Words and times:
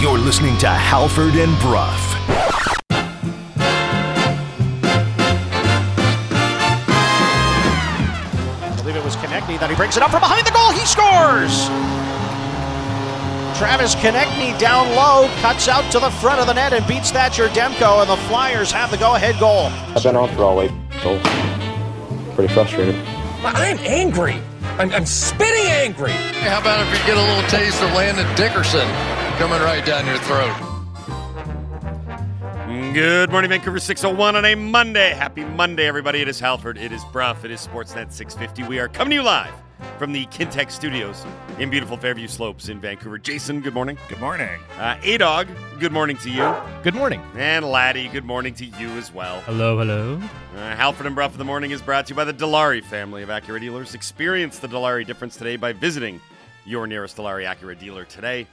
You're 0.00 0.18
listening 0.18 0.56
to 0.60 0.68
Halford 0.68 1.34
and 1.34 1.58
Bruff. 1.58 2.14
I 8.62 8.74
believe 8.76 8.96
it 8.96 9.04
was 9.04 9.16
Konecny 9.16 9.60
that 9.60 9.68
he 9.68 9.76
brings 9.76 9.98
it 9.98 10.02
up 10.02 10.10
from 10.10 10.20
behind 10.20 10.46
the 10.46 10.52
goal. 10.52 10.72
He 10.72 10.86
scores. 10.86 11.68
Travis 13.56 13.94
Konecny 13.94 14.58
down 14.58 14.88
low, 14.96 15.28
cuts 15.40 15.68
out 15.68 15.88
to 15.92 16.00
the 16.00 16.10
front 16.10 16.40
of 16.40 16.48
the 16.48 16.54
net 16.54 16.72
and 16.72 16.84
beats 16.88 17.12
Thatcher 17.12 17.46
Demko, 17.48 18.00
and 18.00 18.10
the 18.10 18.16
Flyers 18.28 18.72
have 18.72 18.90
the 18.90 18.96
go-ahead 18.96 19.38
goal. 19.38 19.66
I've 19.94 20.02
been 20.02 20.16
on 20.16 20.28
for 20.34 20.42
all 20.42 20.56
week, 20.56 20.72
so 21.02 21.20
pretty 22.34 22.52
frustrated. 22.52 22.96
I'm 23.44 23.78
angry. 23.78 24.40
I'm, 24.78 24.90
I'm 24.90 25.06
spitting 25.06 25.66
angry. 25.66 26.10
How 26.10 26.60
about 26.60 26.84
if 26.84 26.98
you 26.98 27.06
get 27.06 27.16
a 27.16 27.22
little 27.22 27.48
taste 27.48 27.80
of 27.80 27.92
Landon 27.92 28.26
Dickerson 28.34 28.88
coming 29.38 29.60
right 29.60 29.84
down 29.86 30.04
your 30.04 30.18
throat? 30.18 30.52
Good 32.92 33.30
morning, 33.30 33.50
Vancouver 33.50 33.78
601 33.78 34.34
on 34.34 34.44
a 34.44 34.56
Monday. 34.56 35.14
Happy 35.14 35.44
Monday, 35.44 35.86
everybody. 35.86 36.20
It 36.20 36.28
is 36.28 36.40
Halford. 36.40 36.76
It 36.76 36.90
is 36.90 37.04
Bruff. 37.12 37.44
It 37.44 37.52
is 37.52 37.64
Sportsnet 37.64 38.10
650. 38.10 38.64
We 38.64 38.80
are 38.80 38.88
coming 38.88 39.10
to 39.10 39.16
you 39.16 39.22
live 39.22 39.54
from 39.98 40.12
the 40.12 40.26
Kintec 40.26 40.70
studios 40.70 41.24
in 41.58 41.70
beautiful 41.70 41.96
Fairview 41.96 42.28
Slopes 42.28 42.68
in 42.68 42.80
Vancouver. 42.80 43.18
Jason, 43.18 43.60
good 43.60 43.74
morning. 43.74 43.96
Good 44.08 44.20
morning. 44.20 44.60
Uh, 44.78 44.96
A-Dog, 45.02 45.48
good 45.80 45.92
morning 45.92 46.16
to 46.18 46.30
you. 46.30 46.54
Good 46.82 46.94
morning. 46.94 47.22
And 47.36 47.64
Laddie, 47.64 48.08
good 48.08 48.24
morning 48.24 48.54
to 48.54 48.64
you 48.64 48.88
as 48.90 49.12
well. 49.12 49.40
Hello, 49.42 49.78
hello. 49.78 50.20
Uh, 50.56 50.76
Halford 50.76 51.06
and 51.06 51.14
Bruff 51.14 51.32
of 51.32 51.38
the 51.38 51.44
Morning 51.44 51.70
is 51.70 51.80
brought 51.80 52.06
to 52.06 52.10
you 52.10 52.16
by 52.16 52.24
the 52.24 52.34
Dilawri 52.34 52.82
family 52.84 53.22
of 53.22 53.28
Acura 53.28 53.60
dealers. 53.60 53.94
Experience 53.94 54.58
the 54.58 54.68
Dilawri 54.68 55.06
difference 55.06 55.36
today 55.36 55.56
by 55.56 55.72
visiting 55.72 56.20
your 56.64 56.86
nearest 56.86 57.16
Dilawri 57.16 57.44
Acura 57.44 57.78
dealer 57.78 58.04
today. 58.04 58.46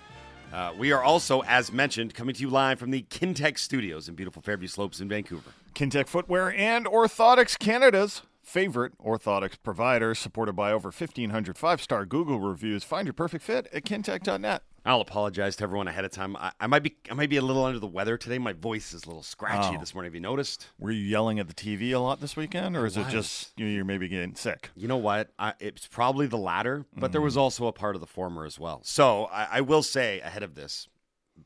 Uh, 0.53 0.73
we 0.77 0.91
are 0.91 1.01
also, 1.01 1.41
as 1.43 1.71
mentioned, 1.71 2.13
coming 2.13 2.35
to 2.35 2.41
you 2.41 2.49
live 2.49 2.77
from 2.77 2.91
the 2.91 3.03
Kintec 3.03 3.57
studios 3.57 4.09
in 4.09 4.15
beautiful 4.15 4.41
Fairview 4.41 4.67
Slopes 4.67 4.99
in 4.99 5.07
Vancouver. 5.07 5.51
Kintec 5.75 6.07
Footwear 6.07 6.53
and 6.53 6.85
Orthotics 6.85 7.57
Canada's 7.57 8.21
favorite 8.51 8.97
orthotics 8.99 9.55
provider, 9.61 10.13
supported 10.13 10.53
by 10.53 10.71
over 10.71 10.89
1,500 10.89 11.57
five 11.57 11.81
star 11.81 12.05
Google 12.05 12.39
reviews. 12.39 12.83
Find 12.83 13.05
your 13.07 13.13
perfect 13.13 13.43
fit 13.43 13.67
at 13.73 13.83
kintec.net. 13.85 14.63
I'll 14.83 14.99
apologize 15.01 15.55
to 15.57 15.63
everyone 15.63 15.87
ahead 15.87 16.05
of 16.05 16.11
time. 16.11 16.35
I, 16.35 16.51
I 16.59 16.65
might 16.67 16.81
be 16.83 16.95
I 17.09 17.13
might 17.13 17.29
be 17.29 17.37
a 17.37 17.41
little 17.41 17.63
under 17.63 17.77
the 17.79 17.87
weather 17.87 18.17
today. 18.17 18.39
My 18.39 18.53
voice 18.53 18.93
is 18.93 19.03
a 19.03 19.07
little 19.07 19.23
scratchy 19.23 19.75
Oh. 19.75 19.79
this 19.79 19.93
morning. 19.93 20.07
Have 20.09 20.15
you 20.15 20.21
noticed? 20.21 20.67
Were 20.79 20.91
you 20.91 21.01
yelling 21.03 21.39
at 21.39 21.47
the 21.47 21.53
TV 21.53 21.93
a 21.93 21.99
lot 21.99 22.19
this 22.19 22.35
weekend, 22.35 22.75
or 22.75 22.85
is 22.87 22.97
it 22.97 23.03
was. 23.05 23.13
just 23.13 23.51
you 23.57 23.65
know, 23.65 23.71
you're 23.71 23.85
maybe 23.85 24.07
getting 24.07 24.35
sick? 24.35 24.71
You 24.75 24.87
know 24.87 24.97
what? 24.97 25.29
I, 25.39 25.53
it's 25.59 25.87
probably 25.87 26.25
the 26.27 26.37
latter, 26.39 26.85
but 26.97 27.11
there 27.11 27.21
Mm. 27.21 27.25
was 27.25 27.37
also 27.37 27.67
a 27.67 27.71
part 27.71 27.95
of 27.95 28.01
the 28.01 28.07
former 28.07 28.43
as 28.45 28.59
well. 28.59 28.81
So 28.83 29.25
I, 29.25 29.47
I 29.57 29.61
will 29.61 29.83
say 29.83 30.19
ahead 30.21 30.41
of 30.43 30.55
this, 30.55 30.87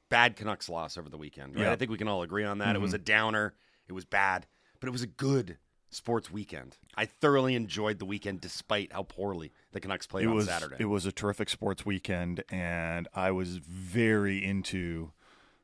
bad 0.09 0.38
Canucks 0.38 0.69
loss 0.69 0.97
over 0.97 1.09
the 1.09 1.17
weekend. 1.17 1.56
Right? 1.56 1.64
Yeah. 1.64 1.72
I 1.73 1.75
think 1.75 1.92
we 1.92 1.97
can 1.97 2.08
all 2.08 2.22
agree 2.23 2.45
on 2.45 2.59
that. 2.59 2.75
It 2.75 2.80
was 2.80 2.92
Mm-hmm. 2.92 2.95
a 2.95 3.00
downer. 3.06 3.53
It 3.90 3.94
was 3.94 4.06
bad, 4.06 4.47
but 4.80 4.88
it 4.88 4.92
was 4.92 5.03
a 5.03 5.08
good 5.08 5.58
sports 5.89 6.31
weekend. 6.31 6.78
I 6.95 7.05
thoroughly 7.05 7.55
enjoyed 7.55 8.00
the 8.00 8.05
weekend 8.05 8.41
despite 8.41 8.94
how 8.94 9.03
poorly 9.03 9.52
the 9.72 9.80
Canucks 9.80 10.08
played 10.08 10.25
it 10.25 10.30
on 10.30 10.36
was 10.36 10.47
Saturday. 10.47 10.75
it 10.80 10.86
was 10.86 11.05
a 11.05 11.11
terrific 11.11 11.50
sports 11.50 11.86
weekend, 11.86 12.44
and 12.50 13.08
I 13.14 13.31
was 13.31 13.58
very 13.58 14.44
into 14.44 15.11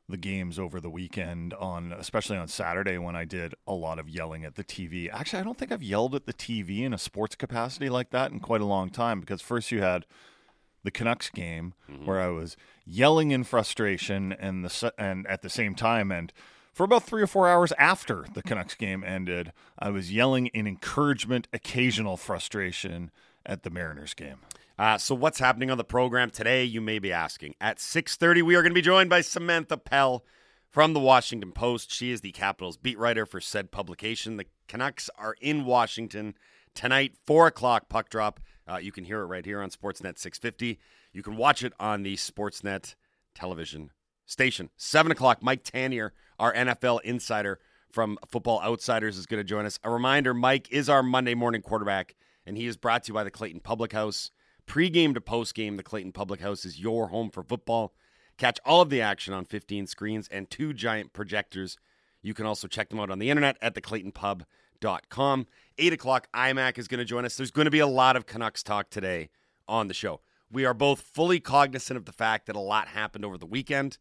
the 0.08 0.16
games 0.16 0.58
over 0.58 0.80
the 0.80 0.90
weekend 0.90 1.54
on 1.54 1.92
especially 1.92 2.36
on 2.36 2.48
Saturday 2.48 2.98
when 2.98 3.16
I 3.16 3.24
did 3.24 3.54
a 3.66 3.72
lot 3.72 3.98
of 3.98 4.08
yelling 4.08 4.44
at 4.44 4.56
the 4.56 4.64
TV. 4.64 5.10
Actually, 5.12 5.40
I 5.40 5.42
don't 5.44 5.56
think 5.56 5.72
I've 5.72 5.82
yelled 5.82 6.14
at 6.14 6.26
the 6.26 6.34
TV 6.34 6.80
in 6.82 6.92
a 6.92 6.98
sports 6.98 7.34
capacity 7.34 7.88
like 7.88 8.10
that 8.10 8.30
in 8.30 8.40
quite 8.40 8.60
a 8.60 8.66
long 8.66 8.90
time 8.90 9.20
because 9.20 9.40
first 9.40 9.72
you 9.72 9.80
had 9.80 10.04
the 10.84 10.90
Canucks 10.90 11.30
game 11.30 11.74
mm-hmm. 11.90 12.04
where 12.04 12.20
I 12.20 12.28
was 12.28 12.56
yelling 12.84 13.30
in 13.30 13.44
frustration 13.44 14.32
and 14.32 14.64
the 14.64 14.92
and 14.98 15.26
at 15.26 15.42
the 15.42 15.50
same 15.50 15.74
time 15.74 16.10
and 16.10 16.32
for 16.72 16.84
about 16.84 17.04
3 17.04 17.22
or 17.22 17.26
4 17.26 17.48
hours 17.48 17.72
after 17.78 18.24
the 18.34 18.42
Canucks 18.42 18.74
game 18.74 19.04
ended, 19.04 19.52
I 19.78 19.90
was 19.90 20.12
yelling 20.12 20.46
in 20.48 20.66
encouragement, 20.66 21.48
occasional 21.52 22.16
frustration 22.16 23.10
at 23.44 23.62
the 23.62 23.70
Mariners 23.70 24.14
game. 24.14 24.38
Uh, 24.78 24.98
so 24.98 25.14
what's 25.14 25.38
happening 25.38 25.70
on 25.70 25.78
the 25.78 25.84
program 25.84 26.30
today? 26.30 26.64
You 26.64 26.80
may 26.80 26.98
be 26.98 27.12
asking. 27.12 27.54
At 27.60 27.78
6:30, 27.78 28.42
we 28.42 28.54
are 28.54 28.62
going 28.62 28.70
to 28.70 28.74
be 28.74 28.82
joined 28.82 29.10
by 29.10 29.20
Samantha 29.20 29.76
Pell 29.76 30.24
from 30.70 30.94
the 30.94 31.00
Washington 31.00 31.52
Post. 31.52 31.92
She 31.92 32.10
is 32.10 32.22
the 32.22 32.32
Capitals 32.32 32.78
beat 32.78 32.98
writer 32.98 33.26
for 33.26 33.40
said 33.40 33.70
publication. 33.70 34.38
The 34.38 34.46
Canucks 34.68 35.10
are 35.18 35.36
in 35.40 35.66
Washington 35.66 36.34
tonight, 36.74 37.16
four 37.26 37.46
o'clock 37.46 37.88
puck 37.88 38.08
drop. 38.08 38.40
Uh, 38.66 38.78
you 38.78 38.92
can 38.92 39.04
hear 39.04 39.20
it 39.20 39.26
right 39.26 39.44
here 39.44 39.60
on 39.60 39.70
Sportsnet 39.70 40.18
650. 40.18 40.78
You 41.12 41.22
can 41.22 41.36
watch 41.36 41.62
it 41.62 41.74
on 41.78 42.02
the 42.02 42.16
Sportsnet 42.16 42.94
television 43.34 43.90
station. 44.24 44.70
Seven 44.76 45.12
o'clock. 45.12 45.42
Mike 45.42 45.64
Tanier, 45.64 46.10
our 46.38 46.52
NFL 46.54 47.00
insider 47.02 47.58
from 47.90 48.18
Football 48.26 48.60
Outsiders, 48.62 49.18
is 49.18 49.26
going 49.26 49.40
to 49.40 49.44
join 49.44 49.66
us. 49.66 49.78
A 49.84 49.90
reminder: 49.90 50.34
Mike 50.34 50.70
is 50.70 50.88
our 50.88 51.02
Monday 51.02 51.34
morning 51.34 51.62
quarterback, 51.62 52.14
and 52.46 52.56
he 52.56 52.66
is 52.66 52.76
brought 52.76 53.04
to 53.04 53.08
you 53.08 53.14
by 53.14 53.24
the 53.24 53.30
Clayton 53.30 53.60
Public 53.60 53.92
House. 53.92 54.30
Pre-game 54.66 55.12
to 55.14 55.20
post-game, 55.20 55.76
the 55.76 55.82
Clayton 55.82 56.12
Public 56.12 56.40
House 56.40 56.64
is 56.64 56.80
your 56.80 57.08
home 57.08 57.30
for 57.30 57.42
football. 57.42 57.92
Catch 58.38 58.58
all 58.64 58.80
of 58.80 58.90
the 58.90 59.00
action 59.00 59.34
on 59.34 59.44
15 59.44 59.86
screens 59.86 60.28
and 60.28 60.48
two 60.48 60.72
giant 60.72 61.12
projectors. 61.12 61.76
You 62.22 62.34
can 62.34 62.46
also 62.46 62.68
check 62.68 62.88
them 62.88 63.00
out 63.00 63.10
on 63.10 63.18
the 63.18 63.28
internet 63.28 63.56
at 63.60 63.74
theclaytonpub.com. 63.74 65.46
8 65.78 65.92
o'clock, 65.92 66.28
iMac 66.34 66.78
is 66.78 66.88
going 66.88 66.98
to 66.98 67.04
join 67.04 67.24
us. 67.24 67.36
There's 67.36 67.50
going 67.50 67.66
to 67.66 67.70
be 67.70 67.80
a 67.80 67.86
lot 67.86 68.16
of 68.16 68.26
Canucks 68.26 68.62
talk 68.62 68.90
today 68.90 69.30
on 69.68 69.88
the 69.88 69.94
show. 69.94 70.20
We 70.50 70.64
are 70.64 70.74
both 70.74 71.00
fully 71.00 71.40
cognizant 71.40 71.96
of 71.96 72.04
the 72.04 72.12
fact 72.12 72.46
that 72.46 72.56
a 72.56 72.60
lot 72.60 72.88
happened 72.88 73.24
over 73.24 73.38
the 73.38 73.46
weekend. 73.46 73.98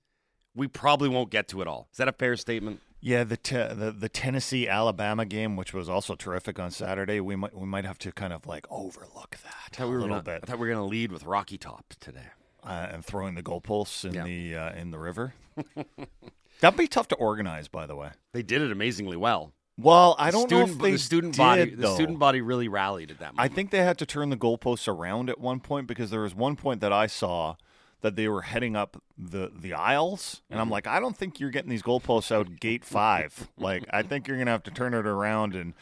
We 0.56 0.68
probably 0.68 1.10
won't 1.10 1.30
get 1.30 1.48
to 1.50 1.62
it 1.62 1.68
all. 1.68 1.88
Is 1.92 1.98
that 1.98 2.08
a 2.08 2.12
fair 2.14 2.36
statement? 2.36 2.82
Yeah, 3.00 3.24
the 3.24 3.38
te- 3.38 3.56
the 3.56 3.94
the 3.98 4.10
Tennessee 4.10 4.68
Alabama 4.68 5.26
game, 5.26 5.56
which 5.56 5.74
was 5.74 5.90
also 5.90 6.14
terrific 6.16 6.60
on 6.60 6.70
Saturday, 6.72 7.20
we 7.20 7.36
might 7.36 7.56
we 7.58 7.66
might 7.66 7.86
have 7.86 7.98
to 8.00 8.12
kind 8.12 8.32
of 8.34 8.46
like 8.46 8.66
overlook 8.70 9.38
that 9.44 9.54
I 9.74 9.76
thought 9.76 9.86
a 9.86 9.88
we 9.88 9.94
were 9.96 10.02
little 10.02 10.16
gonna, 10.18 10.24
bit 10.24 10.40
I 10.44 10.46
thought 10.46 10.60
we 10.60 10.68
were 10.68 10.74
going 10.74 10.84
to 10.86 10.90
lead 10.90 11.12
with 11.12 11.24
Rocky 11.24 11.58
Top 11.58 11.94
today. 12.00 12.28
uh, 12.64 12.90
and 12.92 13.04
throwing 13.04 13.34
the 13.36 13.42
goalposts 13.42 14.06
in 14.06 14.14
Yeah. 14.14 14.24
the 14.24 14.56
uh, 14.56 14.80
in 14.80 14.92
the 14.92 15.00
river. 15.00 15.34
That'd 16.60 16.78
be 16.78 16.88
tough 16.88 17.08
to 17.08 17.16
organize, 17.16 17.68
by 17.68 17.88
the 17.88 17.96
way. 17.96 18.12
They 18.34 18.44
did 18.44 18.62
it 18.62 18.72
amazingly 18.72 19.18
well. 19.18 19.54
Well, 19.80 20.16
I 20.20 20.30
don't 20.30 20.48
student, 20.48 20.68
know 20.70 20.76
if 20.76 20.82
they 20.82 20.92
the 20.92 20.98
student 21.00 21.34
did, 21.34 21.40
body 21.40 21.70
the 21.76 21.96
student 21.96 22.20
body 22.20 22.42
really 22.42 22.68
rallied 22.68 23.10
at 23.10 23.18
that 23.20 23.34
I 23.38 23.48
think 23.48 23.72
they 23.72 23.80
had 23.80 23.98
to 23.98 24.06
turn 24.06 24.30
the 24.30 24.38
goalposts 24.38 24.88
around 24.88 25.30
at 25.32 25.40
one 25.40 25.60
point 25.60 25.88
because 25.88 26.12
there 26.12 26.22
was 26.22 26.36
one 26.36 26.56
point 26.56 26.82
that 26.82 26.94
I 26.94 27.08
saw 27.08 27.56
that 28.02 28.16
they 28.16 28.28
were 28.28 28.42
heading 28.44 28.76
up 28.76 29.02
the 29.18 29.52
the 29.56 29.74
aisles, 29.74 30.42
and 30.50 30.60
I'm 30.60 30.66
Mm-hmm. 30.66 30.74
like, 30.74 30.88
I 30.88 31.00
don't 31.00 31.16
think 31.16 31.40
you're 31.40 31.50
getting 31.52 31.70
these 31.70 31.84
goalposts 31.84 32.32
out 32.32 32.60
gate 32.60 32.84
five. 32.86 33.50
like, 33.58 33.86
I 33.92 34.02
think 34.04 34.28
you're 34.28 34.38
gonna 34.38 34.52
have 34.52 34.64
to 34.64 34.72
turn 34.72 34.94
it 34.94 35.06
around 35.08 35.56
and 35.56 35.74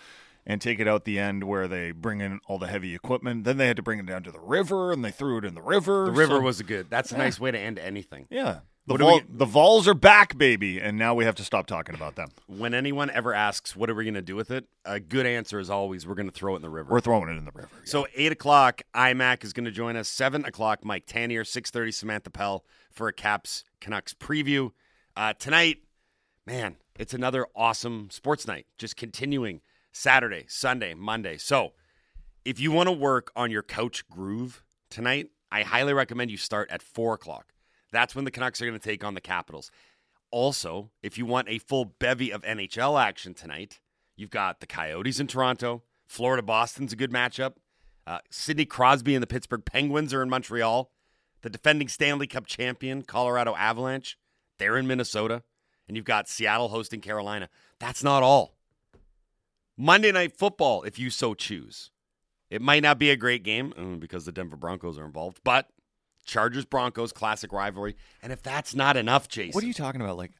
and 0.45 0.61
take 0.61 0.79
it 0.79 0.87
out 0.87 1.05
the 1.05 1.19
end 1.19 1.43
where 1.43 1.67
they 1.67 1.91
bring 1.91 2.21
in 2.21 2.39
all 2.47 2.57
the 2.57 2.67
heavy 2.67 2.95
equipment. 2.95 3.43
Then 3.43 3.57
they 3.57 3.67
had 3.67 3.75
to 3.75 3.83
bring 3.83 3.99
it 3.99 4.05
down 4.07 4.23
to 4.23 4.31
the 4.31 4.39
river, 4.39 4.91
and 4.91 5.05
they 5.05 5.11
threw 5.11 5.37
it 5.37 5.45
in 5.45 5.53
the 5.53 5.61
river. 5.61 6.05
the 6.05 6.11
river 6.11 6.35
So- 6.37 6.41
was 6.41 6.59
a 6.59 6.63
good. 6.63 6.89
That's 6.89 7.11
a 7.11 7.17
nice 7.17 7.39
way 7.39 7.51
to 7.51 7.59
end 7.59 7.77
anything. 7.77 8.25
yeah. 8.29 8.59
The, 8.89 8.97
do 8.97 9.05
we 9.05 9.23
the 9.29 9.45
Vols 9.45 9.87
are 9.87 9.93
back, 9.93 10.37
baby, 10.37 10.79
and 10.79 10.97
now 10.97 11.13
we 11.13 11.23
have 11.23 11.35
to 11.35 11.43
stop 11.43 11.67
talking 11.67 11.93
about 11.93 12.15
them. 12.15 12.29
When 12.47 12.73
anyone 12.73 13.11
ever 13.11 13.33
asks, 13.35 13.75
"What 13.75 13.89
are 13.89 13.95
we 13.95 14.03
going 14.03 14.15
to 14.15 14.21
do 14.21 14.35
with 14.35 14.49
it?" 14.49 14.65
a 14.83 14.99
good 14.99 15.27
answer 15.27 15.59
is 15.59 15.69
always, 15.69 16.07
"We're 16.07 16.15
going 16.15 16.29
to 16.29 16.33
throw 16.33 16.53
it 16.53 16.57
in 16.57 16.61
the 16.63 16.71
river." 16.71 16.91
We're 16.91 16.99
throwing 16.99 17.29
it 17.29 17.37
in 17.37 17.45
the 17.45 17.51
river. 17.53 17.69
So 17.83 18.07
eight 18.15 18.31
o'clock, 18.31 18.81
iMac 18.95 19.43
is 19.43 19.53
going 19.53 19.65
to 19.65 19.71
join 19.71 19.95
us. 19.95 20.09
Seven 20.09 20.43
o'clock, 20.43 20.83
Mike 20.83 21.05
Tanier. 21.05 21.45
Six 21.45 21.69
thirty, 21.69 21.91
Samantha 21.91 22.31
Pell 22.31 22.65
for 22.91 23.07
a 23.07 23.13
Caps 23.13 23.63
Canucks 23.79 24.15
preview. 24.15 24.71
Uh, 25.15 25.33
tonight, 25.33 25.83
man, 26.47 26.77
it's 26.97 27.13
another 27.13 27.45
awesome 27.55 28.09
sports 28.09 28.47
night. 28.47 28.65
Just 28.79 28.95
continuing 28.95 29.61
Saturday, 29.91 30.45
Sunday, 30.47 30.95
Monday. 30.95 31.37
So 31.37 31.73
if 32.43 32.59
you 32.59 32.71
want 32.71 32.87
to 32.87 32.93
work 32.93 33.31
on 33.35 33.51
your 33.51 33.63
couch 33.63 34.07
groove 34.09 34.63
tonight, 34.89 35.29
I 35.51 35.61
highly 35.61 35.93
recommend 35.93 36.31
you 36.31 36.37
start 36.37 36.71
at 36.71 36.81
four 36.81 37.13
o'clock. 37.13 37.53
That's 37.91 38.15
when 38.15 38.25
the 38.25 38.31
Canucks 38.31 38.61
are 38.61 38.65
going 38.65 38.79
to 38.79 38.83
take 38.83 39.03
on 39.03 39.13
the 39.13 39.21
Capitals. 39.21 39.71
Also, 40.31 40.91
if 41.01 41.17
you 41.17 41.25
want 41.25 41.49
a 41.49 41.57
full 41.57 41.85
bevy 41.85 42.31
of 42.31 42.43
NHL 42.43 43.01
action 43.01 43.33
tonight, 43.33 43.79
you've 44.15 44.29
got 44.29 44.59
the 44.59 44.67
Coyotes 44.67 45.19
in 45.19 45.27
Toronto. 45.27 45.83
Florida 46.07 46.43
Boston's 46.43 46.93
a 46.93 46.95
good 46.95 47.11
matchup. 47.11 47.53
Uh, 48.05 48.19
Sidney 48.29 48.65
Crosby 48.65 49.15
and 49.15 49.23
the 49.23 49.27
Pittsburgh 49.27 49.63
Penguins 49.65 50.13
are 50.13 50.21
in 50.21 50.29
Montreal. 50.29 50.91
The 51.41 51.49
defending 51.49 51.87
Stanley 51.87 52.27
Cup 52.27 52.45
champion, 52.45 53.03
Colorado 53.03 53.55
Avalanche, 53.55 54.17
they're 54.57 54.77
in 54.77 54.87
Minnesota. 54.87 55.43
And 55.87 55.95
you've 55.95 56.05
got 56.05 56.27
Seattle 56.27 56.69
hosting 56.69 57.01
Carolina. 57.01 57.49
That's 57.79 58.03
not 58.03 58.21
all. 58.21 58.55
Monday 59.77 60.11
Night 60.11 60.37
Football, 60.37 60.83
if 60.83 60.99
you 60.99 61.09
so 61.09 61.33
choose. 61.33 61.91
It 62.49 62.61
might 62.61 62.83
not 62.83 62.99
be 62.99 63.11
a 63.11 63.15
great 63.15 63.43
game 63.43 63.73
mm, 63.77 63.99
because 63.99 64.25
the 64.25 64.31
Denver 64.31 64.57
Broncos 64.57 64.97
are 64.97 65.05
involved, 65.05 65.39
but 65.43 65.69
Chargers 66.29 66.65
Broncos 66.65 67.11
classic 67.11 67.51
rivalry. 67.51 67.95
And 68.21 68.31
if 68.31 68.41
that's 68.41 68.75
not 68.75 68.95
enough, 68.95 69.27
Jason, 69.27 69.53
What 69.53 69.63
are 69.63 69.67
you 69.67 69.73
talking 69.73 70.01
about? 70.01 70.17
Like, 70.17 70.31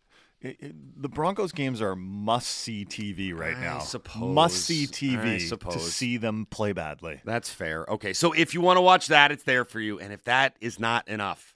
it, 0.41 0.57
it, 0.59 1.01
the 1.01 1.09
Broncos 1.09 1.51
games 1.51 1.81
are 1.81 1.95
must 1.95 2.47
see 2.47 2.85
TV 2.85 3.37
right 3.37 3.57
now. 3.57 3.71
I 3.71 3.73
now. 3.73 3.79
suppose. 3.79 4.33
Must 4.33 4.55
see 4.55 4.87
TV 4.87 5.49
to 5.71 5.79
see 5.79 6.17
them 6.17 6.47
play 6.49 6.71
badly. 6.71 7.19
That's 7.25 7.49
fair. 7.49 7.85
Okay, 7.89 8.13
so 8.13 8.31
if 8.31 8.53
you 8.53 8.61
want 8.61 8.77
to 8.77 8.81
watch 8.81 9.07
that, 9.07 9.31
it's 9.31 9.43
there 9.43 9.65
for 9.65 9.81
you. 9.81 9.99
And 9.99 10.13
if 10.13 10.23
that 10.23 10.55
is 10.61 10.79
not 10.79 11.07
enough, 11.09 11.55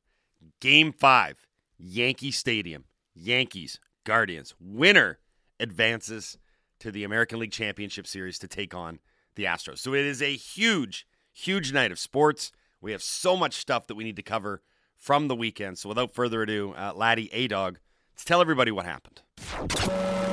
Game 0.59 0.91
Five, 0.91 1.47
Yankee 1.77 2.31
Stadium, 2.31 2.83
Yankees, 3.15 3.79
Guardians, 4.03 4.53
winner 4.59 5.19
advances 5.59 6.37
to 6.79 6.91
the 6.91 7.05
American 7.05 7.39
League 7.39 7.51
Championship 7.51 8.05
Series 8.05 8.37
to 8.39 8.47
take 8.47 8.73
on 8.73 8.99
the 9.35 9.45
Astros. 9.45 9.79
So 9.79 9.93
it 9.93 10.05
is 10.05 10.21
a 10.21 10.35
huge, 10.35 11.07
huge 11.31 11.71
night 11.71 11.91
of 11.91 11.99
sports. 11.99 12.51
We 12.83 12.91
have 12.91 13.01
so 13.01 13.37
much 13.37 13.55
stuff 13.55 13.87
that 13.87 13.95
we 13.95 14.03
need 14.03 14.17
to 14.17 14.21
cover 14.21 14.61
from 14.97 15.29
the 15.29 15.35
weekend. 15.37 15.79
So 15.79 15.87
without 15.87 16.13
further 16.13 16.41
ado, 16.41 16.73
uh, 16.77 16.91
Laddie 16.93 17.33
A 17.33 17.47
Dog, 17.47 17.79
let's 18.13 18.25
tell 18.25 18.41
everybody 18.41 18.71
what 18.71 18.85
happened. 18.85 19.21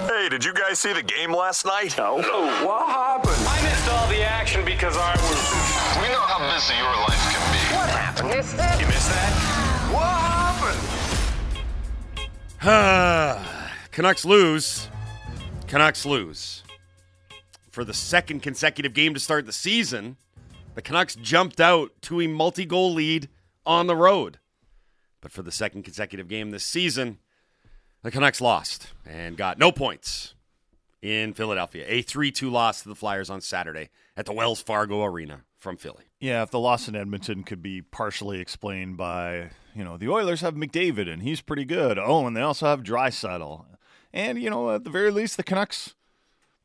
Hey, 0.08 0.28
did 0.28 0.44
you 0.44 0.52
guys 0.52 0.80
see 0.80 0.92
the 0.92 1.04
game 1.04 1.32
last 1.32 1.64
night? 1.64 1.96
No. 1.96 2.16
no. 2.16 2.66
What 2.66 2.88
happened? 2.88 3.36
I 3.38 3.62
missed 3.62 3.88
all 3.88 4.08
the 4.08 4.24
action 4.24 4.64
because 4.64 4.96
I 4.96 5.12
was. 5.12 6.02
We 6.02 6.08
know 6.08 6.20
how 6.22 6.40
busy 6.52 6.74
your 6.74 6.96
life 7.06 7.22
can 7.30 7.52
be. 7.52 7.58
What 7.76 7.88
happened? 7.88 8.30
Missed 8.30 8.56
it? 8.58 8.80
You 8.80 8.86
missed 8.88 9.10
that? 9.10 9.32
What 9.94 10.10
happened? 12.58 13.86
Canucks 13.92 14.24
lose. 14.24 14.88
Canucks 15.68 16.04
lose. 16.04 16.64
For 17.70 17.84
the 17.84 17.94
second 17.94 18.40
consecutive 18.40 18.92
game 18.92 19.14
to 19.14 19.20
start 19.20 19.46
the 19.46 19.52
season, 19.52 20.16
the 20.74 20.82
Canucks 20.82 21.14
jumped 21.16 21.60
out 21.60 21.90
to 22.02 22.20
a 22.20 22.26
multi 22.26 22.64
goal 22.64 22.92
lead 22.92 23.28
on 23.66 23.86
the 23.86 23.96
road. 23.96 24.38
But 25.20 25.32
for 25.32 25.42
the 25.42 25.52
second 25.52 25.82
consecutive 25.82 26.28
game 26.28 26.50
this 26.50 26.64
season, 26.64 27.18
the 28.02 28.10
Canucks 28.10 28.40
lost 28.40 28.92
and 29.04 29.36
got 29.36 29.58
no 29.58 29.70
points 29.70 30.34
in 31.02 31.34
Philadelphia. 31.34 31.84
A 31.86 32.02
3 32.02 32.30
2 32.30 32.50
loss 32.50 32.82
to 32.82 32.88
the 32.88 32.94
Flyers 32.94 33.30
on 33.30 33.40
Saturday 33.40 33.90
at 34.16 34.26
the 34.26 34.32
Wells 34.32 34.62
Fargo 34.62 35.04
Arena 35.04 35.42
from 35.58 35.76
Philly. 35.76 36.04
Yeah, 36.18 36.42
if 36.42 36.50
the 36.50 36.58
loss 36.58 36.88
in 36.88 36.96
Edmonton 36.96 37.44
could 37.44 37.62
be 37.62 37.82
partially 37.82 38.40
explained 38.40 38.96
by, 38.96 39.50
you 39.74 39.84
know, 39.84 39.96
the 39.96 40.08
Oilers 40.08 40.40
have 40.40 40.54
McDavid 40.54 41.10
and 41.10 41.22
he's 41.22 41.40
pretty 41.40 41.64
good. 41.64 41.98
Oh, 41.98 42.26
and 42.26 42.36
they 42.36 42.42
also 42.42 42.66
have 42.66 42.82
Draisaitl. 42.82 43.66
And, 44.12 44.40
you 44.42 44.50
know, 44.50 44.74
at 44.74 44.84
the 44.84 44.90
very 44.90 45.10
least, 45.10 45.36
the 45.36 45.42
Canucks 45.42 45.94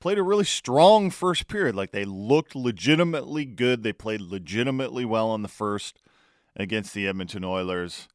played 0.05 0.19
a 0.19 0.21
really 0.21 0.45
strong 0.45 1.09
first 1.09 1.47
period. 1.47 1.75
Like 1.75 1.89
they 1.89 2.05
looked 2.05 2.55
legitimately 2.55 3.43
good. 3.43 3.81
They 3.81 3.91
played 3.91 4.21
legitimately 4.21 5.03
well 5.03 5.33
in 5.33 5.41
the 5.41 5.47
first 5.47 5.97
against 6.55 6.93
the 6.93 7.07
Edmonton 7.07 7.43
Oilers. 7.43 8.07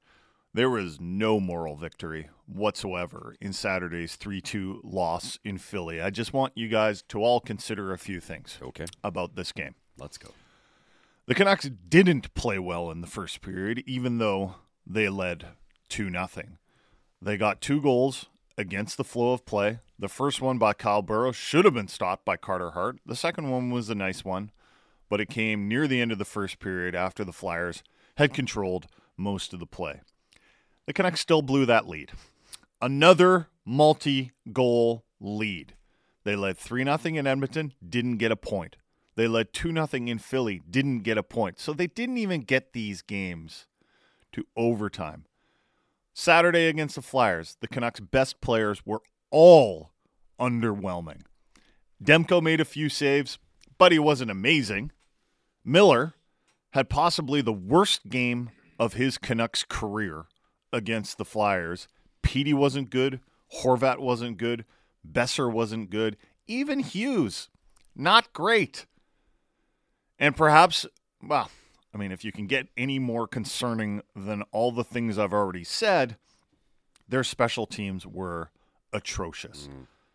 There 0.55 0.71
was 0.71 1.01
no 1.01 1.41
moral 1.41 1.75
victory 1.75 2.31
whatsoever 2.47 3.35
in 3.41 3.53
Saturday's 3.53 4.15
3 4.15 4.41
2 4.41 4.83
loss 4.85 5.41
in 5.45 5.59
Philly. 5.59 6.01
I 6.01 6.11
just 6.11 6.33
want 6.33 6.53
you 6.55 6.69
guys 6.69 7.03
to 7.09 7.25
all 7.25 7.41
consider 7.41 7.93
a 7.93 7.99
few 7.99 8.21
things 8.21 8.57
Okay, 8.63 8.87
about 9.03 9.35
this 9.35 9.51
game. 9.51 9.75
let's 9.99 10.17
go. 10.17 10.31
The 11.27 11.35
Canucks 11.35 11.69
didn't 11.89 12.35
play 12.35 12.61
well 12.61 12.93
in 12.93 13.01
the 13.01 13.09
first 13.09 13.41
period, 13.41 13.83
even 13.85 14.19
though 14.19 14.55
they 14.87 15.09
led 15.09 15.47
2 15.89 16.09
nothing. 16.09 16.59
They 17.21 17.37
got 17.37 17.61
two 17.61 17.81
goals 17.81 18.27
against 18.57 18.97
the 18.97 19.03
flow 19.03 19.33
of 19.33 19.45
play. 19.45 19.81
The 20.01 20.09
first 20.09 20.41
one 20.41 20.57
by 20.57 20.73
Kyle 20.73 21.03
Burroughs 21.03 21.37
should 21.37 21.67
have 21.67 21.75
been 21.75 21.87
stopped 21.87 22.25
by 22.25 22.39
Carter 22.39 22.71
Hart. 22.71 23.01
The 23.05 23.15
second 23.15 23.51
one 23.51 23.71
was 23.71 23.91
a 23.91 23.95
nice 23.95 24.25
one, 24.25 24.51
but 25.11 25.21
it 25.21 25.29
came 25.29 25.69
near 25.69 25.87
the 25.87 26.01
end 26.01 26.11
of 26.11 26.17
the 26.17 26.25
first 26.25 26.59
period 26.59 26.95
after 26.95 27.23
the 27.23 27.35
Flyers 27.35 27.83
had 28.17 28.33
controlled 28.33 28.87
most 29.19 29.53
of 29.53 29.61
the 29.61 29.67
play. 29.67 30.01
The 30.87 30.95
Canucks 30.95 31.21
still 31.21 31.43
blew 31.43 31.67
that 31.67 31.87
lead. 31.87 32.13
Another 32.81 33.49
multi 33.67 34.33
goal 34.55 35.05
lead. 35.21 35.75
They 36.25 36.35
led 36.35 36.57
3 36.57 36.85
0 36.85 36.99
in 37.05 37.27
Edmonton, 37.27 37.75
didn't 37.87 38.17
get 38.17 38.33
a 38.33 38.37
point. 38.37 38.77
They 39.17 39.29
led 39.29 39.53
2 39.53 39.75
0 39.75 39.87
in 39.93 40.19
Philly, 40.19 40.63
didn't 40.71 41.01
get 41.01 41.19
a 41.19 41.23
point. 41.23 41.61
So 41.61 41.75
they 41.75 41.89
didn't 41.89 42.17
even 42.17 42.41
get 42.41 42.73
these 42.73 43.03
games 43.03 43.67
to 44.33 44.47
overtime. 44.57 45.27
Saturday 46.15 46.69
against 46.69 46.95
the 46.95 47.03
Flyers, 47.03 47.59
the 47.61 47.69
Canucks' 47.69 48.01
best 48.01 48.41
players 48.41 48.87
were 48.87 49.03
all 49.31 49.91
underwhelming. 50.39 51.23
Demko 52.03 52.43
made 52.43 52.61
a 52.61 52.65
few 52.65 52.89
saves, 52.89 53.39
but 53.79 53.93
he 53.93 53.99
wasn't 53.99 54.31
amazing. 54.31 54.91
Miller 55.65 56.15
had 56.71 56.89
possibly 56.89 57.41
the 57.41 57.53
worst 57.53 58.09
game 58.09 58.51
of 58.79 58.95
his 58.95 59.19
Canucks 59.19 59.65
career 59.69 60.27
against 60.73 61.19
the 61.19 61.25
Flyers. 61.25 61.89
Petey 62.23 62.55
wasn't 62.55 62.91
good. 62.91 63.21
Horvat 63.63 63.99
wasn't 63.99 64.39
good. 64.39 64.65
Boeser 65.07 65.53
wasn't 65.53 65.91
good. 65.91 66.17
Even 66.47 66.81
Hughes, 66.81 67.49
not 67.95 68.33
great. 68.33 68.87
And 70.19 70.37
perhaps, 70.37 70.87
well, 71.23 71.51
I 71.95 71.99
mean, 71.99 72.13
if 72.13 72.25
you 72.25 72.33
can 72.33 72.47
get 72.47 72.69
any 72.77 72.99
more 72.99 73.27
concerning 73.27 74.03
than 74.15 74.43
all 74.53 74.73
the 74.73 74.85
things 74.85 75.19
I've 75.19 75.33
already 75.33 75.65
said, 75.65 76.17
their 77.09 77.25
special 77.25 77.67
teams 77.67 78.07
were 78.07 78.51
atrocious. 78.93 79.69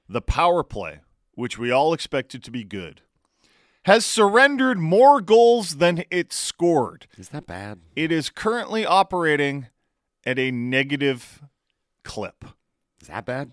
The 0.08 0.22
power 0.22 0.64
play, 0.64 1.00
which 1.34 1.58
we 1.58 1.72
all 1.72 1.94
expected 1.94 2.44
to 2.44 2.52
be 2.52 2.64
good, 2.64 3.02
has 3.84 4.06
surrendered 4.06 4.80
more 4.80 5.22
goals 5.22 5.78
than 5.78 6.04
it 6.10 6.34
scored. 6.34 7.08
Is 7.18 7.30
that 7.30 7.46
bad? 7.46 7.80
It 7.96 8.12
is 8.12 8.30
currently 8.30 8.86
operating 8.86 9.68
at 10.26 10.40
a 10.40 10.52
negative 10.52 11.42
clip. 12.04 12.46
Is 13.02 13.08
that 13.08 13.26
bad? 13.26 13.52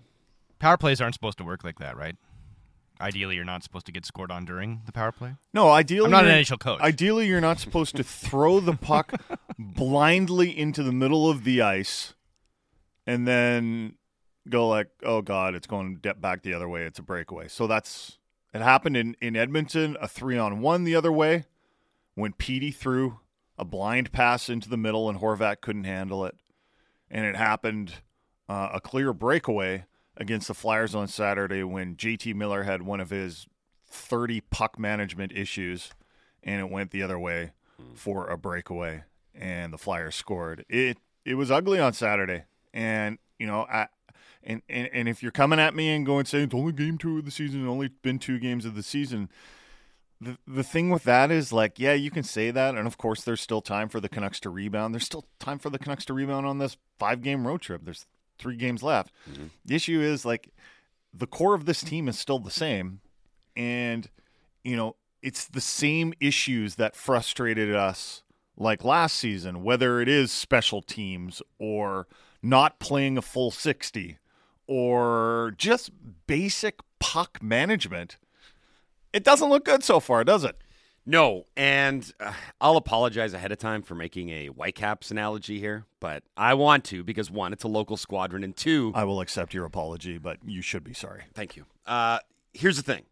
Power 0.59 0.77
plays 0.77 1.01
aren't 1.01 1.13
supposed 1.13 1.37
to 1.39 1.43
work 1.43 1.63
like 1.63 1.77
that, 1.79 1.95
right? 1.97 2.15
Ideally, 3.01 3.35
you're 3.35 3.43
not 3.43 3.63
supposed 3.63 3.85
to 3.87 3.91
get 3.91 4.05
scored 4.05 4.31
on 4.31 4.45
during 4.45 4.81
the 4.85 4.91
power 4.91 5.11
play. 5.11 5.35
No, 5.53 5.69
ideally, 5.69 6.05
I'm 6.05 6.11
not 6.11 6.23
an 6.25 6.31
you're- 6.31 6.43
NHL 6.43 6.59
coach. 6.59 6.79
Ideally, 6.81 7.27
you're 7.27 7.41
not 7.41 7.59
supposed 7.59 7.95
to 7.97 8.03
throw 8.03 8.59
the 8.59 8.73
puck 8.75 9.13
blindly 9.59 10.57
into 10.57 10.83
the 10.83 10.91
middle 10.93 11.29
of 11.29 11.43
the 11.43 11.61
ice 11.61 12.13
and 13.05 13.27
then 13.27 13.95
go 14.49 14.67
like, 14.67 14.89
"Oh 15.03 15.21
God, 15.21 15.55
it's 15.55 15.67
going 15.67 15.95
back 15.95 16.41
the 16.41 16.53
other 16.53 16.69
way. 16.69 16.83
It's 16.83 16.99
a 16.99 17.03
breakaway." 17.03 17.47
So 17.47 17.67
that's 17.67 18.17
it 18.53 18.61
happened 18.61 18.97
in 18.97 19.15
in 19.21 19.35
Edmonton, 19.35 19.97
a 20.01 20.07
three 20.07 20.37
on 20.37 20.61
one 20.61 20.83
the 20.83 20.95
other 20.95 21.11
way 21.11 21.45
when 22.15 22.33
Petey 22.33 22.71
threw 22.71 23.19
a 23.57 23.65
blind 23.65 24.11
pass 24.11 24.49
into 24.49 24.69
the 24.69 24.77
middle 24.77 25.09
and 25.09 25.19
Horvat 25.19 25.61
couldn't 25.61 25.85
handle 25.85 26.25
it, 26.25 26.35
and 27.09 27.25
it 27.25 27.35
happened 27.35 27.95
uh, 28.49 28.69
a 28.73 28.81
clear 28.81 29.13
breakaway 29.13 29.85
against 30.17 30.47
the 30.47 30.53
Flyers 30.53 30.93
on 30.93 31.07
Saturday 31.07 31.63
when 31.63 31.95
JT 31.95 32.35
Miller 32.35 32.63
had 32.63 32.83
one 32.83 32.99
of 32.99 33.09
his 33.09 33.47
30 33.87 34.41
puck 34.41 34.77
management 34.77 35.31
issues 35.31 35.91
and 36.43 36.59
it 36.59 36.69
went 36.69 36.91
the 36.91 37.01
other 37.01 37.17
way 37.17 37.51
for 37.95 38.27
a 38.29 38.37
breakaway 38.37 39.03
and 39.33 39.73
the 39.73 39.77
Flyers 39.77 40.15
scored. 40.15 40.65
It 40.69 40.97
it 41.25 41.35
was 41.35 41.51
ugly 41.51 41.79
on 41.79 41.93
Saturday. 41.93 42.43
And 42.73 43.17
you 43.39 43.47
know, 43.47 43.65
I 43.69 43.87
and, 44.45 44.61
and, 44.69 44.89
and 44.93 45.09
if 45.09 45.21
you're 45.21 45.31
coming 45.31 45.59
at 45.59 45.75
me 45.75 45.89
and 45.89 46.05
going 46.05 46.25
saying 46.25 46.45
it's 46.45 46.53
only 46.53 46.73
game 46.73 46.97
two 46.97 47.17
of 47.17 47.25
the 47.25 47.31
season, 47.31 47.67
only 47.67 47.87
been 47.87 48.19
two 48.19 48.39
games 48.39 48.65
of 48.65 48.75
the 48.75 48.83
season, 48.83 49.29
the 50.23 50.37
the 50.47 50.63
thing 50.63 50.89
with 50.89 51.03
that 51.03 51.31
is 51.31 51.51
like, 51.51 51.79
yeah, 51.79 51.93
you 51.93 52.11
can 52.11 52.23
say 52.23 52.51
that, 52.51 52.75
and 52.75 52.87
of 52.87 52.97
course 52.97 53.23
there's 53.23 53.41
still 53.41 53.61
time 53.61 53.89
for 53.89 53.99
the 53.99 54.09
Canucks 54.09 54.39
to 54.41 54.49
rebound. 54.49 54.93
There's 54.93 55.05
still 55.05 55.25
time 55.39 55.59
for 55.59 55.69
the 55.69 55.79
Canucks 55.79 56.05
to 56.05 56.13
rebound 56.13 56.45
on 56.45 56.57
this 56.57 56.77
five 56.97 57.21
game 57.21 57.47
road 57.47 57.61
trip. 57.61 57.81
There's 57.83 58.05
three 58.39 58.55
games 58.55 58.83
left. 58.83 59.11
Mm-hmm. 59.29 59.47
The 59.65 59.75
issue 59.75 60.01
is 60.01 60.25
like 60.25 60.49
the 61.13 61.27
core 61.27 61.53
of 61.53 61.65
this 61.65 61.81
team 61.81 62.07
is 62.07 62.17
still 62.17 62.39
the 62.39 62.51
same, 62.51 63.01
and 63.55 64.09
you 64.63 64.75
know 64.75 64.95
it's 65.21 65.45
the 65.45 65.61
same 65.61 66.13
issues 66.19 66.75
that 66.75 66.95
frustrated 66.95 67.73
us 67.75 68.23
like 68.57 68.83
last 68.83 69.17
season, 69.17 69.63
whether 69.63 69.99
it 70.01 70.07
is 70.07 70.31
special 70.31 70.81
teams 70.81 71.41
or 71.59 72.07
not 72.41 72.79
playing 72.79 73.17
a 73.17 73.21
full 73.21 73.51
sixty 73.51 74.17
or 74.67 75.53
just 75.57 75.91
basic 76.27 76.79
puck 76.99 77.41
management. 77.41 78.17
It 79.11 79.23
doesn't 79.23 79.49
look 79.49 79.65
good 79.65 79.83
so 79.83 79.99
far, 79.99 80.23
does 80.23 80.43
it? 80.43 80.57
No, 81.05 81.43
and 81.57 82.11
uh, 82.19 82.33
I'll 82.61 82.77
apologize 82.77 83.33
ahead 83.33 83.51
of 83.51 83.57
time 83.57 83.81
for 83.81 83.93
making 83.93 84.29
a 84.29 84.47
Whitecaps 84.47 85.11
analogy 85.11 85.59
here, 85.59 85.85
but 85.99 86.23
I 86.37 86.53
want 86.53 86.85
to 86.85 87.03
because 87.03 87.29
one, 87.29 87.51
it's 87.51 87.65
a 87.65 87.67
local 87.67 87.97
squadron, 87.97 88.43
and 88.43 88.55
two, 88.55 88.93
I 88.95 89.03
will 89.03 89.19
accept 89.19 89.53
your 89.53 89.65
apology, 89.65 90.17
but 90.17 90.37
you 90.45 90.61
should 90.61 90.83
be 90.83 90.93
sorry. 90.93 91.23
thank 91.33 91.57
you. 91.57 91.65
Uh, 91.85 92.19
here's 92.53 92.77
the 92.77 92.83
thing: 92.83 93.03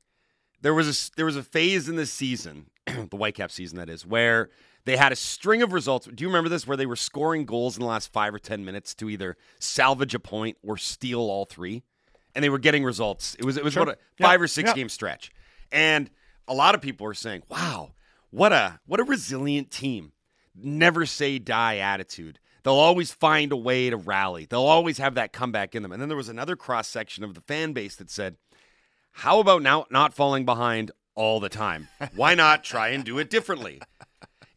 there 0.61 0.73
was 0.73 0.87
a 0.87 1.11
there 1.17 1.25
was 1.25 1.35
a 1.35 1.43
phase 1.43 1.89
in 1.89 1.97
this 1.97 2.11
season, 2.11 2.67
the 2.85 3.17
Whitecap 3.17 3.51
season 3.51 3.77
that 3.77 3.89
is, 3.89 4.05
where 4.05 4.49
they 4.85 4.97
had 4.97 5.11
a 5.11 5.15
string 5.15 5.61
of 5.61 5.73
results. 5.73 6.07
Do 6.07 6.21
you 6.23 6.27
remember 6.27 6.49
this? 6.49 6.65
Where 6.67 6.77
they 6.77 6.85
were 6.85 6.95
scoring 6.95 7.45
goals 7.45 7.75
in 7.77 7.81
the 7.81 7.87
last 7.87 8.11
five 8.11 8.33
or 8.33 8.39
ten 8.39 8.65
minutes 8.65 8.93
to 8.95 9.09
either 9.09 9.37
salvage 9.59 10.13
a 10.15 10.19
point 10.19 10.57
or 10.63 10.77
steal 10.77 11.19
all 11.19 11.45
three, 11.45 11.83
and 12.35 12.43
they 12.43 12.49
were 12.49 12.59
getting 12.59 12.83
results. 12.83 13.35
It 13.39 13.45
was 13.45 13.57
it 13.57 13.63
was 13.63 13.73
Sure. 13.73 13.85
what 13.85 13.95
a 13.95 13.97
Yeah. 14.17 14.27
five 14.27 14.41
or 14.41 14.47
six 14.47 14.69
Yeah. 14.69 14.75
game 14.75 14.89
stretch, 14.89 15.31
and 15.71 16.09
a 16.47 16.53
lot 16.53 16.75
of 16.75 16.81
people 16.81 17.05
are 17.07 17.13
saying, 17.13 17.43
"Wow, 17.49 17.93
what 18.31 18.51
a 18.53 18.79
what 18.85 18.99
a 18.99 19.03
resilient 19.03 19.71
team." 19.71 20.13
Never 20.55 21.05
say 21.05 21.39
die 21.39 21.77
attitude. 21.77 22.39
They'll 22.63 22.73
always 22.73 23.11
find 23.11 23.51
a 23.51 23.55
way 23.57 23.89
to 23.89 23.95
rally. 23.97 24.45
They'll 24.45 24.61
always 24.61 24.97
have 24.97 25.15
that 25.15 25.31
comeback 25.33 25.73
in 25.75 25.81
them. 25.81 25.91
And 25.91 26.01
then 26.01 26.09
there 26.09 26.17
was 26.17 26.29
another 26.29 26.55
cross 26.55 26.87
section 26.87 27.23
of 27.23 27.33
the 27.33 27.41
fan 27.41 27.71
base 27.73 27.95
that 27.95 28.11
said, 28.11 28.35
How 29.13 29.39
about 29.39 29.61
now 29.61 29.85
not 29.89 30.13
falling 30.13 30.45
behind 30.45 30.91
all 31.15 31.39
the 31.39 31.49
time? 31.49 31.87
Why 32.15 32.35
not 32.35 32.63
try 32.63 32.89
and 32.89 33.03
do 33.03 33.17
it 33.17 33.29
differently? 33.29 33.81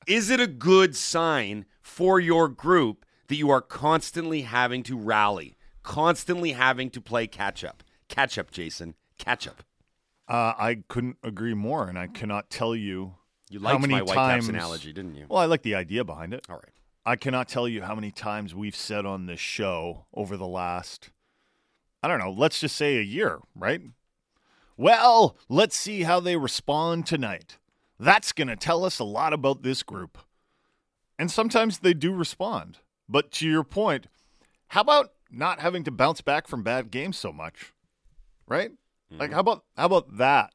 Is 0.06 0.30
it 0.30 0.40
a 0.40 0.46
good 0.46 0.94
sign 0.96 1.64
for 1.80 2.20
your 2.20 2.49
group 2.49 3.04
that 3.28 3.37
you 3.37 3.50
are 3.50 3.61
constantly 3.61 4.42
having 4.42 4.82
to 4.84 4.96
rally, 4.96 5.56
constantly 5.82 6.52
having 6.52 6.90
to 6.90 7.00
play 7.00 7.26
catch 7.26 7.64
up? 7.64 7.82
Catch 8.08 8.38
up, 8.38 8.50
Jason. 8.50 8.94
Catch 9.18 9.46
up. 9.49 9.62
Uh, 10.28 10.54
I 10.58 10.82
couldn't 10.88 11.16
agree 11.23 11.54
more, 11.54 11.88
and 11.88 11.99
I 11.99 12.06
cannot 12.06 12.50
tell 12.50 12.75
you 12.75 13.14
You 13.50 13.61
how 13.61 13.78
many 13.78 14.00
times. 14.04 14.49
analogy, 14.49 14.92
didn't 14.92 15.14
you? 15.16 15.26
Well, 15.28 15.38
I 15.40 15.44
like 15.46 15.62
the 15.62 15.75
idea 15.75 16.04
behind 16.04 16.32
it. 16.34 16.46
All 16.49 16.56
right. 16.56 16.73
I 17.06 17.16
cannot 17.16 17.49
tell 17.49 17.68
you 17.68 17.82
how 17.82 17.94
many 17.94 18.11
times 18.11 18.54
we've 18.54 18.76
said 18.76 19.04
on 19.04 19.26
this 19.26 19.40
show 19.40 20.06
over 20.14 20.38
the 20.38 20.46
last, 20.46 21.11
I 22.02 22.08
don't 22.08 22.18
know, 22.18 22.30
let's 22.30 22.61
just 22.61 22.76
say 22.76 22.96
a 22.96 23.02
year, 23.02 23.40
right? 23.54 23.82
Well, 24.76 25.37
let's 25.50 25.76
see 25.76 26.02
how 26.02 26.20
they 26.20 26.37
respond 26.37 27.06
tonight. 27.06 27.58
That's 27.98 28.32
going 28.32 28.48
to 28.48 28.56
tell 28.56 28.84
us 28.84 28.98
a 28.98 29.04
lot 29.04 29.32
about 29.32 29.62
this 29.62 29.82
group. 29.82 30.18
And 31.18 31.30
sometimes 31.30 31.78
they 31.78 31.94
do 31.94 32.12
respond. 32.12 32.78
But 33.08 33.30
to 33.32 33.48
your 33.48 33.64
point, 33.64 34.06
how 34.68 34.80
about 34.80 35.12
not 35.30 35.60
having 35.60 35.84
to 35.84 35.90
bounce 35.90 36.20
back 36.20 36.48
from 36.48 36.62
bad 36.62 36.90
games 36.90 37.16
so 37.16 37.32
much? 37.32 37.72
Right? 38.48 38.72
Like 39.10 39.28
mm-hmm. 39.28 39.34
how 39.34 39.40
about 39.40 39.64
how 39.76 39.86
about 39.86 40.16
that? 40.16 40.52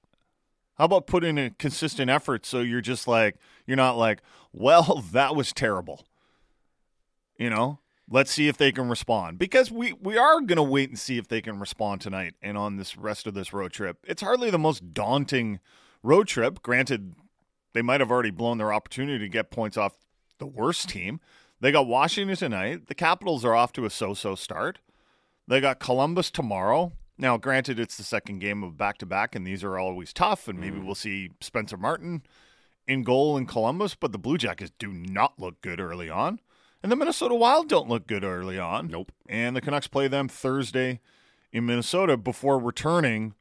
How 0.77 0.85
about 0.85 1.07
putting 1.07 1.37
in 1.37 1.45
a 1.45 1.49
consistent 1.51 2.09
effort 2.09 2.45
so 2.45 2.61
you're 2.61 2.81
just 2.81 3.07
like 3.07 3.35
you're 3.65 3.77
not 3.77 3.97
like, 3.97 4.21
well, 4.51 5.03
that 5.11 5.35
was 5.35 5.53
terrible. 5.53 6.05
You 7.37 7.49
know? 7.49 7.79
Let's 8.11 8.31
see 8.31 8.47
if 8.47 8.57
they 8.57 8.71
can 8.71 8.89
respond. 8.89 9.37
Because 9.37 9.71
we 9.71 9.93
we 9.93 10.17
are 10.17 10.41
going 10.41 10.57
to 10.57 10.63
wait 10.63 10.89
and 10.89 10.97
see 10.97 11.17
if 11.19 11.27
they 11.27 11.41
can 11.41 11.59
respond 11.59 12.01
tonight 12.01 12.33
and 12.41 12.57
on 12.57 12.77
this 12.77 12.97
rest 12.97 13.27
of 13.27 13.35
this 13.35 13.53
road 13.53 13.71
trip. 13.71 13.97
It's 14.07 14.23
hardly 14.23 14.49
the 14.49 14.57
most 14.57 14.93
daunting 14.93 15.59
road 16.01 16.27
trip. 16.27 16.63
Granted, 16.63 17.13
they 17.73 17.81
might 17.81 18.01
have 18.01 18.11
already 18.11 18.31
blown 18.31 18.57
their 18.57 18.73
opportunity 18.73 19.19
to 19.19 19.29
get 19.29 19.51
points 19.51 19.77
off 19.77 19.93
the 20.37 20.47
worst 20.47 20.89
team. 20.89 21.19
They 21.59 21.71
got 21.71 21.87
Washington 21.87 22.35
tonight. 22.35 22.87
The 22.87 22.95
Capitals 22.95 23.43
are 23.43 23.55
off 23.55 23.73
to 23.73 23.85
a 23.85 23.89
so-so 23.89 24.35
start. 24.35 24.79
They 25.47 25.59
got 25.59 25.79
Columbus 25.79 26.31
tomorrow. 26.31 26.93
Now, 27.17 27.37
granted, 27.37 27.79
it's 27.79 27.97
the 27.97 28.03
second 28.03 28.39
game 28.39 28.63
of 28.63 28.77
back 28.77 28.97
to 28.99 29.05
back, 29.05 29.35
and 29.35 29.45
these 29.45 29.63
are 29.63 29.77
always 29.77 30.13
tough, 30.13 30.47
and 30.47 30.59
maybe 30.59 30.77
mm. 30.77 30.85
we'll 30.85 30.95
see 30.95 31.31
Spencer 31.41 31.75
Martin 31.75 32.23
in 32.87 33.03
goal 33.03 33.35
in 33.37 33.45
Columbus, 33.45 33.93
but 33.93 34.11
the 34.11 34.17
Blue 34.17 34.37
Jackets 34.37 34.71
do 34.79 34.87
not 34.91 35.37
look 35.37 35.61
good 35.61 35.79
early 35.79 36.09
on. 36.09 36.39
And 36.81 36.91
the 36.91 36.95
Minnesota 36.95 37.35
Wild 37.35 37.67
don't 37.67 37.89
look 37.89 38.07
good 38.07 38.23
early 38.23 38.57
on. 38.57 38.87
Nope. 38.87 39.11
And 39.27 39.55
the 39.55 39.61
Canucks 39.61 39.87
play 39.87 40.07
them 40.07 40.29
Thursday 40.29 41.01
in 41.51 41.65
Minnesota 41.65 42.15
before 42.15 42.57
returning 42.57 43.35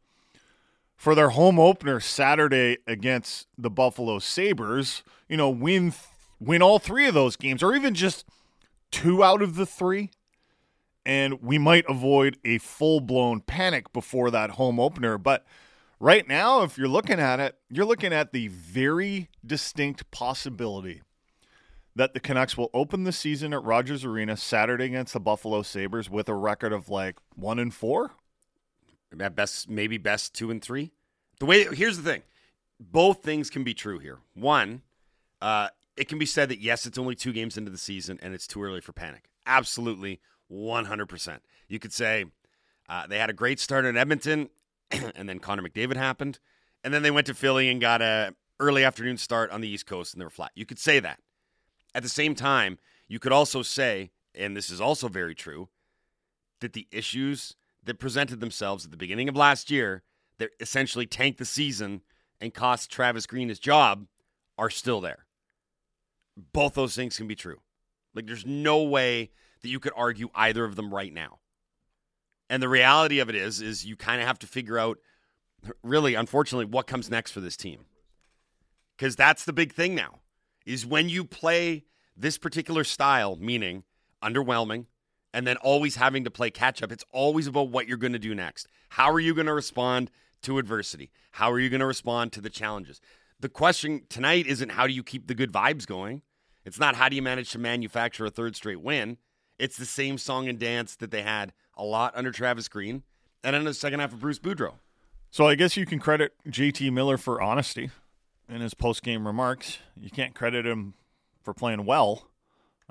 for 0.99 1.15
their 1.15 1.31
home 1.31 1.59
opener 1.59 2.01
Saturday 2.01 2.77
against 2.87 3.47
the 3.57 3.71
Buffalo 3.71 4.19
Sabres. 4.19 5.03
You 5.31 5.39
know, 5.39 5.49
win 5.49 5.95
win 6.39 6.61
all 6.61 6.79
three 6.79 7.07
of 7.09 7.15
those 7.15 7.37
games, 7.37 7.63
or 7.63 7.75
even 7.75 7.95
just 7.95 8.27
two 8.91 9.25
out 9.25 9.41
of 9.41 9.57
the 9.57 9.65
three 9.65 10.11
and 11.09 11.41
we 11.41 11.57
might 11.57 11.87
avoid 11.89 12.37
a 12.45 12.59
full 12.59 13.01
blown 13.01 13.41
panic 13.41 13.91
before 13.95 14.31
that 14.31 14.51
home 14.51 14.79
opener. 14.79 15.17
But 15.17 15.47
right 15.99 16.29
now, 16.29 16.63
if 16.63 16.77
you're 16.77 16.87
looking 16.87 17.19
at 17.19 17.41
it, 17.41 17.57
you're 17.71 17.87
looking 17.87 18.13
at 18.13 18.33
the 18.33 18.49
very 18.49 19.31
distinct 19.45 20.11
possibility 20.11 21.01
that 21.97 22.13
the 22.13 22.21
Canucks 22.21 22.59
will 22.59 22.69
open 22.75 23.05
the 23.05 23.13
season 23.13 23.55
at 23.55 23.65
Rogers 23.65 24.05
Arena 24.05 24.37
Saturday 24.37 24.85
against 24.85 25.15
the 25.15 25.21
Buffalo 25.21 25.63
Sabres 25.63 26.11
with 26.11 26.29
a 26.29 26.35
record 26.35 26.75
of 26.75 26.91
like 26.91 27.17
one 27.35 27.59
and 27.59 27.73
four. 27.73 28.13
At 29.19 29.35
best, 29.35 29.69
maybe 29.69 29.99
best 29.99 30.35
two 30.35 30.51
and 30.51 30.63
three. 30.63 30.93
The 31.39 31.47
way 31.47 31.65
here's 31.65 31.97
the 31.97 32.03
thing, 32.03 32.23
both 32.79 33.23
things 33.23 33.51
can 33.51 33.65
be 33.65 33.75
true 33.75 33.99
here. 33.99 34.19
One, 34.35 34.83
uh, 35.41 35.69
it 35.97 36.09
can 36.09 36.19
be 36.19 36.27
said 36.27 36.49
that 36.51 36.61
yes, 36.61 36.87
it's 36.87 36.99
only 36.99 37.15
two 37.15 37.33
games 37.33 37.57
into 37.57 37.71
the 37.71 37.79
season 37.79 38.19
and 38.23 38.35
it's 38.35 38.47
too 38.47 38.63
early 38.63 38.81
for 38.81 38.93
panic. 38.93 39.29
Absolutely, 39.47 40.21
one 40.49 40.85
hundred 40.85 41.07
percent. 41.07 41.43
You 41.69 41.79
could 41.79 41.93
say 41.93 42.27
uh, 42.89 43.07
they 43.07 43.19
had 43.19 43.31
a 43.31 43.35
great 43.35 43.61
start 43.61 43.85
in 43.85 43.97
Edmonton, 43.97 44.51
and 44.91 45.29
then 45.29 45.39
Connor 45.39 45.63
McDavid 45.63 45.97
happened, 45.97 46.39
and 46.85 46.93
then 46.93 47.03
they 47.03 47.11
went 47.11 47.27
to 47.29 47.35
Philly 47.35 47.69
and 47.69 47.81
got 47.81 48.03
a 48.03 48.35
early 48.61 48.85
afternoon 48.85 49.17
start 49.17 49.51
on 49.51 49.61
the 49.61 49.69
East 49.69 49.87
Coast 49.87 50.13
and 50.13 50.21
they 50.21 50.27
were 50.27 50.31
flat. 50.31 50.53
You 50.55 50.67
could 50.67 50.79
say 50.79 51.01
that. 51.01 51.21
At 51.95 52.03
the 52.03 52.09
same 52.09 52.35
time, 52.35 52.79
you 53.07 53.19
could 53.19 53.33
also 53.33 53.63
say, 53.63 54.11
and 54.35 54.57
this 54.57 54.71
is 54.71 54.81
also 54.81 55.09
very 55.09 55.35
true, 55.35 55.69
that 56.61 56.73
the 56.73 56.87
issues 56.91 57.55
that 57.89 57.99
presented 57.99 58.39
themselves 58.39 58.85
at 58.85 58.91
the 58.91 58.99
beginning 58.99 59.31
of 59.31 59.35
last 59.35 59.71
year 59.71 60.03
that 60.39 60.51
essentially 60.61 61.07
tanked 61.07 61.39
the 61.39 61.45
season 61.47 62.03
and 62.39 62.53
cost 62.53 62.91
Travis 62.91 63.27
Green 63.27 63.49
his 63.49 63.59
job 63.59 64.07
are 64.59 64.69
still 64.69 65.01
there. 65.01 65.25
Both 66.53 66.75
those 66.75 66.95
things 66.95 67.17
can 67.17 67.27
be 67.27 67.35
true. 67.35 67.61
Like, 68.15 68.27
there's 68.27 68.45
no 68.45 68.83
way 68.83 69.31
that 69.63 69.69
you 69.69 69.81
could 69.81 69.95
argue 69.97 70.29
either 70.35 70.67
of 70.67 70.77
them 70.77 70.93
right 70.93 71.13
now. 71.13 71.39
And 72.51 72.63
the 72.63 72.69
reality 72.69 73.21
of 73.21 73.31
it 73.31 73.35
is, 73.35 73.63
is 73.63 73.87
you 73.87 73.97
kind 73.97 74.21
of 74.21 74.27
have 74.27 74.39
to 74.41 74.47
figure 74.47 74.79
out, 74.79 74.99
really, 75.83 76.15
unfortunately, 76.15 76.67
what 76.67 76.87
comes 76.87 77.11
next 77.11 77.31
for 77.31 77.41
this 77.41 77.57
team. 77.57 77.87
Because 78.97 79.17
that's 79.17 79.47
the 79.47 79.53
big 79.55 79.73
thing 79.73 79.95
now, 79.95 80.21
is 80.67 80.85
when 80.85 81.09
you 81.09 81.25
play 81.25 81.85
this 82.15 82.37
particular 82.37 82.85
style, 82.85 83.37
meaning 83.37 83.85
underwhelming, 84.23 84.87
and 85.33 85.47
then 85.47 85.57
always 85.59 85.97
having 85.97 86.25
to 86.25 86.31
play 86.31 86.51
catch 86.51 86.83
up. 86.83 86.93
It's 86.93 87.05
always 87.13 87.47
about 87.47 87.71
what 87.71 87.87
you're 87.87 87.97
going 87.97 88.13
to 88.13 88.19
do 88.19 88.35
next. 88.35 88.67
How 88.91 89.11
are 89.13 89.21
you 89.21 89.35
going 89.35 89.47
to 89.47 89.55
respond 89.55 90.11
to 90.43 90.59
adversity? 90.59 91.11
How 91.33 91.51
are 91.51 91.61
you 91.61 91.69
going 91.69 91.81
to 91.81 91.87
respond 91.87 92.33
to 92.33 92.41
the 92.41 92.51
challenges? 92.51 93.01
The 93.41 93.49
question 93.49 94.03
tonight 94.09 94.47
isn't 94.47 94.73
how 94.73 94.87
do 94.87 94.93
you 94.93 95.03
keep 95.03 95.27
the 95.27 95.35
good 95.35 95.53
vibes 95.53 95.87
going? 95.87 96.23
It's 96.65 96.81
not 96.81 96.97
how 96.97 97.09
do 97.09 97.17
you 97.17 97.23
manage 97.23 97.51
to 97.51 97.59
manufacture 97.59 98.27
a 98.27 98.31
third 98.31 98.57
straight 98.57 98.81
win. 98.81 99.19
It's 99.59 99.77
the 99.77 99.87
same 99.87 100.19
song 100.19 100.49
and 100.49 100.59
dance 100.59 100.97
that 100.97 101.11
they 101.11 101.23
had 101.23 101.53
a 101.77 101.85
lot 101.85 102.13
under 102.17 102.31
Travis 102.31 102.69
Green 102.69 103.03
and 103.43 103.55
in 103.55 103.65
the 103.65 103.75
second 103.75 104.01
half 104.01 104.13
of 104.13 104.21
Bruce 104.21 104.39
Boudreau. 104.39 104.75
So 105.31 105.47
I 105.47 105.55
guess 105.55 105.77
you 105.77 105.87
can 105.87 105.99
credit 105.99 106.33
JT 106.49 106.93
Miller 106.93 107.17
for 107.17 107.41
honesty 107.41 107.91
in 108.49 108.61
his 108.61 108.75
post 108.75 109.03
game 109.03 109.27
remarks. 109.27 109.79
You 109.97 110.11
can't 110.11 110.35
credit 110.35 110.67
him 110.67 110.95
for 111.43 111.53
playing 111.53 111.85
well. 111.85 112.29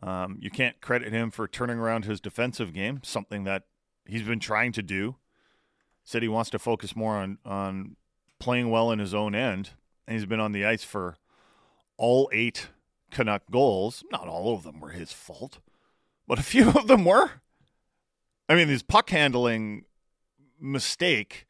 Um, 0.04 0.38
you 0.42 0.50
can't 0.50 0.80
credit 0.82 1.12
him 1.12 1.32
for 1.32 1.48
turning 1.48 1.78
around 1.78 2.06
his 2.06 2.22
defensive 2.22 2.74
game, 2.74 3.00
something 3.04 3.44
that 3.46 3.64
he's 4.06 4.24
been 4.24 4.40
trying 4.40 4.72
to 4.74 4.84
do. 4.84 5.16
Said 6.04 6.22
he 6.22 6.30
wants 6.30 6.50
to 6.52 6.60
focus 6.60 6.96
more 6.96 7.16
on 7.16 7.38
on 7.44 7.96
playing 8.40 8.70
well 8.70 8.92
in 8.92 9.00
his 9.00 9.14
own 9.14 9.36
end, 9.36 9.72
and 10.08 10.16
he's 10.16 10.26
been 10.26 10.40
on 10.40 10.52
the 10.52 10.66
ice 10.66 10.84
for 10.84 11.18
all 11.98 12.30
eight 12.32 12.70
Canuck 13.12 13.44
goals. 13.52 14.04
Not 14.12 14.28
all 14.28 14.54
of 14.54 14.64
them 14.64 14.80
were 14.80 14.90
his 14.90 15.12
fault, 15.12 15.60
but 16.28 16.40
a 16.40 16.44
few 16.44 16.70
of 16.70 16.88
them 16.88 17.04
were. 17.04 17.32
I 18.48 18.56
mean, 18.56 18.70
his 18.70 18.84
puck 18.84 19.10
handling 19.10 19.86
mistake 20.60 21.46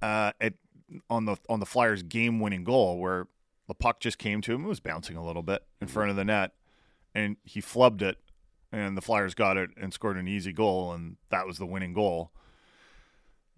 uh, 0.00 0.32
at 0.40 0.54
on 1.10 1.24
the 1.24 1.36
on 1.48 1.60
the 1.60 1.66
Flyers 1.66 2.02
game 2.02 2.40
winning 2.40 2.64
goal 2.64 2.98
where 2.98 3.26
the 3.66 3.74
puck 3.74 4.00
just 4.00 4.18
came 4.18 4.40
to 4.42 4.54
him. 4.54 4.64
It 4.64 4.68
was 4.68 4.80
bouncing 4.80 5.16
a 5.16 5.24
little 5.24 5.42
bit 5.42 5.64
in 5.80 5.88
front 5.88 6.10
of 6.10 6.16
the 6.16 6.24
net, 6.24 6.52
and 7.14 7.36
he 7.44 7.60
flubbed 7.60 8.02
it, 8.02 8.18
and 8.72 8.96
the 8.96 9.02
Flyers 9.02 9.34
got 9.34 9.56
it 9.56 9.70
and 9.76 9.92
scored 9.92 10.16
an 10.16 10.28
easy 10.28 10.52
goal, 10.52 10.92
and 10.92 11.16
that 11.30 11.46
was 11.46 11.58
the 11.58 11.66
winning 11.66 11.92
goal. 11.94 12.32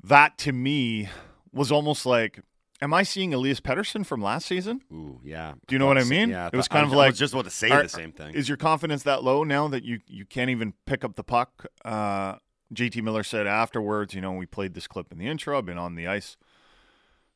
That 0.02 0.38
to 0.38 0.52
me 0.52 1.08
was 1.52 1.72
almost 1.72 2.06
like, 2.06 2.40
am 2.82 2.92
I 2.92 3.02
seeing 3.02 3.32
Elias 3.32 3.60
Pettersson 3.60 4.04
from 4.04 4.22
last 4.22 4.46
season? 4.46 4.82
Ooh, 4.92 5.20
yeah. 5.25 5.54
Do 5.66 5.75
you 5.75 5.78
know 5.78 5.86
what 5.86 5.98
I 5.98 6.04
mean? 6.04 6.28
Yeah, 6.28 6.48
it 6.52 6.56
was 6.56 6.68
I 6.70 6.75
kind 6.75 6.86
of 6.86 6.92
I 6.92 6.96
like 6.96 7.10
was 7.12 7.18
just 7.18 7.32
about 7.32 7.44
to 7.46 7.50
say 7.50 7.70
are- 7.70 7.82
the 7.82 7.88
same 7.88 8.12
thing. 8.12 8.34
Is 8.34 8.48
your 8.48 8.58
confidence 8.58 9.02
that 9.04 9.25
low 9.25 9.42
now 9.42 9.68
that 9.68 9.84
you 9.84 10.00
you 10.06 10.25
can't 10.26 10.50
even 10.50 10.75
pick 10.84 11.02
up 11.04 11.16
the 11.16 11.25
puck? 11.25 11.66
Uh, 11.84 12.36
JT 12.75 13.02
Miller 13.02 13.22
said 13.22 13.46
afterwards, 13.46 14.12
you 14.14 14.20
know, 14.20 14.32
we 14.32 14.44
played 14.44 14.75
this 14.75 14.86
clip 14.86 15.10
in 15.12 15.18
the 15.18 15.26
intro. 15.26 15.56
I've 15.56 15.66
been 15.66 15.78
on 15.78 15.94
the 15.94 16.06
ice 16.06 16.36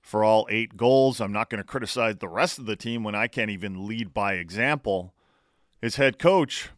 for 0.03 0.23
all 0.25 0.47
eight 0.51 0.77
goals. 0.77 1.21
I'm 1.21 1.33
not 1.33 1.51
going 1.51 1.63
to 1.63 1.65
criticize 1.67 2.17
the 2.17 2.29
rest 2.29 2.59
of 2.59 2.67
the 2.67 2.77
team 2.77 3.05
when 3.05 3.15
I 3.15 3.27
can't 3.29 3.51
even 3.51 3.87
lead 3.87 4.13
by 4.13 4.35
example. 4.35 5.15
His 5.81 5.97
head 5.97 6.19
coach 6.19 6.71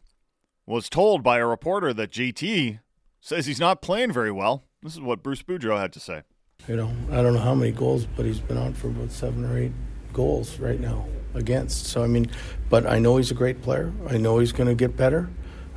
was 0.65 0.89
told 0.89 1.23
by 1.23 1.39
a 1.39 1.45
reporter 1.45 1.93
that 1.93 2.11
JT 2.11 2.79
says 3.19 3.45
he's 3.45 3.59
not 3.59 3.81
playing 3.81 4.11
very 4.13 4.31
well. 4.31 4.63
This 4.81 4.93
is 4.93 5.01
what 5.01 5.23
Bruce 5.23 5.43
Boudreau 5.43 5.79
had 5.79 5.91
to 5.93 5.99
say. 5.99 6.23
You 6.67 6.77
know, 6.77 6.91
I 7.11 7.21
don't 7.21 7.33
know 7.33 7.39
how 7.39 7.55
many 7.55 7.71
goals, 7.71 8.05
but 8.05 8.25
he's 8.25 8.39
been 8.39 8.57
on 8.57 8.73
for 8.73 8.87
about 8.87 9.11
seven 9.11 9.43
or 9.43 9.57
eight 9.57 9.73
goals 10.13 10.59
right 10.59 10.79
now 10.79 11.05
against. 11.33 11.87
So 11.87 12.03
I 12.03 12.07
mean, 12.07 12.29
but 12.69 12.85
I 12.85 12.99
know 12.99 13.17
he's 13.17 13.31
a 13.31 13.35
great 13.35 13.61
player. 13.61 13.91
I 14.07 14.17
know 14.17 14.39
he's 14.39 14.53
going 14.53 14.69
to 14.69 14.75
get 14.75 14.95
better. 14.95 15.29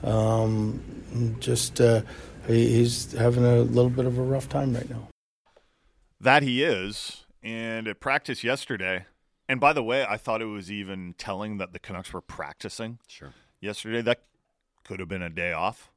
Um, 0.04 1.36
just 1.40 1.80
uh, 1.80 2.02
he's 2.46 3.12
having 3.12 3.44
a 3.44 3.58
little 3.58 3.90
bit 3.90 4.06
of 4.06 4.18
a 4.18 4.22
rough 4.22 4.48
time 4.48 4.74
right 4.74 4.88
now. 4.88 5.08
That 6.20 6.42
he 6.42 6.62
is. 6.62 7.24
And 7.42 7.88
at 7.88 8.00
practice 8.00 8.42
yesterday, 8.44 9.06
and 9.48 9.60
by 9.60 9.72
the 9.72 9.82
way, 9.82 10.04
I 10.04 10.16
thought 10.16 10.42
it 10.42 10.46
was 10.46 10.70
even 10.70 11.14
telling 11.18 11.58
that 11.58 11.72
the 11.72 11.78
Canucks 11.78 12.12
were 12.12 12.20
practicing 12.20 12.98
Sure. 13.06 13.32
yesterday. 13.60 14.02
That 14.02 14.22
could 14.84 15.00
have 15.00 15.08
been 15.08 15.22
a 15.22 15.30
day 15.30 15.52
off. 15.52 15.90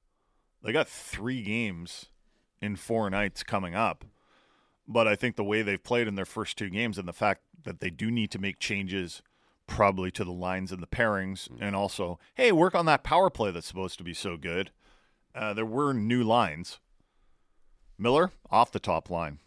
They 0.63 0.71
got 0.71 0.87
three 0.87 1.41
games 1.41 2.07
in 2.61 2.75
four 2.75 3.09
nights 3.09 3.43
coming 3.43 3.75
up. 3.75 4.05
But 4.87 5.07
I 5.07 5.15
think 5.15 5.35
the 5.35 5.43
way 5.43 5.61
they've 5.61 5.83
played 5.83 6.07
in 6.07 6.15
their 6.15 6.25
first 6.25 6.57
two 6.57 6.69
games 6.69 6.97
and 6.97 7.07
the 7.07 7.13
fact 7.13 7.41
that 7.63 7.79
they 7.79 7.89
do 7.91 8.09
need 8.09 8.31
to 8.31 8.39
make 8.39 8.59
changes 8.59 9.21
probably 9.67 10.09
to 10.11 10.23
the 10.23 10.31
lines 10.31 10.71
and 10.71 10.81
the 10.81 10.87
pairings 10.87 11.47
and 11.61 11.75
also, 11.75 12.19
hey, 12.33 12.51
work 12.51 12.73
on 12.73 12.85
that 12.87 13.03
power 13.03 13.29
play 13.29 13.51
that's 13.51 13.67
supposed 13.67 13.99
to 13.99 14.03
be 14.03 14.15
so 14.15 14.35
good. 14.35 14.71
Uh, 15.35 15.53
there 15.53 15.65
were 15.65 15.93
new 15.93 16.23
lines. 16.23 16.79
Miller 17.99 18.31
off 18.49 18.71
the 18.71 18.79
top 18.79 19.09
line. 19.11 19.37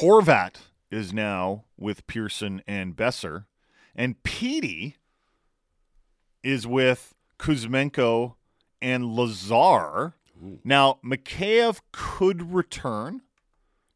Horvat 0.00 0.56
is 0.90 1.12
now 1.12 1.64
with 1.76 2.06
Pearson 2.06 2.62
and 2.66 2.96
Boeser. 2.96 3.44
And 3.94 4.22
Petey 4.22 4.96
is 6.42 6.66
with 6.66 7.14
Kuzmenko 7.38 8.34
and 8.80 9.04
Lazar. 9.06 10.14
Now, 10.64 10.98
Mikheyev 11.04 11.80
could 11.92 12.54
return 12.54 13.22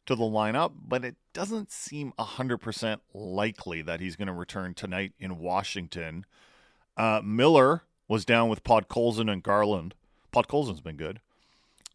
to 0.05 0.15
the 0.15 0.23
lineup, 0.23 0.73
but 0.85 1.05
it 1.05 1.15
doesn't 1.33 1.71
seem 1.71 2.13
100% 2.19 2.99
likely 3.13 3.81
that 3.81 4.01
he's 4.01 4.15
going 4.15 4.27
to 4.27 4.33
return 4.33 4.73
tonight 4.73 5.13
in 5.17 5.39
Washington. 5.39 6.25
Uh, 6.97 7.21
Miller 7.23 7.83
was 8.07 8.25
down 8.25 8.49
with 8.49 8.63
Podkolzin 8.63 9.31
and 9.31 9.41
Garland. 9.41 9.95
Podkolzin's 10.33 10.81
been 10.81 10.97
good. 10.97 11.21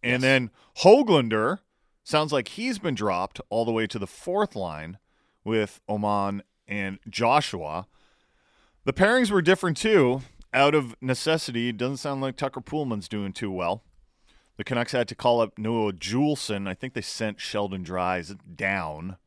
And 0.02 0.22
then 0.22 0.50
Hoglander 0.78 1.58
sounds 2.08 2.32
like 2.32 2.48
he's 2.48 2.78
been 2.78 2.94
dropped 2.94 3.40
all 3.50 3.64
the 3.64 3.72
way 3.72 3.86
to 3.86 3.98
the 3.98 4.06
fourth 4.06 4.56
line 4.56 4.98
with 5.44 5.80
Aman 5.88 6.42
and 6.66 6.98
Joshua. 7.08 7.86
The 8.84 8.94
pairings 8.94 9.30
were 9.30 9.42
different 9.42 9.76
too. 9.76 10.22
Out 10.54 10.74
of 10.74 10.96
necessity, 11.02 11.70
doesn't 11.72 11.98
sound 11.98 12.22
like 12.22 12.36
Tucker 12.36 12.62
Poolman's 12.62 13.08
doing 13.08 13.34
too 13.34 13.50
well. 13.50 13.82
The 14.56 14.64
Canucks 14.64 14.92
had 14.92 15.06
to 15.08 15.14
call 15.14 15.42
up 15.42 15.58
Noah 15.58 15.92
Juulsen. 15.92 16.66
I 16.66 16.72
think 16.72 16.94
they 16.94 17.02
sent 17.02 17.40
Sheldon 17.40 17.82
Dries 17.82 18.34
down. 18.56 19.18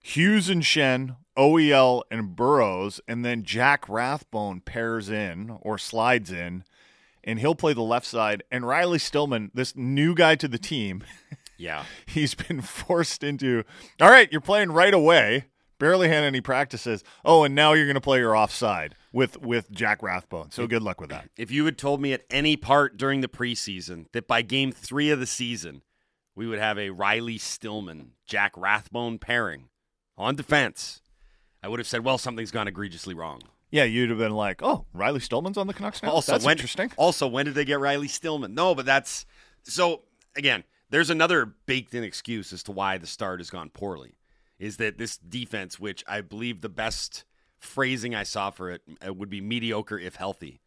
Hughes 0.00 0.48
and 0.48 0.62
Schenn, 0.62 1.16
OEL 1.36 2.02
and 2.10 2.36
Burroughs, 2.36 3.00
and 3.08 3.24
then 3.24 3.42
Jack 3.42 3.88
Rathbone 3.88 4.60
pairs 4.60 5.10
in 5.10 5.58
or 5.60 5.76
slides 5.76 6.30
in, 6.30 6.62
and 7.24 7.40
he'll 7.40 7.56
play 7.56 7.72
the 7.72 7.82
left 7.82 8.06
side. 8.06 8.44
And 8.50 8.66
Riley 8.66 9.00
Stillman, 9.00 9.50
this 9.52 9.74
new 9.74 10.14
guy 10.14 10.36
to 10.36 10.46
the 10.46 10.58
team, 10.58 11.02
Yeah. 11.58 11.84
he's 12.06 12.34
been 12.34 12.60
forced 12.62 13.22
into 13.22 13.64
all 14.00 14.10
right 14.10 14.30
you're 14.32 14.40
playing 14.40 14.70
right 14.72 14.94
away 14.94 15.46
barely 15.78 16.08
had 16.08 16.24
any 16.24 16.40
practices 16.40 17.04
oh 17.24 17.44
and 17.44 17.54
now 17.54 17.72
you're 17.72 17.84
going 17.86 17.94
to 17.94 18.00
play 18.00 18.18
your 18.18 18.34
offside 18.36 18.94
with 19.12 19.40
with 19.42 19.70
jack 19.70 20.02
rathbone 20.02 20.50
so 20.50 20.66
good 20.66 20.82
luck 20.82 21.00
with 21.00 21.10
that 21.10 21.28
If 21.36 21.50
you 21.50 21.64
had 21.64 21.76
told 21.78 22.00
me 22.00 22.12
at 22.12 22.24
any 22.30 22.56
part 22.56 22.96
during 22.96 23.20
the 23.20 23.28
preseason 23.28 24.06
that 24.12 24.26
by 24.26 24.42
game 24.42 24.72
three 24.72 25.10
of 25.10 25.20
the 25.20 25.26
season, 25.26 25.82
we 26.34 26.46
would 26.46 26.58
have 26.60 26.78
a 26.78 26.90
Riley 26.90 27.36
Stillman, 27.38 28.12
Jack 28.26 28.52
Rathbone 28.56 29.18
pairing 29.18 29.68
on 30.16 30.36
defense, 30.36 31.00
I 31.62 31.68
would 31.68 31.80
have 31.80 31.88
said, 31.88 32.04
well, 32.04 32.18
something's 32.18 32.52
gone 32.52 32.68
egregiously 32.68 33.14
wrong. 33.14 33.40
yeah 33.70 33.84
you'd 33.84 34.10
have 34.10 34.18
been 34.18 34.34
like 34.34 34.62
oh 34.62 34.84
riley 34.92 35.20
stillman's 35.20 35.58
on 35.58 35.66
the 35.66 35.74
canucks 35.74 36.02
now 36.02 36.10
Also, 36.10 36.32
that's 36.32 36.44
when, 36.44 36.52
interesting 36.56 36.90
Also, 36.96 37.26
when 37.26 37.44
did 37.46 37.54
they 37.54 37.64
get 37.64 37.80
Riley 37.80 38.08
Stillman? 38.08 38.54
No, 38.54 38.74
but 38.74 38.86
that's 38.86 39.26
so. 39.64 40.02
Again, 40.36 40.62
there's 40.90 41.10
another 41.10 41.46
baked-in 41.66 42.02
excuse 42.04 42.52
as 42.52 42.62
to 42.64 42.72
why 42.72 42.98
the 42.98 43.06
start 43.06 43.40
has 43.40 43.50
gone 43.50 43.70
poorly. 43.70 44.14
Is 44.58 44.76
that 44.78 44.98
this 44.98 45.16
defense, 45.16 45.78
which 45.78 46.02
I 46.08 46.20
believe 46.20 46.60
the 46.62 46.68
best 46.68 47.24
phrasing 47.58 48.14
I 48.14 48.22
saw 48.24 48.50
for 48.50 48.70
it 48.70 48.82
uh, 49.06 49.12
would 49.12 49.30
be 49.30 49.40
mediocre 49.40 49.98
if 49.98 50.16
healthy, 50.16 50.60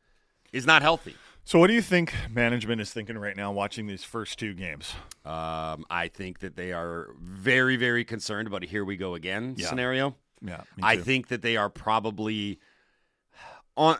is 0.53 0.65
not 0.65 0.81
healthy. 0.81 1.15
so 1.45 1.57
what 1.59 1.67
do 1.67 1.73
you 1.73 1.81
think 1.81 2.13
management 2.29 2.81
is 2.81 2.91
thinking 2.91 3.17
right 3.17 3.35
now 3.37 3.51
watching 3.51 3.87
these 3.87 4.03
first 4.03 4.37
two 4.37 4.53
games 4.53 4.93
Um, 5.25 5.85
I 5.89 6.09
think 6.13 6.39
that 6.39 6.55
they 6.57 6.71
are 6.73 7.09
very, 7.19 7.75
very 7.77 8.03
concerned 8.05 8.47
about 8.47 8.63
a 8.63 8.67
"here 8.67 8.83
we 8.85 8.97
go 8.97 9.15
again" 9.15 9.55
Yeah. 9.57 9.67
scenario. 9.69 10.15
yeah 10.41 10.61
I 10.83 10.97
think 10.97 11.27
that 11.29 11.41
they 11.41 11.55
are 11.57 11.69
probably 11.69 12.59
on. 13.77 13.97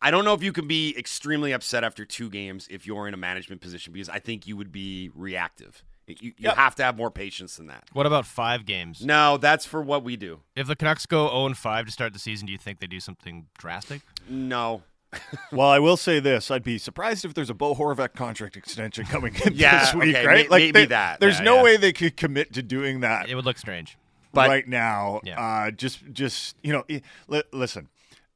I 0.00 0.10
don't 0.10 0.24
know 0.24 0.34
if 0.34 0.42
you 0.42 0.52
can 0.52 0.66
be 0.68 0.94
extremely 0.96 1.52
upset 1.52 1.82
after 1.84 2.04
two 2.04 2.30
games 2.30 2.68
if 2.70 2.86
you're 2.86 3.08
in 3.08 3.14
a 3.14 3.18
management 3.18 3.60
position 3.60 3.92
because 3.92 4.08
I 4.08 4.18
think 4.20 4.46
you 4.46 4.56
would 4.56 4.70
be 4.72 5.10
reactive. 5.14 5.82
You, 6.06 6.16
you 6.20 6.32
Yep. 6.38 6.54
have 6.56 6.74
to 6.76 6.84
have 6.84 6.96
more 6.96 7.10
patience 7.10 7.56
than 7.56 7.66
that. 7.66 7.84
What 7.92 8.06
about 8.06 8.24
five 8.24 8.64
games? 8.64 9.04
No, 9.04 9.36
that's 9.36 9.66
for 9.66 9.82
what 9.82 10.04
we 10.04 10.16
do. 10.16 10.40
If 10.56 10.66
the 10.66 10.76
Canucks 10.76 11.04
go 11.04 11.28
0 11.28 11.54
5 11.54 11.86
to 11.86 11.92
start 11.92 12.12
the 12.12 12.18
season, 12.18 12.46
do 12.46 12.52
you 12.52 12.58
think 12.58 12.78
they 12.80 12.86
do 12.86 13.00
something 13.00 13.46
drastic? 13.58 14.02
No. 14.28 14.82
well 15.52 15.68
i 15.70 15.78
will 15.78 15.96
say 15.96 16.20
this 16.20 16.50
i'd 16.50 16.62
be 16.62 16.76
surprised 16.76 17.24
if 17.24 17.32
there's 17.32 17.48
a 17.48 17.54
bo 17.54 17.74
horvat 17.74 18.12
contract 18.12 18.58
extension 18.58 19.06
coming 19.06 19.34
in 19.42 19.52
Yeah, 19.54 19.80
this 19.86 19.94
week 19.94 20.14
okay, 20.14 20.26
right 20.26 20.50
may- 20.50 20.58
maybe 20.66 20.70
they- 20.80 20.84
that. 20.88 21.18
there's 21.18 21.38
Yeah, 21.38 21.44
no 21.46 21.56
yeah. 21.56 21.62
way 21.62 21.76
they 21.78 21.94
could 21.94 22.14
commit 22.18 22.52
to 22.52 22.62
doing 22.62 23.00
that 23.00 23.26
It 23.30 23.34
would 23.34 23.46
look 23.46 23.56
strange. 23.56 23.96
But- 24.34 24.50
right 24.50 24.68
now. 24.68 25.22
Yeah. 25.24 25.40
Uh, 25.40 25.70
just, 25.70 26.00
just 26.12 26.56
you 26.62 26.74
know, 26.74 26.84
li- 27.28 27.42
listen. 27.54 27.88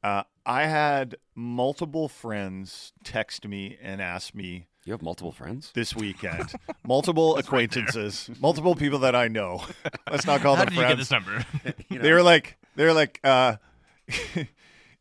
Uh, 0.02 0.22
I 0.46 0.64
had 0.64 1.16
multiple 1.34 2.08
friends 2.08 2.92
text 3.04 3.46
me 3.46 3.78
and 3.82 4.00
ask 4.02 4.34
me 4.34 4.66
You 4.84 4.92
have 4.92 5.02
multiple 5.02 5.32
friends? 5.32 5.70
this 5.74 5.94
weekend, 5.96 6.52
multiple 6.86 7.36
acquaintances, 7.36 8.30
multiple 8.40 8.74
people 8.74 8.98
that 9.00 9.14
I 9.14 9.28
know. 9.28 9.64
Let's 10.10 10.26
not 10.26 10.40
call 10.40 10.56
How 10.56 10.64
them 10.64 10.74
did 10.74 10.76
you 10.76 10.82
get 10.82 10.86
friends. 10.96 11.08
this 11.08 11.10
number? 11.10 11.44
They 11.90 12.12
were 12.12 12.22
like, 12.22 12.56
they 12.76 12.84
were 12.84 12.92
like, 12.92 13.20
uh, 13.24 13.56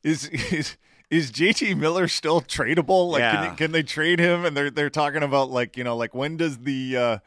is 0.03 0.27
is 0.27 0.77
is 1.09 1.31
JT 1.31 1.77
Miller 1.77 2.07
still 2.07 2.41
tradable? 2.41 3.11
Like, 3.11 3.19
Yeah. 3.19 3.31
can, 3.31 3.49
they, 3.49 3.55
can 3.57 3.71
they 3.73 3.83
trade 3.83 4.19
him? 4.19 4.45
And 4.45 4.55
they're 4.55 4.69
they're 4.71 4.89
talking 4.89 5.23
about 5.23 5.49
like, 5.49 5.75
you 5.77 5.83
know, 5.83 5.95
like 5.97 6.15
when 6.15 6.37
does 6.37 6.59
the 6.59 6.95
uh, 6.97 7.17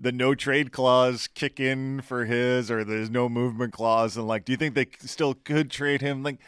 the 0.00 0.10
no 0.12 0.34
trade 0.34 0.72
clause 0.72 1.28
kick 1.28 1.60
in 1.60 2.00
for 2.00 2.24
his, 2.24 2.70
or 2.70 2.82
there's 2.84 3.10
no 3.10 3.28
movement 3.28 3.72
clause? 3.72 4.16
And 4.16 4.26
like, 4.26 4.44
do 4.44 4.52
you 4.52 4.56
think 4.58 4.74
they 4.74 4.86
still 5.00 5.34
could 5.34 5.70
trade 5.70 6.00
him? 6.00 6.22
Like, 6.22 6.38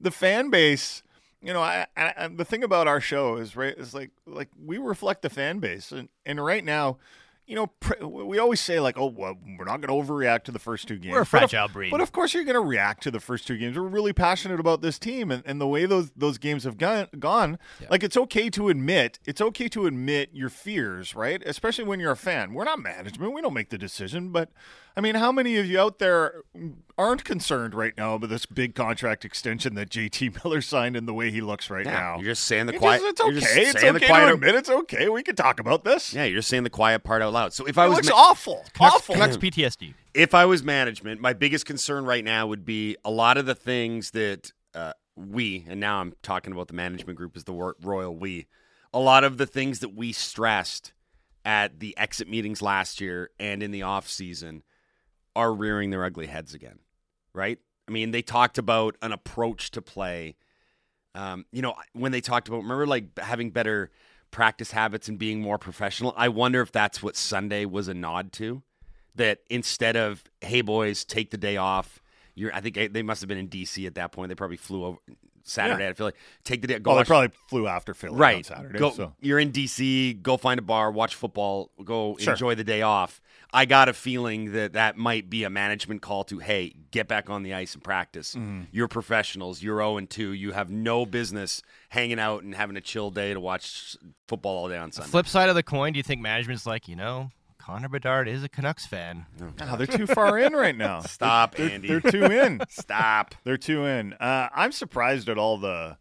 the 0.00 0.10
fan 0.10 0.48
base. 0.50 1.02
You 1.42 1.52
know, 1.52 1.60
I, 1.60 1.86
I, 1.96 2.28
the 2.28 2.44
thing 2.44 2.62
about 2.62 2.86
our 2.86 3.00
show 3.00 3.36
is 3.36 3.56
right 3.56 3.74
is 3.76 3.94
like 3.94 4.10
like 4.26 4.48
we 4.64 4.78
reflect 4.78 5.22
the 5.22 5.30
fan 5.30 5.58
base, 5.58 5.90
and 5.90 6.08
and 6.24 6.42
right 6.44 6.64
now, 6.64 6.98
you 7.46 7.56
know, 7.56 7.66
pr- 7.66 8.04
we 8.06 8.38
always 8.38 8.60
say 8.60 8.78
like, 8.78 8.96
oh, 8.96 9.06
well, 9.06 9.34
we're 9.58 9.64
not 9.64 9.80
going 9.80 9.88
to 10.04 10.12
overreact 10.12 10.44
to 10.44 10.52
the 10.52 10.60
first 10.60 10.86
two 10.86 10.98
games. 10.98 11.12
We're 11.12 11.22
a 11.22 11.26
But 11.26 11.42
of- 11.42 11.50
fragile 11.50 11.68
breed. 11.68 11.90
But 11.90 12.00
of 12.00 12.12
course, 12.12 12.32
you're 12.32 12.44
going 12.44 12.54
to 12.54 12.60
react 12.60 13.02
to 13.02 13.10
the 13.10 13.18
first 13.18 13.48
two 13.48 13.58
games. 13.58 13.76
We're 13.76 13.82
really 13.88 14.12
passionate 14.12 14.60
about 14.60 14.82
this 14.82 15.00
team 15.00 15.32
and, 15.32 15.42
and 15.44 15.60
the 15.60 15.66
way 15.66 15.84
those 15.84 16.12
those 16.16 16.38
games 16.38 16.62
have 16.62 16.78
gone. 16.78 17.08
Gone. 17.18 17.58
Like 17.90 18.04
it's 18.04 18.16
okay 18.16 18.48
to 18.50 18.68
admit 18.68 19.18
it's 19.24 19.40
okay 19.40 19.68
to 19.70 19.86
admit 19.86 20.30
your 20.32 20.48
fears, 20.48 21.16
right? 21.16 21.42
Especially 21.44 21.82
when 21.84 21.98
you're 21.98 22.12
a 22.12 22.16
fan. 22.16 22.54
We're 22.54 22.62
not 22.64 22.78
management. 22.78 23.34
We 23.34 23.42
don't 23.42 23.54
make 23.54 23.70
the 23.70 23.78
decision, 23.78 24.28
but. 24.30 24.50
I 24.96 25.00
mean, 25.00 25.14
how 25.14 25.32
many 25.32 25.56
of 25.56 25.66
you 25.66 25.80
out 25.80 25.98
there 25.98 26.42
aren't 26.98 27.24
concerned 27.24 27.74
right 27.74 27.94
now 27.96 28.14
about 28.14 28.28
this 28.28 28.44
big 28.44 28.74
contract 28.74 29.24
extension 29.24 29.74
that 29.74 29.88
JT 29.88 30.44
Miller 30.44 30.60
signed 30.60 30.96
and 30.96 31.08
the 31.08 31.14
way 31.14 31.30
he 31.30 31.40
looks 31.40 31.70
right 31.70 31.86
Yeah, 31.86 31.92
now? 31.92 32.14
you're 32.16 32.32
just 32.32 32.44
saying 32.44 32.66
the 32.66 32.74
quiet. 32.78 33.00
just- 33.00 33.10
it's 33.12 33.20
you're 33.20 33.32
just 33.32 33.50
okay. 33.52 33.60
It's 33.62 33.76
okay 33.84 33.92
the 33.92 34.06
quiet. 34.06 34.26
to 34.26 34.34
admit 34.34 34.54
it's 34.54 34.68
okay. 34.70 35.08
We 35.08 35.22
can 35.22 35.34
talk 35.34 35.58
about 35.60 35.84
this. 35.84 36.12
yeah, 36.12 36.24
you're 36.24 36.38
just 36.38 36.48
saying 36.48 36.64
the 36.64 36.70
quiet 36.70 37.04
part 37.04 37.22
out 37.22 37.32
loud. 37.32 37.52
So 37.54 37.66
if 37.66 37.78
I 37.78 37.86
it 37.86 37.88
was 37.88 37.96
looks 37.96 38.08
ma- 38.10 38.16
awful. 38.16 38.64
Canucks, 38.74 38.94
awful. 38.96 39.14
Canucks 39.14 39.36
PTSD. 39.38 39.94
if 40.14 40.34
I 40.34 40.44
was 40.44 40.62
management, 40.62 41.20
my 41.20 41.32
biggest 41.32 41.64
concern 41.64 42.04
right 42.04 42.24
now 42.24 42.46
would 42.46 42.64
be 42.64 42.96
a 43.04 43.10
lot 43.10 43.38
of 43.38 43.46
the 43.46 43.54
things 43.54 44.10
that 44.10 44.52
uh, 44.74 44.92
we, 45.16 45.64
and 45.68 45.80
now 45.80 46.00
I'm 46.00 46.14
talking 46.22 46.52
about 46.52 46.68
the 46.68 46.74
management 46.74 47.16
group 47.16 47.36
as 47.36 47.44
the 47.44 47.52
wor- 47.52 47.76
royal 47.82 48.14
we, 48.16 48.46
a 48.92 48.98
lot 48.98 49.24
of 49.24 49.38
the 49.38 49.46
things 49.46 49.78
that 49.80 49.94
we 49.94 50.12
stressed 50.12 50.92
at 51.44 51.80
the 51.80 51.96
exit 51.98 52.28
meetings 52.28 52.60
last 52.62 53.00
year 53.00 53.30
and 53.40 53.62
in 53.62 53.70
the 53.70 53.82
off 53.82 54.08
season 54.08 54.62
are 55.36 55.52
rearing 55.52 55.90
their 55.90 56.04
ugly 56.04 56.26
heads 56.26 56.54
again, 56.54 56.78
right? 57.32 57.58
I 57.88 57.90
mean, 57.90 58.10
they 58.10 58.22
talked 58.22 58.58
about 58.58 58.96
an 59.02 59.12
approach 59.12 59.70
to 59.72 59.82
play. 59.82 60.36
Um, 61.14 61.44
you 61.52 61.62
know, 61.62 61.74
when 61.92 62.12
they 62.12 62.20
talked 62.20 62.48
about, 62.48 62.62
remember, 62.62 62.86
like 62.86 63.18
having 63.18 63.50
better 63.50 63.90
practice 64.30 64.70
habits 64.70 65.08
and 65.08 65.18
being 65.18 65.40
more 65.42 65.58
professional. 65.58 66.14
I 66.16 66.28
wonder 66.28 66.62
if 66.62 66.72
that's 66.72 67.02
what 67.02 67.16
Sunday 67.16 67.64
was 67.66 67.88
a 67.88 67.94
nod 67.94 68.32
to 68.34 68.62
that 69.14 69.40
instead 69.50 69.94
of 69.94 70.24
hey 70.40 70.62
boys 70.62 71.04
take 71.04 71.30
the 71.30 71.36
day 71.36 71.58
off 71.58 72.00
you're 72.34 72.50
i 72.54 72.62
think 72.62 72.94
they 72.94 73.02
must 73.02 73.20
have 73.20 73.28
been 73.28 73.36
in 73.36 73.46
dc 73.46 73.86
at 73.86 73.94
that 73.96 74.10
point 74.10 74.30
they 74.30 74.34
probably 74.34 74.56
flew 74.56 74.86
over 74.86 74.98
saturday 75.42 75.84
Yeah. 75.84 75.90
i 75.90 75.92
feel 75.92 76.06
like 76.06 76.16
take 76.44 76.62
the 76.62 76.66
day 76.66 76.78
go 76.78 76.92
Well, 76.92 76.98
they 77.00 77.04
probably 77.06 77.28
flew 77.50 77.66
after 77.68 77.92
Philly 77.92 78.14
on 78.14 78.18
right 78.18 78.46
Saturday. 78.46 78.78
go, 78.78 78.90
so. 78.90 79.12
you're 79.20 79.38
in 79.38 79.52
dc 79.52 80.22
go 80.22 80.38
find 80.38 80.58
a 80.58 80.62
bar 80.62 80.90
watch 80.90 81.14
football 81.14 81.70
go 81.84 82.16
Sure. 82.18 82.32
enjoy 82.32 82.54
the 82.54 82.64
day 82.64 82.80
off 82.80 83.20
i 83.52 83.64
got 83.64 83.88
a 83.88 83.92
feeling 83.92 84.52
that 84.52 84.72
that 84.72 84.96
might 84.96 85.28
be 85.30 85.44
a 85.44 85.50
management 85.50 86.00
call 86.02 86.24
to 86.24 86.38
hey 86.38 86.72
get 86.90 87.08
back 87.08 87.28
on 87.30 87.42
the 87.42 87.52
ice 87.54 87.74
and 87.74 87.82
practice 87.84 88.34
Mm-hmm. 88.34 88.62
you're 88.72 88.88
professionals 88.88 89.62
you're 89.62 89.78
0 89.78 89.96
and 89.98 90.08
2 90.10 90.32
you 90.32 90.52
have 90.52 90.70
no 90.70 91.04
business 91.06 91.62
hanging 91.90 92.18
out 92.18 92.42
and 92.42 92.54
having 92.54 92.76
a 92.76 92.80
chill 92.80 93.10
day 93.10 93.32
to 93.34 93.40
watch 93.40 93.96
football 94.28 94.56
all 94.58 94.68
day 94.68 94.76
on 94.78 94.92
sunday 94.92 95.10
Flip 95.10 95.26
side 95.26 95.48
of 95.48 95.54
the 95.54 95.62
coin, 95.62 95.92
do 95.92 95.98
you 95.98 96.02
think 96.02 96.20
management's 96.20 96.66
like, 96.66 96.88
you 96.88 96.96
know, 96.96 97.30
Connor 97.58 97.88
Bedard 97.88 98.26
is 98.28 98.42
a 98.42 98.48
Canucks 98.48 98.86
fan? 98.86 99.26
Oh, 99.60 99.76
they're 99.76 99.86
too 99.86 100.06
far 100.06 100.36
in 100.38 100.52
right 100.52 100.76
now. 100.76 101.00
Stop, 101.02 101.54
they're, 101.54 101.70
Andy. 101.70 101.86
They're 101.88 102.00
too 102.00 102.24
in. 102.24 102.60
stop 102.68 103.34
They're 103.44 103.56
too 103.56 103.84
in. 103.86 104.14
Uh, 104.14 104.48
I'm 104.52 104.72
surprised 104.72 105.28
at 105.28 105.38
all 105.38 105.58
the 105.58 105.96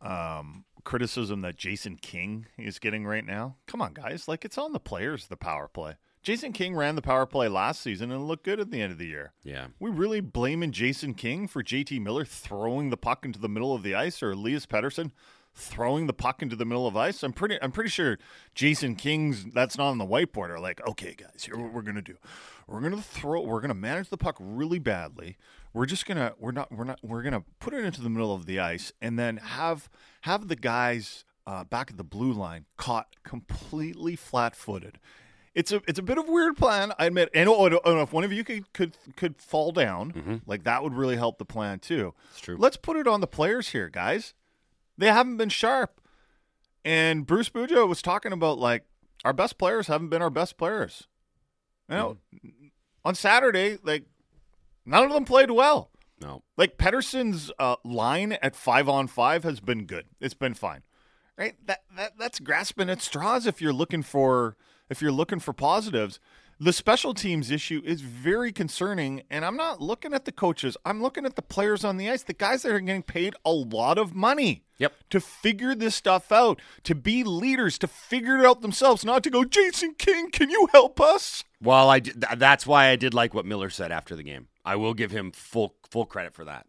um, 0.00 0.64
criticism 0.84 1.42
that 1.42 1.56
Jason 1.56 1.96
King 1.96 2.46
is 2.58 2.78
getting 2.78 3.06
right 3.06 3.24
now. 3.24 3.56
Come 3.66 3.80
on, 3.82 3.92
guys. 3.92 4.26
Like, 4.28 4.44
it's 4.44 4.58
on 4.58 4.72
the 4.72 4.80
players, 4.80 5.26
the 5.28 5.36
power 5.36 5.68
play. 5.68 5.94
Jason 6.22 6.52
King 6.52 6.76
ran 6.76 6.96
the 6.96 7.02
power 7.02 7.24
play 7.24 7.48
last 7.48 7.80
season 7.80 8.10
and 8.10 8.26
looked 8.28 8.44
good 8.44 8.60
at 8.60 8.70
the 8.70 8.82
end 8.82 8.92
of 8.92 8.98
the 8.98 9.06
year. 9.06 9.32
Yeah. 9.42 9.68
We 9.78 9.90
really 9.90 10.20
blaming 10.20 10.70
Jason 10.70 11.14
King 11.14 11.48
for 11.48 11.62
JT 11.62 12.00
Miller 12.00 12.24
throwing 12.24 12.90
the 12.90 12.96
puck 12.96 13.24
into 13.24 13.38
the 13.38 13.48
middle 13.48 13.74
of 13.74 13.82
the 13.82 13.94
ice 13.94 14.22
or 14.22 14.32
Elias 14.32 14.66
Pettersson 14.66 15.12
throwing 15.54 16.06
the 16.06 16.12
puck 16.12 16.42
into 16.42 16.56
the 16.56 16.64
middle 16.64 16.86
of 16.86 16.96
ice. 16.96 17.22
I'm 17.22 17.32
pretty 17.32 17.60
I'm 17.60 17.72
pretty 17.72 17.90
sure 17.90 18.18
Jason 18.54 18.94
King's 18.96 19.46
that's 19.52 19.76
not 19.78 19.88
on 19.88 19.98
the 19.98 20.06
whiteboard 20.06 20.50
are 20.50 20.60
like, 20.60 20.86
okay 20.86 21.14
guys, 21.14 21.44
here 21.44 21.56
what 21.56 21.72
we're 21.72 21.82
gonna 21.82 22.02
do. 22.02 22.16
We're 22.66 22.80
gonna 22.80 23.02
throw 23.02 23.40
we're 23.42 23.60
gonna 23.60 23.74
manage 23.74 24.10
the 24.10 24.18
puck 24.18 24.36
really 24.38 24.78
badly. 24.78 25.36
We're 25.72 25.86
just 25.86 26.06
gonna 26.06 26.34
we're 26.38 26.52
not 26.52 26.70
we're 26.70 26.84
not 26.84 26.98
we're 27.02 27.22
gonna 27.22 27.44
put 27.58 27.74
it 27.74 27.84
into 27.84 28.02
the 28.02 28.10
middle 28.10 28.34
of 28.34 28.46
the 28.46 28.60
ice 28.60 28.92
and 29.00 29.18
then 29.18 29.38
have 29.38 29.88
have 30.22 30.48
the 30.48 30.56
guys 30.56 31.24
uh, 31.46 31.64
back 31.64 31.90
at 31.90 31.96
the 31.96 32.04
blue 32.04 32.32
line 32.32 32.66
caught 32.76 33.16
completely 33.24 34.16
flat 34.16 34.54
footed. 34.54 34.98
It's 35.54 35.72
a 35.72 35.82
it's 35.88 35.98
a 35.98 36.02
bit 36.02 36.16
of 36.16 36.28
a 36.28 36.32
weird 36.32 36.56
plan, 36.56 36.92
I 36.98 37.06
admit. 37.06 37.28
And 37.34 37.48
oh, 37.48 37.56
oh, 37.56 37.80
oh, 37.84 38.02
if 38.02 38.12
one 38.12 38.22
of 38.22 38.32
you 38.32 38.44
could 38.44 38.72
could 38.72 38.92
could 39.16 39.36
fall 39.40 39.72
down, 39.72 40.42
like 40.46 40.64
that 40.64 40.82
would 40.82 40.94
really 40.94 41.16
help 41.16 41.38
the 41.38 41.44
plan 41.44 41.80
too. 41.80 42.14
It's 42.30 42.40
true. 42.40 42.56
Let's 42.56 42.76
put 42.76 42.96
it 42.96 43.08
on 43.08 43.20
the 43.20 43.26
players 43.26 43.70
here, 43.70 43.88
guys. 43.88 44.34
They 44.96 45.08
haven't 45.08 45.38
been 45.38 45.48
sharp. 45.48 46.00
And 46.84 47.26
Bruce 47.26 47.48
Bujo 47.50 47.88
was 47.88 48.00
talking 48.00 48.32
about 48.32 48.58
like 48.58 48.84
our 49.24 49.32
best 49.32 49.58
players 49.58 49.88
haven't 49.88 50.08
been 50.08 50.22
our 50.22 50.30
best 50.30 50.56
players. 50.56 51.08
You 51.88 51.96
know, 51.96 52.16
on 53.04 53.16
Saturday, 53.16 53.78
like 53.82 54.04
none 54.86 55.04
of 55.04 55.12
them 55.12 55.24
played 55.24 55.50
well. 55.50 55.90
No. 56.20 56.42
Like 56.56 56.76
Pettersson's 56.76 57.50
uh, 57.58 57.76
line 57.84 58.32
at 58.34 58.54
five 58.54 58.88
on 58.88 59.08
five 59.08 59.42
has 59.42 59.58
been 59.60 59.86
good. 59.86 60.04
It's 60.20 60.34
been 60.34 60.54
fine. 60.54 60.82
Right? 61.36 61.54
That, 61.66 61.80
that 61.96 62.12
that's 62.18 62.38
grasping 62.38 62.90
at 62.90 63.00
straws 63.00 63.46
if 63.46 63.60
you're 63.60 63.72
looking 63.72 64.02
for 64.02 64.56
if 64.90 65.00
you're 65.00 65.12
looking 65.12 65.40
for 65.40 65.54
positives. 65.54 66.20
The 66.62 66.74
special 66.74 67.14
teams 67.14 67.50
issue 67.50 67.80
is 67.86 68.02
very 68.02 68.52
concerning, 68.52 69.22
and 69.30 69.46
I'm 69.46 69.56
not 69.56 69.80
looking 69.80 70.12
at 70.12 70.26
the 70.26 70.32
coaches. 70.32 70.76
I'm 70.84 71.00
looking 71.00 71.24
at 71.24 71.34
the 71.34 71.40
players 71.40 71.86
on 71.86 71.96
the 71.96 72.10
ice, 72.10 72.22
the 72.22 72.34
guys 72.34 72.60
that 72.62 72.72
are 72.72 72.80
getting 72.80 73.02
paid 73.02 73.34
a 73.46 73.50
lot 73.50 73.96
of 73.96 74.14
money. 74.14 74.64
Yep. 74.76 74.92
To 75.08 75.20
figure 75.20 75.74
this 75.74 75.94
stuff 75.94 76.30
out, 76.30 76.60
to 76.84 76.94
be 76.94 77.24
leaders, 77.24 77.78
to 77.78 77.86
figure 77.86 78.36
it 78.36 78.44
out 78.44 78.60
themselves, 78.60 79.06
not 79.06 79.22
to 79.22 79.30
go, 79.30 79.42
Jason 79.44 79.94
King, 79.94 80.30
can 80.30 80.50
you 80.50 80.68
help 80.72 81.00
us? 81.00 81.44
Well, 81.62 81.88
I 81.88 82.00
did, 82.00 82.22
that's 82.36 82.66
why 82.66 82.88
I 82.88 82.96
did 82.96 83.14
like 83.14 83.32
what 83.32 83.46
Miller 83.46 83.70
said 83.70 83.90
after 83.90 84.14
the 84.14 84.22
game. 84.22 84.48
I 84.62 84.76
will 84.76 84.92
give 84.92 85.12
him 85.12 85.32
full 85.32 85.76
full 85.90 86.04
credit 86.04 86.34
for 86.34 86.44
that. 86.44 86.66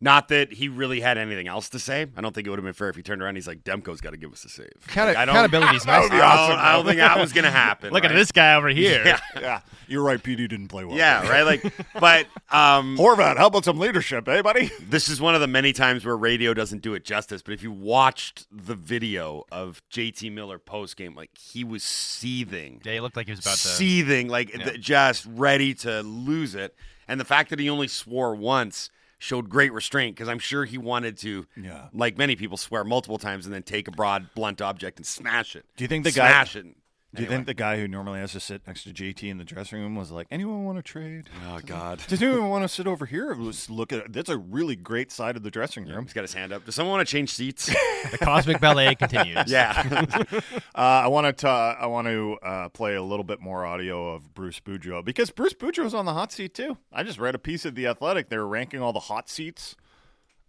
Not 0.00 0.28
that 0.28 0.52
he 0.52 0.68
really 0.68 1.00
had 1.00 1.18
anything 1.18 1.48
else 1.48 1.68
to 1.70 1.80
say. 1.80 2.06
I 2.16 2.20
don't 2.20 2.32
think 2.32 2.46
it 2.46 2.50
would 2.50 2.58
have 2.60 2.64
been 2.64 2.72
fair 2.72 2.88
if 2.88 2.94
he 2.94 3.02
turned 3.02 3.20
around. 3.20 3.30
and 3.30 3.36
He's 3.38 3.48
like, 3.48 3.64
"Demko's 3.64 4.00
got 4.00 4.10
to 4.10 4.16
give 4.16 4.32
us 4.32 4.44
a 4.44 4.48
save." 4.48 4.70
Account- 4.86 5.08
Like, 5.08 5.16
I 5.16 5.24
don't- 5.24 5.34
accountability's 5.34 5.84
I 5.88 5.98
nice. 6.00 6.10
I 6.12 6.46
don't, 6.48 6.58
I 6.60 6.72
don't 6.76 6.84
think 6.86 6.98
that 6.98 7.18
was 7.18 7.32
going 7.32 7.44
to 7.44 7.50
happen. 7.50 7.92
Look 7.92 8.04
at 8.04 8.12
this 8.12 8.30
guy 8.30 8.54
over 8.54 8.68
here. 8.68 9.02
Yeah, 9.04 9.18
Yeah, 9.40 9.60
you're 9.88 10.04
right. 10.04 10.22
Petey 10.22 10.46
didn't 10.46 10.68
play 10.68 10.84
well. 10.84 10.96
yeah, 10.96 11.28
right. 11.28 11.42
Like, 11.42 11.62
but 11.98 12.26
um, 12.50 12.96
Horvat, 13.00 13.38
how 13.38 13.48
about 13.48 13.64
some 13.64 13.80
leadership, 13.80 14.28
eh, 14.28 14.40
buddy? 14.40 14.70
this 14.88 15.08
is 15.08 15.20
one 15.20 15.34
of 15.34 15.40
the 15.40 15.48
many 15.48 15.72
times 15.72 16.04
where 16.06 16.16
radio 16.16 16.54
doesn't 16.54 16.80
do 16.82 16.94
it 16.94 17.04
justice. 17.04 17.42
But 17.42 17.54
if 17.54 17.64
you 17.64 17.72
watched 17.72 18.46
the 18.52 18.76
video 18.76 19.46
of 19.50 19.82
JT 19.90 20.30
Miller 20.32 20.60
post 20.60 20.96
game, 20.96 21.16
like 21.16 21.36
he 21.36 21.64
was 21.64 21.82
seething. 21.82 22.80
Yeah, 22.84 22.92
he 22.94 23.00
looked 23.00 23.16
like 23.16 23.26
he 23.26 23.32
was 23.32 23.40
about 23.40 23.56
to. 23.58 23.68
seething, 23.68 24.28
like 24.28 24.52
th- 24.52 24.80
just 24.80 25.26
ready 25.28 25.74
to 25.74 26.02
lose 26.02 26.54
it. 26.54 26.76
And 27.08 27.18
the 27.20 27.24
fact 27.24 27.50
that 27.50 27.58
he 27.58 27.68
only 27.68 27.88
swore 27.88 28.34
once 28.36 28.90
showed 29.18 29.48
great 29.48 29.72
restraint 29.72 30.14
because 30.16 30.28
I'm 30.28 30.38
sure 30.38 30.64
he 30.64 30.78
wanted 30.78 31.16
to, 31.18 31.46
Yeah. 31.56 31.88
like 31.92 32.16
many 32.16 32.36
people, 32.36 32.56
swear 32.56 32.84
multiple 32.84 33.18
times 33.18 33.46
and 33.46 33.54
then 33.54 33.62
take 33.64 33.88
a 33.88 33.90
broad, 33.90 34.32
blunt 34.34 34.60
object 34.62 34.98
and 34.98 35.06
smash 35.06 35.56
it. 35.56 35.64
Do 35.76 35.84
you 35.84 35.88
think 35.88 36.04
the 36.04 36.12
guy- 36.12 36.28
smash 36.30 36.56
it? 36.56 36.66
Do 37.14 37.22
you 37.22 37.26
Anyway. 37.26 37.36
think 37.38 37.46
the 37.46 37.54
guy 37.54 37.78
who 37.78 37.88
normally 37.88 38.20
has 38.20 38.32
to 38.32 38.40
sit 38.40 38.66
next 38.66 38.84
to 38.84 38.90
JT 38.90 39.30
in 39.30 39.38
the 39.38 39.44
dressing 39.44 39.80
room 39.80 39.96
was 39.96 40.10
like, 40.10 40.26
anyone 40.30 40.64
want 40.66 40.76
to 40.76 40.82
trade? 40.82 41.30
Oh 41.48 41.58
God, 41.64 42.02
Does 42.06 42.22
anyone 42.22 42.50
want 42.50 42.64
to 42.64 42.68
sit 42.68 42.86
over 42.86 43.06
here? 43.06 43.34
Let's 43.34 43.70
look 43.70 43.94
at 43.94 44.12
that's 44.12 44.28
a 44.28 44.36
really 44.36 44.76
great 44.76 45.10
side 45.10 45.34
of 45.34 45.42
the 45.42 45.50
dressing 45.50 45.86
room. 45.86 46.04
he's 46.04 46.12
got 46.12 46.20
his 46.20 46.34
hand 46.34 46.52
up. 46.52 46.66
Does 46.66 46.74
someone 46.74 46.96
want 46.98 47.08
to 47.08 47.10
change 47.10 47.30
seats? 47.30 47.70
The 48.12 48.18
cosmic 48.18 48.60
ballet 48.60 48.94
continues. 48.94 49.50
yeah, 49.50 50.04
Uh, 50.74 50.78
I 50.78 51.08
want 51.08 51.36
to 51.38 51.48
I 51.48 51.86
want 51.86 52.06
to 52.06 52.38
uh, 52.42 52.68
play 52.68 52.94
a 52.94 53.02
little 53.02 53.24
bit 53.24 53.40
more 53.40 53.64
audio 53.66 54.10
of 54.14 54.34
Bruce 54.34 54.60
Boudreau 54.60 55.04
because 55.04 55.30
Bruce 55.30 55.54
Boudreau 55.54 55.84
is 55.86 55.94
on 55.94 56.04
the 56.04 56.12
hot 56.12 56.30
seat 56.30 56.54
too. 56.54 56.76
I 56.92 57.02
just 57.02 57.18
read 57.18 57.34
a 57.34 57.38
piece 57.38 57.64
of 57.64 57.74
the 57.74 57.86
Athletic. 57.88 58.28
They 58.28 58.36
were 58.36 58.46
ranking 58.46 58.80
all 58.80 58.92
the 58.92 59.00
hot 59.00 59.28
seats 59.28 59.74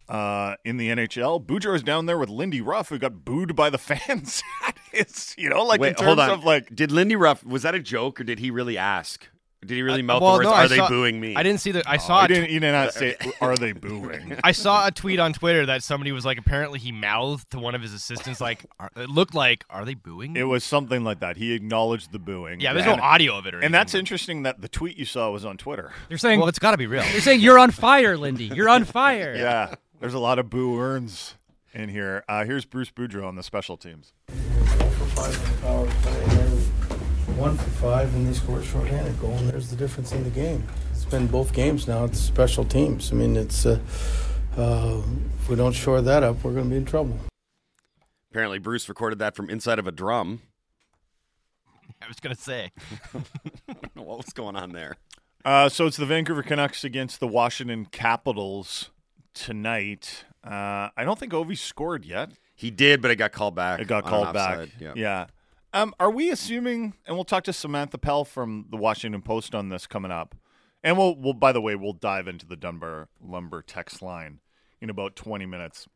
uh, 0.09 0.55
in 0.65 0.77
the 0.77 0.89
NHL. 0.89 1.45
Boudreau 1.45 1.75
is 1.75 1.83
down 1.83 2.05
there 2.07 2.17
with 2.17 2.29
Lindy 2.29 2.59
Ruff, 2.61 2.89
who 2.89 2.97
got 2.99 3.23
booed 3.23 3.55
by 3.55 3.69
the 3.69 3.77
fans. 3.89 4.41
it's 4.91 5.35
you 5.37 5.47
know 5.49 5.63
like 5.63 5.79
in 5.81 5.93
terms 5.93 6.01
hold 6.01 6.19
on. 6.19 6.29
of 6.31 6.43
like 6.43 6.75
did 6.75 6.91
Lindy 6.91 7.15
Ruff 7.15 7.43
was 7.45 7.61
that 7.61 7.75
a 7.75 7.79
joke 7.79 8.19
or 8.19 8.23
did 8.23 8.39
he 8.39 8.49
really 8.51 8.77
ask? 8.77 9.27
Did 9.61 9.75
he 9.75 9.81
really 9.81 9.99
Uh, 9.99 10.03
mouth 10.05 10.21
well, 10.21 10.31
the 10.31 10.37
words? 10.37 10.45
no, 10.45 10.53
Are 10.53 10.61
I 10.63 10.67
they 10.67 10.77
saw- 10.77 10.87
booing 10.87 11.19
me? 11.19 11.35
I 11.35 11.43
didn't 11.43 11.59
see 11.59 11.71
that. 11.73 11.85
I 11.85 11.95
Oh, 11.95 11.97
saw. 11.99 12.19
you 12.19 12.25
a 12.25 12.27
didn't, 12.29 12.49
you 12.51 12.59
did 12.61 12.71
not 12.71 12.93
say 12.93 13.17
are 13.41 13.57
they 13.57 13.73
booing? 13.73 14.39
I 14.43 14.53
saw 14.53 14.87
a 14.87 14.91
tweet 14.91 15.19
on 15.19 15.33
Twitter 15.33 15.65
that 15.65 15.83
somebody 15.83 16.13
was 16.13 16.25
like, 16.25 16.37
apparently 16.37 16.79
he 16.79 16.93
mouthed 16.93 17.51
to 17.51 17.59
one 17.59 17.75
of 17.75 17.81
his 17.81 17.93
assistants, 17.93 18.39
like, 18.39 18.65
are, 18.79 18.89
it 18.95 19.09
looked 19.09 19.35
like, 19.35 19.65
are 19.69 19.83
they 19.83 19.95
booing? 19.95 20.37
It 20.37 20.43
was 20.43 20.63
something 20.63 21.03
like 21.03 21.19
that. 21.19 21.35
He 21.35 21.51
acknowledged 21.51 22.13
the 22.13 22.19
booing. 22.19 22.61
yeah, 22.61 22.71
there's 22.71 22.85
and, 22.85 22.95
no 22.97 23.03
audio 23.03 23.37
of 23.37 23.47
it 23.47 23.53
or 23.53 23.59
And 23.59 23.73
that's 23.73 23.93
anything. 23.93 23.99
interesting 24.03 24.43
that 24.43 24.61
the 24.61 24.69
tweet 24.69 24.95
you 24.95 25.03
saw 25.03 25.29
was 25.29 25.43
on 25.43 25.57
Twitter. 25.57 25.91
They're 26.07 26.17
saying 26.17 26.39
Well, 26.39 26.47
it's 26.47 26.57
got 26.59 26.71
to 26.71 26.77
be 26.77 26.87
real. 26.87 27.01
they're 27.01 27.19
saying 27.19 27.41
you're 27.41 27.59
on 27.59 27.71
fire, 27.71 28.15
Lindy. 28.15 28.45
You're 28.45 28.69
on 28.69 28.85
fire. 28.85 29.35
Yeah, 29.37 29.75
there's 29.99 30.13
a 30.13 30.19
lot 30.19 30.39
of 30.39 30.49
boo 30.49 30.79
earns 30.79 31.35
in 31.73 31.89
here. 31.89 32.23
Uh, 32.27 32.45
here's 32.45 32.65
Bruce 32.65 32.91
Boudreau 32.91 33.27
on 33.27 33.35
the 33.35 33.43
special 33.43 33.77
teams. 33.77 34.13
One 34.27 34.89
for 34.91 35.05
five 35.05 35.35
in 35.35 35.51
the 35.51 35.61
power 35.61 35.85
play, 36.01 36.23
and 36.23 36.31
they're 36.31 37.35
one 37.37 37.57
for 37.57 37.69
five, 37.71 38.13
and 38.15 38.27
they 38.27 38.33
scored 38.33 38.61
a 38.61 38.65
shorthanded 38.65 39.19
goal, 39.19 39.35
and 39.37 39.49
there's 39.49 39.69
the 39.69 39.75
difference 39.75 40.11
in 40.11 40.23
the 40.23 40.29
game. 40.29 40.65
It's 40.91 41.05
been 41.05 41.27
both 41.27 41.53
games 41.53 41.87
now. 41.87 42.05
It's 42.05 42.19
special 42.19 42.65
teams. 42.65 43.11
I 43.11 43.15
mean, 43.15 43.35
it's 43.35 43.65
uh, 43.65 43.79
uh, 44.57 45.01
if 45.41 45.49
we 45.49 45.55
don't 45.55 45.73
shore 45.73 46.01
that 46.01 46.23
up, 46.23 46.43
we're 46.43 46.53
going 46.53 46.65
to 46.65 46.69
be 46.69 46.77
in 46.77 46.85
trouble. 46.85 47.19
Apparently, 48.31 48.59
Bruce 48.59 48.87
recorded 48.87 49.19
that 49.19 49.35
from 49.35 49.49
inside 49.49 49.79
of 49.79 49.87
a 49.87 49.91
drum. 49.91 50.41
I 52.01 52.07
was 52.07 52.19
gonna 52.21 52.35
say. 52.35 52.71
what 53.95 54.17
was 54.17 54.31
going 54.33 54.55
on 54.55 54.71
there? 54.71 54.95
Uh, 55.43 55.67
so 55.67 55.85
it's 55.85 55.97
the 55.97 56.05
Vancouver 56.05 56.43
Canucks 56.43 56.83
against 56.83 57.19
the 57.19 57.27
Washington 57.27 57.85
Capitals 57.85 58.91
tonight. 59.39 60.25
Uh, 60.43 60.89
I 60.95 61.03
don't 61.03 61.17
think 61.17 61.31
Ovi 61.31 61.57
scored 61.57 62.05
yet. 62.05 62.31
He 62.55 62.71
did, 62.71 63.01
but 63.01 63.09
it 63.09 63.15
got 63.15 63.31
called 63.31 63.55
back. 63.55 63.79
It 63.79 63.87
got 63.87 64.05
called 64.05 64.33
back. 64.33 64.69
Yeah. 64.79 64.93
yeah. 64.95 65.25
Um, 65.73 65.93
are 65.99 66.11
we 66.11 66.29
assuming? 66.29 66.93
And 67.05 67.15
we'll 67.15 67.23
talk 67.23 67.45
to 67.45 67.53
Samantha 67.53 67.97
Pell 67.97 68.25
from 68.25 68.65
the 68.69 68.77
Washington 68.77 69.21
Post 69.21 69.55
on 69.55 69.69
this 69.69 69.87
coming 69.87 70.11
up. 70.11 70.35
And 70.83 70.97
we'll, 70.97 71.15
we'll 71.15 71.33
by 71.33 71.51
the 71.51 71.61
way, 71.61 71.75
we'll 71.75 71.93
dive 71.93 72.27
into 72.27 72.45
the 72.45 72.55
Dunbar 72.55 73.07
Lumber 73.21 73.61
text 73.61 74.01
line 74.01 74.39
in 74.81 74.89
about 74.89 75.15
20 75.15 75.45
minutes. 75.45 75.87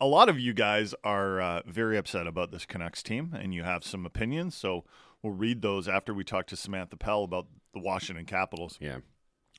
A 0.00 0.06
lot 0.06 0.28
of 0.28 0.38
you 0.38 0.52
guys 0.52 0.94
are 1.04 1.40
uh, 1.40 1.62
very 1.66 1.96
upset 1.96 2.26
about 2.26 2.50
this 2.50 2.66
Canucks 2.66 3.02
team, 3.02 3.36
and 3.38 3.54
you 3.54 3.62
have 3.62 3.84
some 3.84 4.04
opinions. 4.06 4.54
So 4.54 4.84
we'll 5.22 5.34
read 5.34 5.62
those 5.62 5.86
after 5.86 6.12
we 6.12 6.24
talk 6.24 6.46
to 6.48 6.56
Samantha 6.56 6.96
Pell 6.96 7.24
about 7.24 7.46
the 7.72 7.80
Washington 7.80 8.24
Capitals. 8.24 8.78
Yeah. 8.80 8.98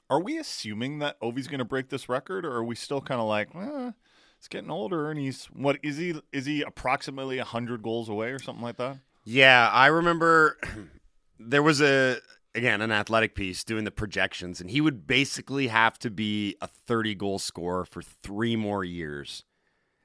Are 0.10 0.20
we 0.20 0.38
assuming 0.38 1.00
that 1.00 1.20
Ovi's 1.22 1.48
going 1.48 1.60
to 1.60 1.66
break 1.66 1.90
this 1.90 2.08
record, 2.10 2.46
or 2.46 2.52
are 2.52 2.64
we 2.64 2.76
still 2.76 3.02
kind 3.02 3.20
of 3.20 3.28
like, 3.28 3.56
eh, 3.56 3.92
it's 4.38 4.48
getting 4.48 4.70
older, 4.70 5.10
and 5.10 5.20
he's 5.20 5.46
what 5.46 5.78
is 5.82 5.98
he? 5.98 6.22
Is 6.32 6.46
he 6.46 6.62
approximately 6.62 7.38
hundred 7.40 7.82
goals 7.82 8.10
away, 8.10 8.32
or 8.32 8.40
something 8.40 8.64
like 8.64 8.78
that? 8.78 8.98
Yeah, 9.24 9.70
I 9.72 9.88
remember 9.88 10.58
there 11.40 11.64
was 11.64 11.82
a 11.82 12.18
again 12.56 12.82
an 12.82 12.92
athletic 12.92 13.36
piece 13.36 13.64
doing 13.64 13.86
the 13.86 13.92
projections, 13.92 14.60
and 14.60 14.70
he 14.70 14.82
would 14.82 15.08
basically 15.08 15.68
have 15.68 15.98
to 16.00 16.12
be 16.12 16.56
a 16.62 16.68
30 16.68 17.16
goal 17.16 17.40
scorer 17.40 17.86
for 17.86 18.02
three 18.02 18.56
more 18.56 18.84
years. 18.84 19.46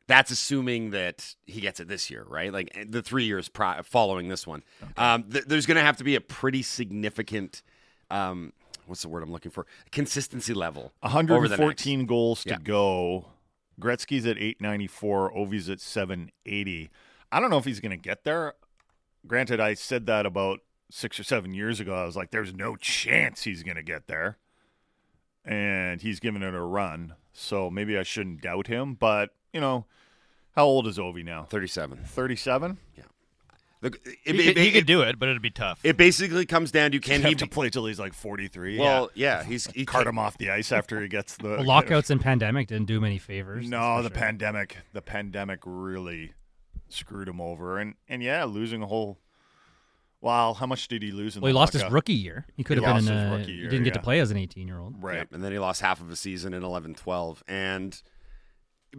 That's 0.07 0.31
assuming 0.31 0.93
that 0.93 1.35
he 1.45 1.61
gets 1.61 1.81
it 1.81 1.89
this 1.89 2.09
year, 2.11 2.25
right? 2.27 2.53
Like 2.53 2.71
eh, 2.75 2.85
the 2.89 3.03
three 3.03 3.25
years 3.25 3.49
pri- 3.49 3.83
following 3.83 4.29
this 4.29 4.47
one. 4.47 4.63
Um, 4.97 5.25
th- 5.25 5.45
there's 5.47 5.67
going 5.67 5.77
to 5.77 5.83
have 5.83 5.99
to 5.99 6.05
be 6.05 6.15
a 6.15 6.21
pretty 6.21 6.63
significant, 6.63 7.63
um, 8.11 8.53
what's 8.89 9.03
the 9.03 9.09
word 9.09 9.23
I'm 9.23 9.31
looking 9.33 9.51
for? 9.51 9.67
Consistency 9.93 10.55
level. 10.55 10.93
over 11.03 11.23
the 11.23 11.29
next- 11.57 11.61
114 11.61 12.07
goals 12.07 12.43
to 12.45 12.51
Yeah. 12.51 12.59
go. 12.63 13.27
Gretzky's 13.81 14.27
at 14.27 14.37
894. 14.39 15.33
Ovi's 15.33 15.69
at 15.69 15.81
780. 15.81 16.91
I 17.31 17.41
don't 17.41 17.51
know 17.51 17.59
if 17.59 17.65
he's 17.65 17.81
going 17.81 17.91
to 17.91 17.97
get 17.97 18.25
there. 18.25 18.55
Granted, 19.27 19.61
I 19.61 19.75
said 19.75 20.07
that 20.07 20.27
about 20.27 20.61
six 20.91 21.21
or 21.21 21.23
seven 21.25 21.53
years 21.55 21.79
ago. 21.81 21.95
I 21.95 22.05
was 22.05 22.17
like, 22.17 22.31
there's 22.31 22.55
no 22.55 22.75
chance 22.77 23.43
he's 23.43 23.63
going 23.63 23.77
to 23.77 23.83
get 23.83 24.07
there. 24.09 24.39
And 25.45 26.01
he's 26.03 26.21
giving 26.21 26.43
it 26.43 26.55
a 26.55 26.61
run. 26.63 27.15
So 27.33 27.71
maybe 27.71 27.97
I 27.97 28.03
shouldn't 28.03 28.41
doubt 28.41 28.67
him. 28.67 28.95
But, 28.95 29.31
you 29.53 29.61
know, 29.61 29.87
how 30.57 30.65
old 30.65 30.87
is 30.87 30.99
Ovi 30.99 31.25
now? 31.25 31.45
37. 31.45 31.99
37? 32.05 32.79
The, 33.81 33.97
He, 34.25 34.33
could, 34.33 34.57
he 34.57 34.73
could 34.73 34.87
do 34.87 35.03
it, 35.03 35.19
but 35.21 35.29
it'd 35.29 35.41
be 35.43 35.51
tough. 35.51 35.79
It 35.85 35.97
basically 35.97 36.45
comes 36.47 36.73
down 36.73 36.91
to 36.91 36.99
can 36.99 37.21
He'd 37.21 37.27
he 37.27 37.29
have 37.31 37.39
to 37.39 37.45
be- 37.47 37.51
play 37.51 37.71
till 37.71 37.87
he's 37.87 37.99
like 38.01 38.13
43. 38.13 38.79
Well, 38.79 39.11
yeah, 39.15 39.45
he's 39.45 39.67
he 39.73 39.85
cart 39.87 40.05
can't- 40.05 40.15
him 40.15 40.19
off 40.19 40.37
the 40.39 40.51
ice 40.51 40.73
after 40.73 41.01
he 41.01 41.07
gets 41.09 41.37
the 41.37 41.49
Well, 41.49 41.65
lockouts 41.65 42.11
and 42.11 42.21
pandemic 42.21 42.67
didn't 42.69 42.87
do 42.87 42.97
him 42.97 43.05
any 43.05 43.19
favors. 43.19 43.69
No, 43.69 44.03
the 44.03 44.09
sure. 44.09 44.17
pandemic, 44.17 44.79
the 44.93 45.03
pandemic 45.03 45.61
really 45.65 46.33
screwed 46.89 47.29
him 47.29 47.41
over, 47.41 47.79
and 47.79 47.95
and 48.09 48.23
yeah, 48.23 48.45
losing 48.45 48.83
a 48.83 48.87
whole. 48.87 49.19
Wow, 50.21 50.53
how 50.55 50.67
much 50.67 50.89
did 50.89 51.01
he 51.05 51.13
lose 51.13 51.37
in? 51.37 51.43
Well, 51.43 51.51
he 51.51 51.53
the 51.53 51.59
lost 51.61 51.73
his 51.75 51.85
rookie 51.85 52.13
year. 52.13 52.45
He 52.57 52.65
could 52.65 52.79
He 52.79 52.85
have 52.85 52.97
been 52.97 53.07
in 53.07 53.17
his 53.17 53.33
a. 53.33 53.37
rookie 53.39 53.57
he 53.61 53.69
didn't 53.69 53.85
get 53.85 53.95
to 53.95 54.01
play 54.03 54.19
as 54.19 54.33
an 54.33 54.37
18 54.37 54.67
year 54.67 54.81
old. 54.81 55.01
Right. 55.01 55.19
Yep, 55.19 55.35
and 55.35 55.45
then 55.45 55.53
he 55.53 55.61
lost 55.61 55.81
half 55.81 56.01
of 56.01 56.11
a 56.11 56.17
season 56.17 56.53
in 56.55 56.63
11-12. 56.65 57.43
And 57.47 58.03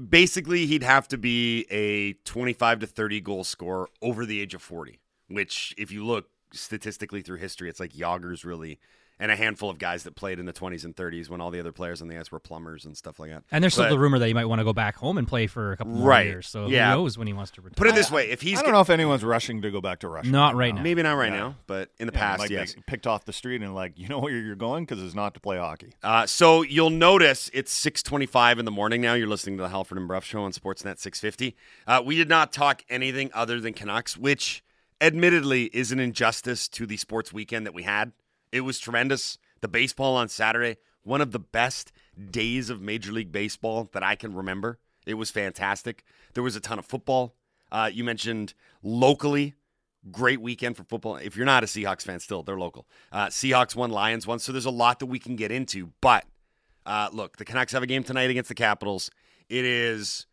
basically, 0.10 0.66
he'd 0.66 0.84
have 0.84 1.08
to 1.10 1.18
be 1.18 1.66
a 1.70 2.14
25 2.26 2.80
to 2.80 2.88
30 2.88 3.22
goal 3.22 3.44
scorer 3.44 3.90
over 4.02 4.26
the 4.26 4.42
age 4.42 4.54
of 4.54 4.62
40, 4.62 5.00
which, 5.28 5.74
if 5.78 5.92
you 5.92 6.06
look 6.06 6.30
statistically 6.52 7.22
through 7.22 7.38
history, 7.38 7.70
it's 7.70 7.80
like 7.80 7.94
Jagr's 7.94 8.44
really, 8.46 8.80
and 9.20 9.32
a 9.32 9.36
handful 9.36 9.70
of 9.70 9.78
guys 9.78 10.04
that 10.04 10.16
played 10.16 10.40
in 10.40 10.46
the 10.46 10.54
20s 10.54 10.86
and 10.86 10.96
30s 10.96 11.30
when 11.30 11.42
all 11.42 11.52
the 11.52 11.60
other 11.60 11.72
players 11.74 12.02
on 12.02 12.08
the 12.08 12.18
ice 12.18 12.32
were 12.32 12.40
plumbers 12.40 12.86
and 12.86 12.96
stuff 12.96 13.20
like 13.20 13.30
that. 13.32 13.44
And 13.52 13.62
there's 13.64 13.74
still 13.74 13.86
But- 13.86 13.90
the 13.92 14.00
rumor 14.00 14.18
that 14.20 14.28
he 14.28 14.34
might 14.34 14.46
want 14.46 14.60
to 14.60 14.64
go 14.66 14.72
back 14.74 14.96
home 14.96 15.18
and 15.18 15.28
play 15.28 15.46
for 15.48 15.74
a 15.74 15.78
couple 15.78 15.94
more 15.94 16.08
Right. 16.08 16.28
years. 16.28 16.48
So 16.48 16.68
Yeah. 16.68 16.92
who 16.92 17.00
knows 17.02 17.18
when 17.18 17.28
he 17.28 17.34
wants 17.34 17.52
to 17.52 17.62
retire? 17.62 17.76
Put 17.76 17.88
it 17.88 17.96
this 17.96 18.10
way: 18.10 18.30
if 18.30 18.42
he's 18.42 18.60
I 18.60 18.62
don't 18.64 18.72
know 18.72 18.80
if 18.82 18.90
anyone's 18.90 19.24
rushing 19.24 19.62
to 19.62 19.72
go 19.72 19.82
back 19.82 20.00
to 20.00 20.08
Russia. 20.08 20.30
Not 20.30 20.56
right 20.56 20.74
now. 20.74 20.82
maybe 20.82 21.04
not 21.04 21.14
right 21.14 21.32
Yeah. 21.34 21.38
now, 21.40 21.56
but 21.68 21.90
in 22.00 22.08
the 22.08 22.14
Yeah, 22.14 22.20
past, 22.20 22.40
like 22.40 22.50
yes. 22.50 22.76
picked 22.88 23.06
off 23.08 23.26
the 23.26 23.34
street 23.34 23.62
and 23.62 23.76
like, 23.76 23.94
you 23.98 24.08
know 24.08 24.20
where 24.20 24.32
you're 24.32 24.56
going 24.56 24.86
because 24.86 25.04
it's 25.04 25.16
not 25.16 25.34
to 25.34 25.40
play 25.40 25.58
hockey. 25.58 25.92
Uh, 26.02 26.26
so 26.26 26.62
you'll 26.62 26.90
notice 26.90 27.50
it's 27.54 27.74
6:25 27.74 28.58
in 28.58 28.64
the 28.66 28.72
morning 28.72 29.02
now. 29.02 29.16
You're 29.16 29.28
listening 29.28 29.58
to 29.58 29.64
the 29.64 29.70
Halford 29.70 29.98
and 29.98 30.08
Bruff 30.08 30.24
show 30.24 30.44
on 30.44 30.54
Sportsnet 30.54 30.98
650. 30.98 31.58
Uh, 31.86 32.02
we 32.06 32.16
did 32.16 32.30
not 32.30 32.54
talk 32.54 32.84
anything 32.90 33.30
other 33.34 33.60
than 33.60 33.74
Canucks, 33.74 34.16
which 34.18 34.64
admittedly 35.02 35.66
is 35.74 35.92
an 35.92 36.00
injustice 36.00 36.68
to 36.70 36.86
the 36.86 36.98
sports 36.98 37.32
weekend 37.34 37.66
that 37.66 37.74
we 37.74 37.84
had. 37.84 38.12
It 38.52 38.62
was 38.62 38.80
tremendous. 38.80 39.38
The 39.62 39.68
baseball 39.68 40.16
on 40.16 40.30
Saturday, 40.30 40.78
one 41.04 41.22
of 41.22 41.32
the 41.32 41.40
best 41.40 41.92
days 42.32 42.70
of 42.70 42.82
Major 42.82 43.12
League 43.12 43.32
Baseball 43.32 43.90
that 43.94 44.04
I 44.04 44.16
can 44.16 44.34
remember. 44.34 44.80
It 45.06 45.16
was 45.16 45.32
fantastic. 45.32 46.04
There 46.34 46.44
was 46.44 46.56
a 46.56 46.60
ton 46.60 46.80
of 46.80 46.86
football. 46.86 47.36
Uh, 47.72 47.90
you 47.92 48.04
mentioned 48.04 48.54
locally, 48.84 49.56
great 50.12 50.42
weekend 50.42 50.78
for 50.78 50.84
football. 50.84 51.16
If 51.18 51.36
you're 51.36 51.46
not 51.46 51.64
a 51.64 51.68
Seahawks 51.68 52.04
fan, 52.04 52.20
still 52.20 52.44
they're 52.44 52.60
local. 52.60 52.88
Uh, 53.12 53.28
Seahawks 53.28 53.76
won, 53.76 53.92
Lions 53.92 54.26
won, 54.26 54.40
so 54.40 54.52
there's 54.52 54.66
a 54.66 54.72
lot 54.72 55.00
that 55.00 55.06
we 55.08 55.20
can 55.20 55.36
get 55.36 55.52
into. 55.52 55.92
But 56.02 56.26
uh, 56.86 57.10
look, 57.12 57.38
the 57.38 57.46
Canucks 57.46 57.74
have 57.74 57.84
a 57.84 57.88
game 57.88 58.04
tonight 58.04 58.30
against 58.30 58.50
the 58.50 58.56
Capitals. 58.56 59.12
It 59.50 59.66
is 59.66 60.26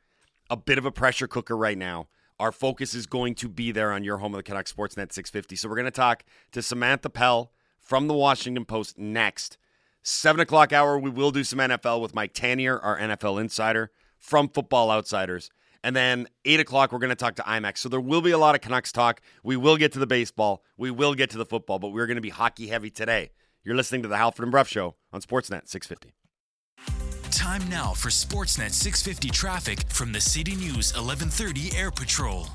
a 0.51 0.57
bit 0.57 0.79
of 0.79 0.85
a 0.85 0.93
pressure 0.93 1.27
cooker 1.27 1.57
right 1.57 1.79
now. 1.79 2.09
Our 2.39 2.53
focus 2.53 2.95
is 2.95 3.07
going 3.07 3.35
to 3.37 3.49
be 3.49 3.73
there 3.73 3.93
on 3.93 4.05
your 4.05 4.19
home 4.19 4.35
of 4.35 4.39
the 4.39 4.43
Canucks 4.43 4.73
Sportsnet 4.73 5.13
650. 5.13 5.57
So 5.57 5.69
we're 5.69 5.75
going 5.75 5.87
to 5.87 5.91
talk 5.91 6.25
to 6.53 6.63
Samantha 6.63 7.09
Pell 7.09 7.51
from 7.87 8.09
the 8.09 8.15
Washington 8.15 8.65
Post 8.65 8.99
next. 8.99 9.57
Seven 10.03 10.41
o'clock 10.41 10.73
hour, 10.73 10.99
we 10.99 11.09
will 11.09 11.31
do 11.31 11.45
some 11.45 11.61
NFL 11.61 12.01
with 12.01 12.15
Mike 12.15 12.35
Tanier, 12.35 12.81
our 12.83 12.99
NFL 12.99 13.41
insider 13.41 13.91
from 14.19 14.49
Football 14.49 14.91
Outsiders. 14.91 15.51
And 15.85 15.95
then 15.95 16.27
eight 16.45 16.59
o'clock, 16.59 16.91
we're 16.91 16.99
going 16.99 17.11
to 17.11 17.17
talk 17.17 17.37
to 17.37 17.43
iMac. 17.43 17.79
So 17.79 17.89
there 17.89 18.01
will 18.01 18.21
be 18.21 18.33
a 18.33 18.39
lot 18.39 18.57
of 18.57 18.61
Canucks 18.61 18.91
talk. 18.91 19.21
We 19.45 19.57
will 19.57 19.77
get 19.77 19.93
to 19.93 20.01
the 20.01 20.07
baseball. 20.07 20.65
We 20.77 20.91
will 20.91 21.15
get 21.15 21.31
to 21.31 21.39
the 21.39 21.47
football, 21.47 21.79
but 21.79 21.91
we're 21.91 22.07
going 22.07 22.17
to 22.17 22.23
be 22.23 22.31
hockey 22.31 22.67
heavy 22.67 22.91
today. 22.91 23.31
You're 23.63 23.77
listening 23.77 24.03
to 24.03 24.09
the 24.09 24.17
Halford 24.17 24.45
and 24.45 24.53
Bruff 24.53 24.69
Show 24.69 24.97
on 25.13 25.21
Sportsnet 25.21 25.69
650. 25.69 26.13
Time 27.31 27.69
now 27.69 27.93
for 27.93 28.09
Sportsnet 28.09 28.73
650 28.73 29.31
traffic 29.31 29.89
from 29.89 30.13
the 30.13 30.21
City 30.21 30.57
News 30.57 30.93
1130 30.95 31.77
Air 31.77 31.93
Patrol. 31.93 32.49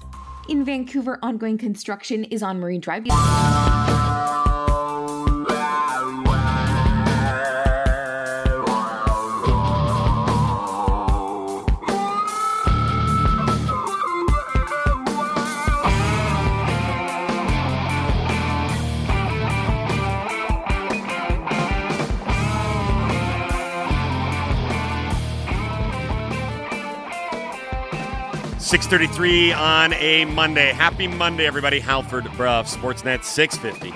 In 0.50 0.66
Vancouver, 0.66 1.20
ongoing 1.22 1.58
construction 1.58 2.26
is 2.26 2.44
on 2.44 2.60
Marine 2.60 2.82
Drive. 2.82 3.06
Six 28.72 28.88
thirty-three 28.88 29.52
on 29.52 29.92
a 29.96 30.24
Monday. 30.24 30.72
Happy 30.72 31.06
Monday, 31.06 31.46
everybody. 31.46 31.82
Halford 31.82 32.24
Bruff, 32.38 32.74
Sportsnet 32.74 33.26
six 33.26 33.58
fifty. 33.58 33.90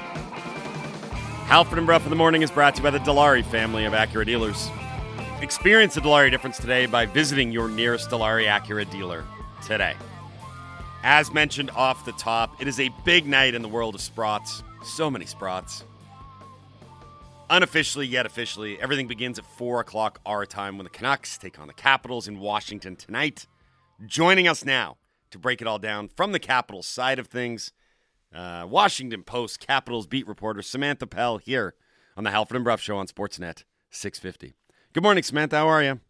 Halford 1.46 1.78
and 1.78 1.88
Bruff 1.88 2.04
in 2.04 2.10
the 2.10 2.18
morning 2.18 2.42
is 2.42 2.52
brought 2.52 2.76
to 2.76 2.82
you 2.82 2.84
by 2.84 2.90
the 2.90 3.00
Dilawri 3.00 3.46
family 3.46 3.86
of 3.86 3.94
Acura 3.94 4.26
dealers. 4.26 4.70
Experience 5.40 5.96
the 5.96 6.02
Dilawri 6.02 6.30
difference 6.30 6.58
today 6.58 6.88
by 6.88 7.06
visiting 7.06 7.54
your 7.54 7.70
nearest 7.70 8.10
Dilawri 8.10 8.48
Acura 8.48 8.92
dealer 8.92 9.24
today. 9.66 9.96
As 11.04 11.32
mentioned 11.32 11.72
off 11.72 12.04
the 12.04 12.12
top, 12.12 12.62
it 12.62 12.68
is 12.68 12.78
a 12.78 12.90
big 13.06 13.26
night 13.26 13.56
in 13.56 13.62
the 13.62 13.70
world 13.70 13.96
of 13.96 14.02
Sprots. 14.02 14.62
So 14.84 15.10
many 15.10 15.24
Sprots. 15.24 15.84
Unofficially, 17.50 18.08
yet 18.08 18.26
officially, 18.26 18.78
everything 18.82 19.08
begins 19.08 19.40
at 19.40 19.46
4 19.46 19.80
o'clock 19.80 20.20
our 20.26 20.46
time 20.46 20.78
when 20.78 20.84
the 20.84 20.90
Canucks 20.90 21.38
take 21.38 21.60
on 21.60 21.68
the 21.68 21.74
Capitals 21.74 22.28
in 22.28 22.42
Washington 22.42 22.98
tonight. 22.98 23.48
Joining 24.04 24.46
us 24.46 24.66
now 24.66 24.98
to 25.32 25.40
break 25.40 25.62
it 25.62 25.68
all 25.68 25.80
down 25.80 26.10
from 26.10 26.34
the 26.34 26.40
Capitals 26.40 26.86
side 26.86 27.18
of 27.18 27.28
things, 27.28 27.72
uh, 28.34 28.66
Washington 28.68 29.24
Post 29.24 29.66
Capitals 29.66 30.06
beat 30.06 30.28
reporter 30.28 30.62
Samantha 30.62 31.08
Pell 31.08 31.38
here 31.38 31.76
on 32.18 32.26
the 32.26 32.32
Halford 32.32 32.58
and 32.58 32.66
Bruff 32.66 32.82
Show 32.82 32.98
on 32.98 33.08
Sportsnet 33.08 33.64
650. 33.92 34.54
Good 34.92 35.02
morning, 35.02 35.24
Samantha. 35.24 35.58
How 35.58 35.70
are 35.70 35.82
you? 35.82 36.02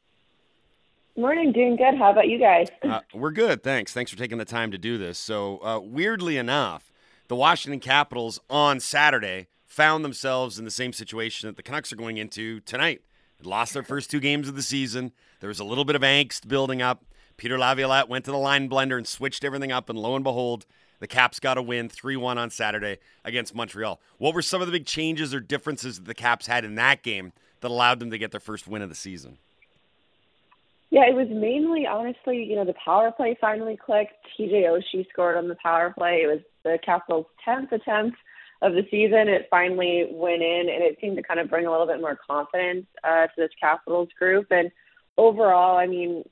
Morning, 1.16 1.52
doing 1.52 1.76
good. 1.76 1.96
How 1.96 2.12
about 2.12 2.28
you 2.28 2.40
guys? 2.40 2.70
Uh, 2.82 3.02
we're 3.14 3.32
good, 3.32 3.62
thanks. 3.62 3.94
Thanks 3.94 4.10
for 4.10 4.18
taking 4.18 4.40
the 4.40 4.46
time 4.46 4.72
to 4.72 4.80
do 4.80 4.98
this. 4.98 5.20
So, 5.20 5.60
uh, 5.64 5.80
weirdly 5.80 6.38
enough, 6.38 6.92
the 7.28 7.36
Washington 7.36 7.80
Capitals 7.80 8.40
on 8.50 8.80
Saturday 8.80 9.48
found 9.68 10.04
themselves 10.04 10.58
in 10.58 10.66
the 10.66 10.72
same 10.72 10.92
situation 10.92 11.48
that 11.48 11.56
the 11.56 11.64
Canucks 11.64 11.94
are 11.94 11.98
going 11.98 12.18
into 12.18 12.62
tonight. 12.62 13.02
They 13.40 13.48
lost 13.48 13.74
their 13.74 13.84
first 13.84 14.10
two 14.10 14.20
games 14.20 14.50
of 14.50 14.56
the 14.56 14.62
season. 14.64 15.12
There 15.40 15.50
was 15.50 15.60
a 15.60 15.64
little 15.64 15.86
bit 15.86 15.96
of 15.96 16.02
angst 16.02 16.48
building 16.48 16.82
up. 16.82 17.06
Peter 17.38 17.58
Laviolette 17.58 18.08
went 18.08 18.26
to 18.26 18.32
the 18.32 18.38
line 18.38 18.70
blender 18.70 18.98
and 18.98 19.08
switched 19.08 19.44
everything 19.44 19.72
up, 19.72 19.90
and 19.90 20.00
lo 20.00 20.16
and 20.16 20.24
behold, 20.24 20.66
the 21.00 21.08
Caps 21.08 21.40
got 21.40 21.58
a 21.58 21.62
win 21.62 21.90
3 21.90 22.16
1 22.16 22.38
on 22.38 22.50
Saturday 22.50 22.98
against 23.24 23.54
Montreal. 23.54 24.00
What 24.18 24.34
were 24.34 24.42
some 24.42 24.62
of 24.62 24.68
the 24.68 24.72
big 24.72 24.86
changes 24.86 25.34
or 25.34 25.40
differences 25.40 25.98
that 25.98 26.06
the 26.06 26.14
Caps 26.14 26.48
had 26.48 26.64
in 26.64 26.76
that 26.76 27.04
game 27.04 27.34
that 27.60 27.70
allowed 27.70 28.00
them 28.00 28.12
to 28.12 28.18
get 28.18 28.32
their 28.32 28.40
first 28.40 28.68
win 28.68 28.82
of 28.82 28.90
the 28.90 28.96
season? 28.96 29.38
Yeah, 30.92 31.08
it 31.10 31.16
was 31.16 31.28
mainly, 31.30 31.86
honestly, 31.86 32.44
you 32.44 32.56
know, 32.56 32.64
the 32.64 32.76
power 32.86 33.12
play 33.12 33.38
finally 33.42 33.76
clicked. 33.76 34.14
TJ 34.40 34.64
Oshie 34.64 35.08
scored 35.10 35.36
on 35.36 35.50
the 35.50 35.58
power 35.62 35.92
play. 35.92 36.22
It 36.24 36.28
was 36.28 36.40
the 36.64 36.80
Capitals' 36.86 37.26
10th 37.46 37.72
attempt 37.74 38.18
of 38.62 38.74
the 38.74 38.88
season. 38.90 39.28
It 39.28 39.48
finally 39.50 40.08
went 40.12 40.42
in, 40.42 40.70
and 40.70 40.84
it 40.84 40.98
seemed 41.02 41.18
to 41.18 41.24
kind 41.24 41.40
of 41.40 41.50
bring 41.50 41.66
a 41.66 41.72
little 41.72 41.88
bit 41.88 42.00
more 42.00 42.18
confidence 42.26 42.86
uh, 43.04 43.28
to 43.28 43.34
this 43.36 43.50
Capitals 43.60 44.10
group. 44.18 44.48
And 44.52 44.72
overall, 45.18 45.78
I 45.78 45.88
mean, 45.88 46.24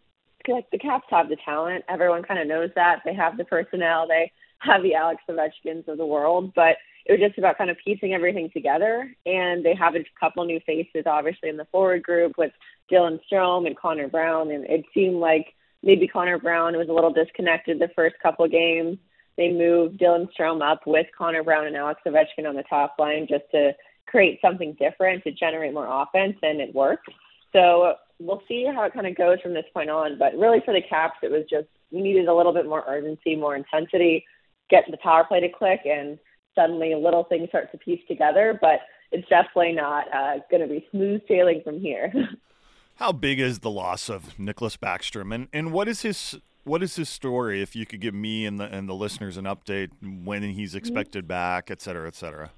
like 0.47 0.69
the 0.71 0.77
Caps 0.77 1.07
have 1.09 1.29
the 1.29 1.37
talent. 1.43 1.85
Everyone 1.89 2.23
kind 2.23 2.39
of 2.39 2.47
knows 2.47 2.69
that. 2.75 3.01
They 3.05 3.13
have 3.13 3.37
the 3.37 3.45
personnel. 3.45 4.07
They 4.07 4.31
have 4.59 4.83
the 4.83 4.95
Alex 4.95 5.21
Ovechkins 5.29 5.87
of 5.87 5.97
the 5.97 6.05
world. 6.05 6.53
But 6.55 6.77
it 7.05 7.11
was 7.11 7.19
just 7.19 7.37
about 7.37 7.57
kind 7.57 7.69
of 7.69 7.77
piecing 7.83 8.13
everything 8.13 8.49
together. 8.51 9.13
And 9.25 9.63
they 9.63 9.75
have 9.75 9.95
a 9.95 10.05
couple 10.19 10.45
new 10.45 10.59
faces, 10.65 11.03
obviously, 11.05 11.49
in 11.49 11.57
the 11.57 11.67
forward 11.71 12.03
group 12.03 12.37
with 12.37 12.51
Dylan 12.91 13.19
Strome 13.31 13.67
and 13.67 13.77
Connor 13.77 14.07
Brown. 14.07 14.51
And 14.51 14.65
it 14.65 14.85
seemed 14.93 15.17
like 15.17 15.53
maybe 15.81 16.07
Connor 16.07 16.39
Brown 16.39 16.77
was 16.77 16.89
a 16.89 16.93
little 16.93 17.13
disconnected 17.13 17.79
the 17.79 17.89
first 17.95 18.15
couple 18.21 18.47
games. 18.47 18.97
They 19.35 19.51
moved 19.51 19.99
Dylan 19.99 20.27
Strome 20.37 20.61
up 20.61 20.81
with 20.85 21.07
Connor 21.17 21.43
Brown 21.43 21.67
and 21.67 21.75
Alex 21.75 22.01
Ovechkin 22.05 22.47
on 22.47 22.55
the 22.55 22.63
top 22.69 22.95
line 22.99 23.27
just 23.27 23.45
to 23.51 23.73
create 24.05 24.39
something 24.41 24.75
different 24.79 25.23
to 25.23 25.31
generate 25.31 25.73
more 25.73 25.87
offense, 25.87 26.37
and 26.43 26.61
it 26.61 26.73
worked. 26.75 27.09
So 27.51 27.95
we'll 28.25 28.41
see 28.47 28.65
how 28.73 28.83
it 28.83 28.93
kind 28.93 29.07
of 29.07 29.15
goes 29.15 29.39
from 29.41 29.53
this 29.53 29.65
point 29.73 29.89
on. 29.89 30.17
But 30.17 30.35
really, 30.37 30.59
for 30.63 30.73
the 30.73 30.81
Caps, 30.81 31.17
it 31.21 31.31
was 31.31 31.43
just 31.49 31.67
we 31.91 32.01
needed 32.01 32.27
a 32.27 32.33
little 32.33 32.53
bit 32.53 32.65
more 32.65 32.83
urgency, 32.87 33.35
more 33.35 33.55
intensity, 33.55 34.25
get 34.69 34.85
the 34.89 34.97
power 34.97 35.23
play 35.23 35.39
to 35.41 35.49
click, 35.49 35.81
and 35.85 36.17
suddenly 36.55 36.95
little 36.95 37.25
things 37.25 37.49
start 37.49 37.71
to 37.71 37.77
piece 37.77 38.01
together. 38.07 38.57
But 38.59 38.81
it's 39.11 39.27
definitely 39.29 39.73
not 39.73 40.05
uh, 40.13 40.39
going 40.49 40.61
to 40.61 40.67
be 40.67 40.87
smooth 40.91 41.21
sailing 41.27 41.61
from 41.63 41.79
here. 41.79 42.11
How 42.95 43.11
big 43.11 43.39
is 43.39 43.59
the 43.59 43.71
loss 43.71 44.09
of 44.09 44.37
Nicklas 44.37 44.77
Backstrom, 44.77 45.33
and 45.33 45.47
and 45.51 45.71
what 45.71 45.87
is 45.87 46.01
his 46.03 46.35
what 46.63 46.83
is 46.83 46.95
his 46.95 47.09
story? 47.09 47.61
If 47.61 47.75
you 47.75 47.85
could 47.85 47.99
give 47.99 48.13
me 48.13 48.45
and 48.45 48.59
the 48.59 48.65
and 48.65 48.87
the 48.87 48.93
listeners 48.93 49.37
an 49.37 49.45
update 49.45 49.89
when 50.01 50.43
he's 50.43 50.75
expected 50.75 51.27
back, 51.27 51.71
et 51.71 51.81
cetera, 51.81 52.07
et 52.07 52.15
cetera. 52.15 52.51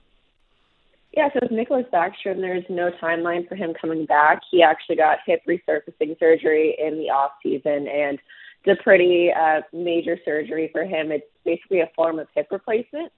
Yeah, 1.16 1.30
so 1.34 1.40
with 1.42 1.52
Nicklas 1.52 1.90
Backstrom, 1.92 2.42
there's 2.42 2.66
no 2.68 2.92
timeline 3.02 3.48
for 3.48 3.56
him 3.56 3.74
coming 3.80 4.06
back. 4.06 4.42
He 4.52 4.62
actually 4.62 4.98
got 4.98 5.20
hip 5.26 5.42
resurfacing 5.48 6.20
surgery 6.20 6.76
in 6.78 6.98
the 6.98 7.10
off 7.10 7.32
season, 7.42 7.88
and 7.88 8.20
it's 8.66 8.80
a 8.80 8.84
pretty 8.84 9.32
uh, 9.32 9.62
major 9.72 10.18
surgery 10.26 10.70
for 10.74 10.84
him. 10.84 11.14
It's 11.14 11.26
basically 11.46 11.80
a 11.80 11.90
form 11.96 12.20
of 12.20 12.28
hip 12.36 12.48
replacement. 12.52 13.14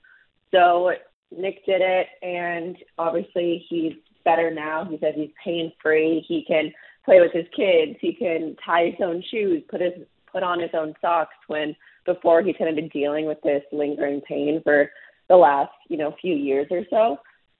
So 0.54 0.92
Nick 1.36 1.66
did 1.66 1.82
it, 1.82 2.08
and 2.22 2.78
obviously 3.00 3.66
he's 3.68 3.94
better 4.24 4.52
now. 4.52 4.86
He 4.86 5.00
says 5.00 5.14
he's 5.16 5.32
pain 5.44 5.72
free. 5.82 6.24
He 6.28 6.46
can 6.48 6.72
play 7.04 7.20
with 7.20 7.32
his 7.32 7.46
kids. 7.56 7.98
He 8.00 8.14
can 8.14 8.56
tie 8.64 8.92
his 8.92 9.02
own 9.04 9.24
shoes, 9.32 9.64
put 9.70 9.82
his 9.82 9.94
put 10.32 10.44
on 10.44 10.60
his 10.60 10.72
own 10.76 10.94
socks. 11.02 11.36
When 11.48 11.76
before 12.06 12.44
he's 12.44 12.56
kind 12.58 12.70
of 12.70 12.76
been 12.76 12.90
dealing 12.90 13.26
with 13.26 13.42
this 13.42 13.64
lingering 13.72 14.22
pain 14.22 14.62
for 14.64 14.92
the 15.30 15.36
last 15.36 15.72
you 15.90 15.98
know 15.98 16.16
few 16.22 16.36
years 16.36 16.68
or 16.70 16.84
so. 16.92 17.18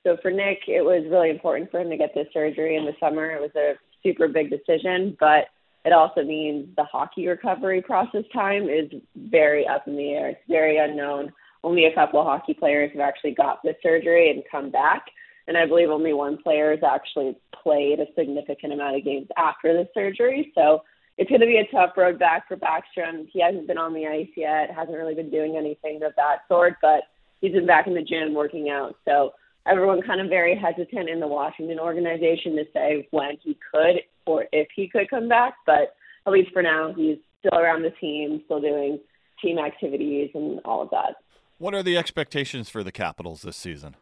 So 0.08 0.16
for 0.22 0.32
Nick, 0.32 0.60
it 0.70 0.84
was 0.84 1.04
really 1.12 1.30
important 1.30 1.70
for 1.70 1.82
him 1.82 1.90
to 1.90 1.98
get 1.98 2.16
this 2.16 2.28
surgery 2.32 2.78
in 2.78 2.86
the 2.86 2.94
summer. 2.98 3.30
It 3.32 3.42
was 3.42 3.52
a 3.58 3.74
super 4.02 4.30
big 4.30 4.50
decision, 4.50 5.18
but 5.20 5.48
it 5.84 5.92
also 5.92 6.24
means 6.24 6.70
the 6.78 6.86
hockey 6.86 7.28
recovery 7.28 7.82
process 7.82 8.24
time 8.34 8.70
is 8.70 8.90
very 9.18 9.68
up 9.68 9.86
in 9.86 9.98
the 9.98 10.12
air. 10.12 10.30
It's 10.30 10.40
very 10.48 10.78
unknown. 10.78 11.34
Only 11.62 11.88
a 11.88 11.94
couple 11.94 12.22
of 12.22 12.26
hockey 12.26 12.54
players 12.54 12.92
have 12.94 13.02
actually 13.02 13.34
got 13.34 13.62
this 13.64 13.76
surgery 13.84 14.32
and 14.32 14.44
come 14.50 14.72
back. 14.72 15.08
And 15.46 15.58
I 15.58 15.66
believe 15.66 15.90
only 15.90 16.14
one 16.14 16.38
player 16.38 16.72
has 16.72 16.84
actually 16.90 17.36
played 17.52 18.00
a 18.00 18.06
significant 18.18 18.72
amount 18.72 18.96
of 18.96 19.04
games 19.04 19.28
after 19.36 19.74
the 19.74 19.90
surgery. 19.94 20.54
So 20.56 20.84
it's 21.18 21.30
going 21.30 21.42
to 21.42 21.48
be 21.48 21.58
a 21.58 21.76
tough 21.76 21.98
road 21.98 22.18
back 22.18 22.48
for 22.48 22.56
Backstrom. 22.56 23.28
He 23.30 23.42
hasn't 23.42 23.68
been 23.68 23.78
on 23.78 23.94
the 23.94 24.08
ice 24.08 24.32
yet, 24.38 24.74
hasn't 24.74 24.98
really 24.98 25.16
been 25.16 25.32
doing 25.32 25.58
anything 25.58 26.02
of 26.02 26.14
that 26.16 26.48
sort, 26.48 26.76
but 26.82 27.02
he's 27.42 27.52
been 27.52 27.68
back 27.68 27.88
in 27.88 27.94
the 27.94 28.02
gym 28.02 28.34
working 28.34 28.70
out. 28.70 28.96
So 29.04 29.34
everyone 29.68 30.02
kind 30.02 30.22
of 30.22 30.30
very 30.30 30.56
hesitant 30.56 31.10
in 31.10 31.20
the 31.20 31.28
Washington 31.28 31.80
organization 31.80 32.56
to 32.56 32.66
say 32.74 33.08
when 33.12 33.38
he 33.44 33.58
could 33.72 34.02
or 34.26 34.46
if 34.52 34.68
he 34.76 34.88
could 34.88 35.10
come 35.10 35.28
back. 35.28 35.56
But 35.66 35.96
at 36.26 36.34
least 36.34 36.52
for 36.52 36.62
now, 36.62 36.94
he's 36.94 37.18
still 37.40 37.58
around 37.58 37.84
the 37.84 37.92
team, 37.92 38.42
still 38.46 38.62
doing 38.62 39.00
team 39.42 39.60
activities 39.60 40.32
and 40.34 40.60
all 40.66 40.82
of 40.82 40.90
that. 40.92 41.16
What 41.58 41.74
are 41.74 41.84
the 41.84 41.98
expectations 41.98 42.70
for 42.70 42.84
the 42.84 42.92
Capitals 42.92 43.42
this 43.42 43.58
season? 43.58 43.96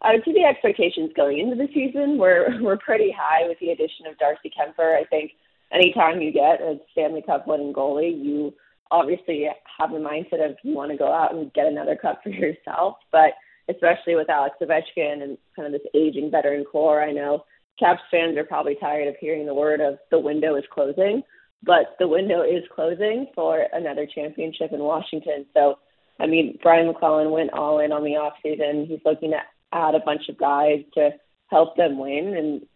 I 0.00 0.12
would 0.12 0.24
say 0.24 0.32
the 0.32 0.44
expectations 0.44 1.10
going 1.16 1.38
into 1.38 1.56
the 1.56 1.68
season 1.74 2.18
were 2.18 2.48
were 2.62 2.76
pretty 2.76 3.10
high 3.10 3.46
with 3.48 3.58
the 3.58 3.70
addition 3.70 4.06
of 4.06 4.16
Darcy 4.18 4.50
Kuemper. 4.50 4.96
I 4.96 5.04
think 5.04 5.32
anytime 5.72 6.20
you 6.20 6.32
get 6.32 6.60
a 6.60 6.78
Stanley 6.92 7.22
Cup 7.22 7.46
winning 7.46 7.72
goalie, 7.72 8.24
you 8.24 8.54
obviously 8.90 9.48
have 9.78 9.90
the 9.90 9.98
mindset 9.98 10.44
of 10.48 10.56
you 10.62 10.74
want 10.74 10.90
to 10.92 10.96
go 10.96 11.12
out 11.12 11.34
and 11.34 11.52
get 11.52 11.66
another 11.66 11.96
cup 11.96 12.22
for 12.22 12.28
yourself. 12.30 12.96
But 13.10 13.32
especially 13.68 14.14
with 14.14 14.30
Alex 14.30 14.56
Ovechkin 14.62 15.22
and 15.22 15.38
kind 15.54 15.66
of 15.66 15.72
this 15.72 15.90
aging 15.94 16.30
veteran 16.30 16.64
core, 16.64 17.02
I 17.02 17.12
know 17.12 17.44
Caps 17.78 18.02
fans 18.10 18.36
are 18.36 18.44
probably 18.44 18.76
tired 18.80 19.08
of 19.08 19.16
hearing 19.20 19.46
the 19.46 19.54
word 19.54 19.80
of 19.80 19.98
the 20.10 20.18
window 20.18 20.56
is 20.56 20.64
closing, 20.72 21.22
but 21.62 21.96
the 21.98 22.08
window 22.08 22.42
is 22.42 22.64
closing 22.74 23.26
for 23.34 23.66
another 23.72 24.06
championship 24.06 24.72
in 24.72 24.80
Washington. 24.80 25.46
So, 25.54 25.78
I 26.18 26.26
mean, 26.26 26.58
Brian 26.62 26.88
MacLellan 26.88 27.30
went 27.30 27.52
all 27.52 27.78
in 27.78 27.92
on 27.92 28.02
the 28.02 28.16
off 28.16 28.34
season. 28.42 28.86
He's 28.86 29.00
looking 29.04 29.32
at 29.32 29.46
add 29.72 29.94
a 29.94 30.00
bunch 30.00 30.28
of 30.28 30.38
guys 30.38 30.82
to 30.94 31.10
help 31.48 31.76
them 31.76 31.98
win. 31.98 32.36
And 32.36 32.66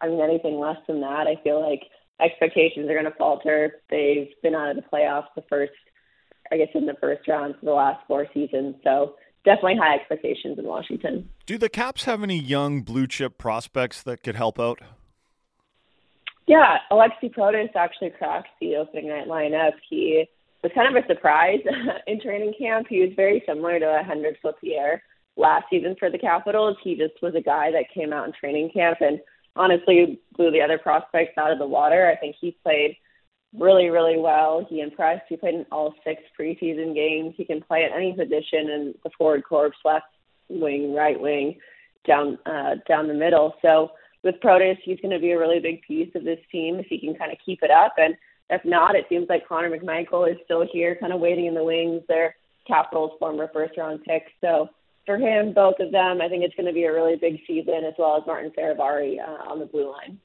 I 0.00 0.08
mean, 0.08 0.20
anything 0.20 0.58
less 0.58 0.78
than 0.86 1.00
that, 1.00 1.26
I 1.26 1.36
feel 1.42 1.60
like 1.60 1.82
expectations 2.20 2.88
are 2.88 2.94
going 2.94 3.04
to 3.04 3.18
falter. 3.18 3.80
They've 3.90 4.28
been 4.42 4.54
out 4.54 4.70
of 4.70 4.76
the 4.76 4.82
playoffs 4.92 5.28
the 5.34 5.44
first, 5.48 5.72
I 6.50 6.56
guess, 6.56 6.68
in 6.74 6.86
the 6.86 6.96
first 7.00 7.26
round 7.28 7.54
for 7.58 7.66
the 7.66 7.72
last 7.72 8.06
four 8.06 8.26
seasons. 8.34 8.76
So 8.84 9.14
definitely 9.44 9.76
high 9.76 9.96
expectations 9.96 10.58
in 10.58 10.64
Washington. 10.64 11.28
Do 11.46 11.58
the 11.58 11.68
Caps 11.68 12.04
have 12.04 12.22
any 12.22 12.38
young 12.38 12.82
blue 12.82 13.06
chip 13.06 13.38
prospects 13.38 14.02
that 14.02 14.22
could 14.22 14.36
help 14.36 14.58
out? 14.60 14.80
Yeah, 16.46 16.78
Alexi 16.90 17.32
Protas 17.32 17.74
actually 17.76 18.10
cracked 18.10 18.48
the 18.60 18.76
opening 18.76 19.08
night 19.08 19.28
lineup. 19.28 19.72
He 19.88 20.26
was 20.62 20.72
kind 20.74 20.94
of 20.94 21.02
a 21.02 21.06
surprise 21.06 21.60
in 22.06 22.20
training 22.20 22.54
camp. 22.58 22.86
He 22.88 23.00
was 23.00 23.10
very 23.16 23.42
similar 23.46 23.78
to 23.78 24.02
Hendrix 24.06 24.38
Lapierre 24.44 25.02
last 25.36 25.66
season 25.70 25.96
for 25.98 26.10
the 26.10 26.18
Capitals. 26.18 26.76
He 26.82 26.96
just 26.96 27.14
was 27.22 27.34
a 27.34 27.40
guy 27.40 27.70
that 27.70 27.92
came 27.94 28.12
out 28.12 28.26
in 28.26 28.32
training 28.32 28.70
camp 28.72 28.98
and 29.00 29.20
honestly 29.56 30.20
blew 30.36 30.50
the 30.50 30.60
other 30.60 30.78
prospects 30.78 31.38
out 31.38 31.52
of 31.52 31.58
the 31.58 31.66
water. 31.66 32.06
I 32.06 32.16
think 32.16 32.36
he 32.40 32.56
played 32.62 32.96
really, 33.58 33.90
really 33.90 34.18
well. 34.18 34.66
He 34.68 34.80
impressed. 34.80 35.24
He 35.28 35.36
played 35.36 35.54
in 35.54 35.66
all 35.70 35.94
six 36.04 36.22
preseason 36.38 36.94
games. 36.94 37.34
He 37.36 37.44
can 37.44 37.60
play 37.60 37.84
at 37.84 37.92
any 37.96 38.12
position 38.12 38.70
in 38.70 38.94
the 39.04 39.10
forward 39.16 39.42
corps, 39.48 39.72
left 39.84 40.06
wing, 40.48 40.94
right 40.94 41.20
wing, 41.20 41.58
down 42.06 42.38
uh, 42.46 42.76
down 42.88 43.08
the 43.08 43.14
middle. 43.14 43.54
So 43.62 43.92
with 44.22 44.36
Protas, 44.42 44.78
he's 44.84 45.00
going 45.00 45.14
to 45.14 45.20
be 45.20 45.32
a 45.32 45.38
really 45.38 45.60
big 45.60 45.82
piece 45.82 46.10
of 46.14 46.24
this 46.24 46.38
team 46.50 46.76
if 46.76 46.86
he 46.86 46.98
can 46.98 47.14
kind 47.14 47.32
of 47.32 47.38
keep 47.44 47.62
it 47.62 47.70
up. 47.70 47.94
And 47.98 48.14
if 48.50 48.64
not, 48.64 48.94
it 48.94 49.06
seems 49.08 49.28
like 49.28 49.48
Connor 49.48 49.70
McMichael 49.70 50.30
is 50.30 50.36
still 50.44 50.66
here, 50.70 50.96
kind 51.00 51.12
of 51.12 51.20
waiting 51.20 51.46
in 51.46 51.54
the 51.54 51.64
wings. 51.64 52.02
They're 52.08 52.36
Capitals' 52.66 53.12
former 53.18 53.50
first 53.52 53.76
round 53.76 54.04
pick. 54.04 54.24
So 54.40 54.68
for 55.04 55.16
him, 55.16 55.52
both 55.52 55.74
of 55.80 55.90
them, 55.90 56.20
I 56.20 56.28
think 56.28 56.44
it's 56.44 56.54
going 56.54 56.66
to 56.66 56.72
be 56.72 56.84
a 56.84 56.92
really 56.92 57.16
big 57.16 57.40
season, 57.46 57.82
as 57.86 57.94
well 57.98 58.16
as 58.16 58.26
Martin 58.26 58.52
Fehervary 58.56 59.18
uh, 59.18 59.50
on 59.50 59.58
the 59.58 59.66
blue 59.66 59.90
line. 59.90 60.18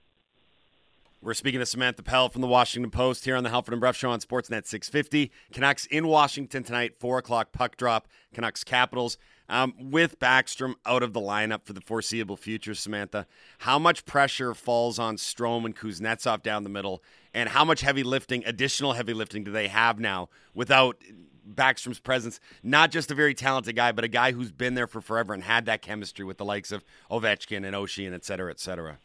We're 1.27 1.33
speaking 1.33 1.59
to 1.59 1.65
Samantha 1.65 2.03
Pell 2.03 2.29
from 2.29 2.39
the 2.39 2.47
Washington 2.47 2.89
Post 2.89 3.25
here 3.25 3.35
on 3.35 3.43
the 3.43 3.49
Halford 3.49 3.73
and 3.73 3.81
Brough 3.81 3.91
Show 3.91 4.11
on 4.11 4.21
Sportsnet 4.21 4.65
650. 4.65 5.29
Canucks 5.51 5.85
in 5.87 6.07
Washington 6.07 6.63
tonight, 6.63 6.93
4 7.01 7.17
o'clock 7.17 7.51
puck 7.51 7.75
drop. 7.75 8.07
Canucks 8.33 8.63
Capitals. 8.63 9.17
Um, 9.49 9.73
with 9.77 10.19
Backstrom 10.19 10.75
out 10.85 11.03
of 11.03 11.11
the 11.11 11.19
lineup 11.19 11.65
for 11.65 11.73
the 11.73 11.81
foreseeable 11.81 12.37
future, 12.37 12.73
Samantha, 12.73 13.27
how 13.57 13.77
much 13.77 14.05
pressure 14.05 14.53
falls 14.53 14.99
on 14.99 15.17
Strome 15.17 15.65
and 15.65 15.75
Kuznetsov 15.75 16.43
down 16.43 16.63
the 16.63 16.69
middle, 16.69 17.03
and 17.33 17.49
how 17.49 17.65
much 17.65 17.81
heavy 17.81 18.03
lifting, 18.03 18.41
additional 18.45 18.93
heavy 18.93 19.13
lifting, 19.13 19.43
do 19.43 19.51
they 19.51 19.67
have 19.67 19.99
now 19.99 20.29
without 20.53 21.01
Backstrom's 21.45 21.99
presence? 21.99 22.39
Not 22.63 22.89
just 22.89 23.11
a 23.11 23.15
very 23.15 23.33
talented 23.33 23.75
guy, 23.75 23.91
but 23.91 24.05
a 24.05 24.09
guy 24.09 24.31
who's 24.31 24.53
been 24.53 24.75
there 24.75 24.87
for 24.87 25.01
forever 25.01 25.33
and 25.33 25.43
had 25.43 25.65
that 25.65 25.81
chemistry 25.81 26.23
with 26.23 26.37
the 26.37 26.45
likes 26.45 26.71
of 26.71 26.85
Ovechkin 27.11 27.65
and 27.65 27.75
Oshie 27.75 28.05
and 28.05 28.15
et 28.15 28.23
cetera, 28.23 28.49
et 28.49 28.61
cetera. 28.61 28.99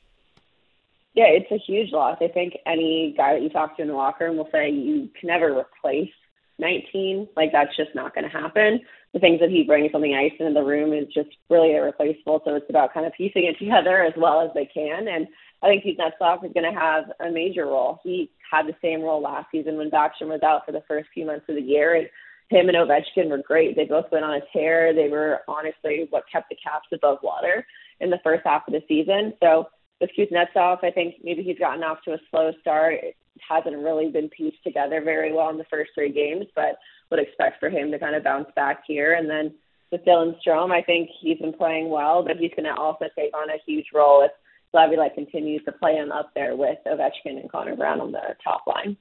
Yeah, 1.14 1.26
it's 1.28 1.50
a 1.50 1.58
huge 1.58 1.92
loss. 1.92 2.18
I 2.20 2.28
think 2.28 2.54
any 2.66 3.14
guy 3.16 3.34
that 3.34 3.42
you 3.42 3.50
talk 3.50 3.76
to 3.76 3.82
in 3.82 3.88
the 3.88 3.94
locker 3.94 4.24
room 4.24 4.38
will 4.38 4.48
say 4.50 4.70
you 4.70 5.10
can 5.18 5.28
never 5.28 5.58
replace 5.58 6.10
19. 6.58 7.28
Like 7.36 7.52
that's 7.52 7.76
just 7.76 7.94
not 7.94 8.14
going 8.14 8.24
to 8.24 8.30
happen. 8.30 8.80
The 9.12 9.20
things 9.20 9.40
that 9.40 9.50
he 9.50 9.64
brings 9.64 9.90
on 9.94 10.00
the 10.00 10.14
ice 10.14 10.32
and 10.38 10.48
in 10.48 10.54
the 10.54 10.62
room 10.62 10.94
is 10.94 11.12
just 11.12 11.28
really 11.50 11.74
irreplaceable. 11.74 12.40
So 12.44 12.54
it's 12.54 12.70
about 12.70 12.94
kind 12.94 13.04
of 13.04 13.12
piecing 13.12 13.44
it 13.44 13.58
together 13.58 14.02
as 14.02 14.14
well 14.16 14.40
as 14.40 14.50
they 14.54 14.64
can. 14.72 15.06
And 15.08 15.26
I 15.62 15.68
think 15.68 15.84
Kuznetsov 15.84 16.44
is 16.46 16.52
going 16.54 16.72
to 16.72 16.78
have 16.78 17.04
a 17.20 17.30
major 17.30 17.66
role. 17.66 18.00
He 18.02 18.30
had 18.50 18.66
the 18.66 18.76
same 18.80 19.02
role 19.02 19.20
last 19.20 19.48
season 19.52 19.76
when 19.76 19.90
Backstrom 19.90 20.28
was 20.28 20.42
out 20.42 20.64
for 20.64 20.72
the 20.72 20.82
first 20.88 21.08
few 21.12 21.26
months 21.26 21.44
of 21.48 21.56
the 21.56 21.62
year. 21.62 21.94
And 21.94 22.08
him 22.48 22.68
and 22.68 22.76
Ovechkin 22.76 23.28
were 23.28 23.42
great. 23.46 23.76
They 23.76 23.84
both 23.84 24.06
went 24.10 24.24
on 24.24 24.34
a 24.34 24.40
tear. 24.52 24.94
They 24.94 25.08
were 25.08 25.40
honestly 25.46 26.06
what 26.08 26.24
kept 26.32 26.48
the 26.48 26.56
Caps 26.56 26.88
above 26.92 27.18
water 27.22 27.66
in 28.00 28.08
the 28.08 28.20
first 28.24 28.42
half 28.44 28.66
of 28.66 28.72
the 28.72 28.82
season. 28.88 29.34
So 29.42 29.68
with 30.02 30.10
Kuznetsov, 30.18 30.82
I 30.82 30.90
think 30.90 31.14
maybe 31.22 31.42
he's 31.42 31.58
gotten 31.58 31.84
off 31.84 32.02
to 32.04 32.14
a 32.14 32.18
slow 32.30 32.52
start. 32.60 32.94
It 32.94 33.16
hasn't 33.48 33.76
really 33.76 34.10
been 34.10 34.28
pieced 34.28 34.62
together 34.64 35.00
very 35.00 35.32
well 35.32 35.48
in 35.48 35.58
the 35.58 35.64
first 35.70 35.92
three 35.94 36.12
games, 36.12 36.46
but 36.56 36.76
would 37.10 37.20
expect 37.20 37.60
for 37.60 37.70
him 37.70 37.90
to 37.92 37.98
kind 37.98 38.16
of 38.16 38.24
bounce 38.24 38.48
back 38.56 38.82
here. 38.86 39.14
And 39.14 39.30
then 39.30 39.54
with 39.92 40.04
Dylan 40.04 40.34
Strome, 40.44 40.72
I 40.72 40.82
think 40.82 41.08
he's 41.20 41.38
been 41.38 41.52
playing 41.52 41.88
well, 41.88 42.24
but 42.24 42.36
he's 42.36 42.50
going 42.50 42.64
to 42.64 42.74
also 42.74 43.06
take 43.16 43.34
on 43.34 43.48
a 43.48 43.62
huge 43.64 43.86
role 43.94 44.24
if 44.24 44.32
Laviolette 44.72 45.14
continues 45.14 45.62
to 45.66 45.72
play 45.72 45.94
him 45.94 46.10
up 46.10 46.32
there 46.34 46.56
with 46.56 46.78
Ovechkin 46.86 47.40
and 47.40 47.50
Connor 47.50 47.76
Brown 47.76 48.00
on 48.00 48.10
the 48.10 48.36
top 48.42 48.66
line. 48.66 48.96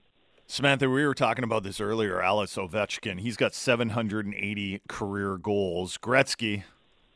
Samantha, 0.46 0.88
we 0.90 1.06
were 1.06 1.16
talking 1.16 1.46
about 1.46 1.64
this 1.64 1.80
earlier. 1.80 2.22
Alex 2.22 2.56
Ovechkin, 2.58 3.22
he's 3.22 3.38
got 3.38 3.56
780 3.56 4.82
career 4.88 5.38
goals. 5.38 5.98
Gretzky 5.98 6.64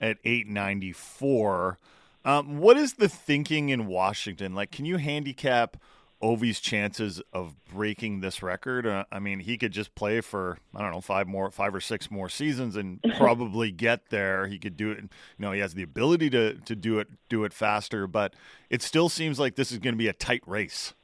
at 0.02 0.18
894. 0.24 1.78
Um, 2.26 2.58
what 2.58 2.76
is 2.76 2.94
the 2.94 3.08
thinking 3.08 3.70
in 3.70 3.86
Washington? 3.86 4.56
Like, 4.56 4.72
can 4.72 4.84
you 4.84 4.98
handicap 4.98 5.78
Ovi's 6.24 6.60
chances 6.60 7.22
of 7.32 7.54
breaking 7.72 8.22
this 8.22 8.42
record? 8.42 8.88
Uh, 8.88 9.06
I 9.12 9.20
mean, 9.20 9.40
he 9.40 9.60
could 9.60 9.72
just 9.72 9.94
play 9.94 10.22
for 10.22 10.58
I 10.74 10.82
don't 10.82 10.92
know 10.92 11.02
five 11.02 11.28
more, 11.28 11.52
five 11.52 11.76
or 11.76 11.80
six 11.80 12.10
more 12.10 12.28
seasons, 12.28 12.76
and 12.76 13.00
probably 13.18 13.72
get 13.72 14.10
there. 14.10 14.48
He 14.48 14.58
could 14.58 14.76
do 14.76 14.92
it. 14.92 14.98
You 14.98 15.10
know, 15.38 15.52
he 15.52 15.60
has 15.60 15.76
the 15.76 15.84
ability 15.84 16.32
to 16.32 16.56
to 16.56 16.76
do 16.76 16.98
it, 16.98 17.10
do 17.30 17.44
it 17.44 17.54
faster. 17.54 18.08
But 18.08 18.34
it 18.72 18.82
still 18.82 19.08
seems 19.08 19.40
like 19.40 19.56
this 19.56 19.72
is 19.72 19.78
going 19.78 19.94
to 19.94 20.00
be 20.00 20.08
a 20.08 20.14
tight 20.14 20.42
race. 20.48 20.96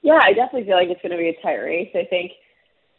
Yeah, 0.00 0.18
I 0.20 0.32
definitely 0.32 0.64
feel 0.64 0.76
like 0.76 0.88
it's 0.88 1.02
going 1.02 1.12
to 1.12 1.18
be 1.18 1.28
a 1.28 1.42
tight 1.42 1.58
race. 1.58 1.90
I 1.94 2.04
think 2.04 2.32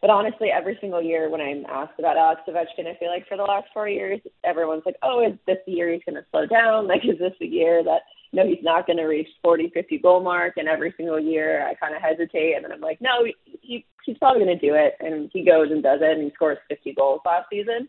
but 0.04 0.10
honestly, 0.10 0.50
every 0.54 0.78
single 0.82 1.02
year 1.02 1.30
when 1.30 1.40
I'm 1.40 1.66
asked 1.70 1.98
about 1.98 2.18
Alex 2.18 2.42
Ovechkin, 2.46 2.94
I 2.94 3.00
feel 3.00 3.08
like 3.08 3.26
for 3.26 3.38
the 3.38 3.44
last 3.44 3.68
four 3.74 3.88
years, 3.88 4.20
everyone's 4.44 4.84
like, 4.86 4.98
oh, 5.02 5.26
is 5.26 5.40
this 5.48 5.60
the 5.66 5.72
year 5.72 5.94
he's 5.94 6.02
going 6.06 6.22
to 6.22 6.26
slow 6.30 6.46
down? 6.46 6.88
Like, 6.94 7.06
is 7.06 7.18
this 7.20 7.32
the 7.40 7.48
year 7.48 7.82
that, 7.86 8.02
no, 8.34 8.46
he's 8.46 8.62
not 8.62 8.86
going 8.86 8.98
to 8.98 9.06
reach 9.06 9.30
40, 9.42 9.72
50 9.74 10.00
goal 10.00 10.22
mark? 10.22 10.56
And 10.58 10.68
every 10.68 10.94
single 10.98 11.22
year 11.22 11.66
I 11.66 11.76
kind 11.76 11.96
of 11.96 12.02
hesitate. 12.02 12.56
And 12.58 12.66
then 12.66 12.74
I'm 12.74 12.82
like, 12.82 13.00
no, 13.00 13.24
he, 13.62 13.86
he's 14.06 14.18
probably 14.18 14.44
going 14.44 14.60
to 14.60 14.68
do 14.68 14.76
it. 14.76 14.96
And 15.00 15.30
he 15.32 15.46
goes 15.46 15.72
and 15.72 15.82
does 15.82 16.02
it 16.02 16.18
and 16.18 16.24
he 16.24 16.32
scores 16.36 16.58
50 16.68 16.96
goals 16.96 17.22
last 17.26 17.46
season. 17.50 17.88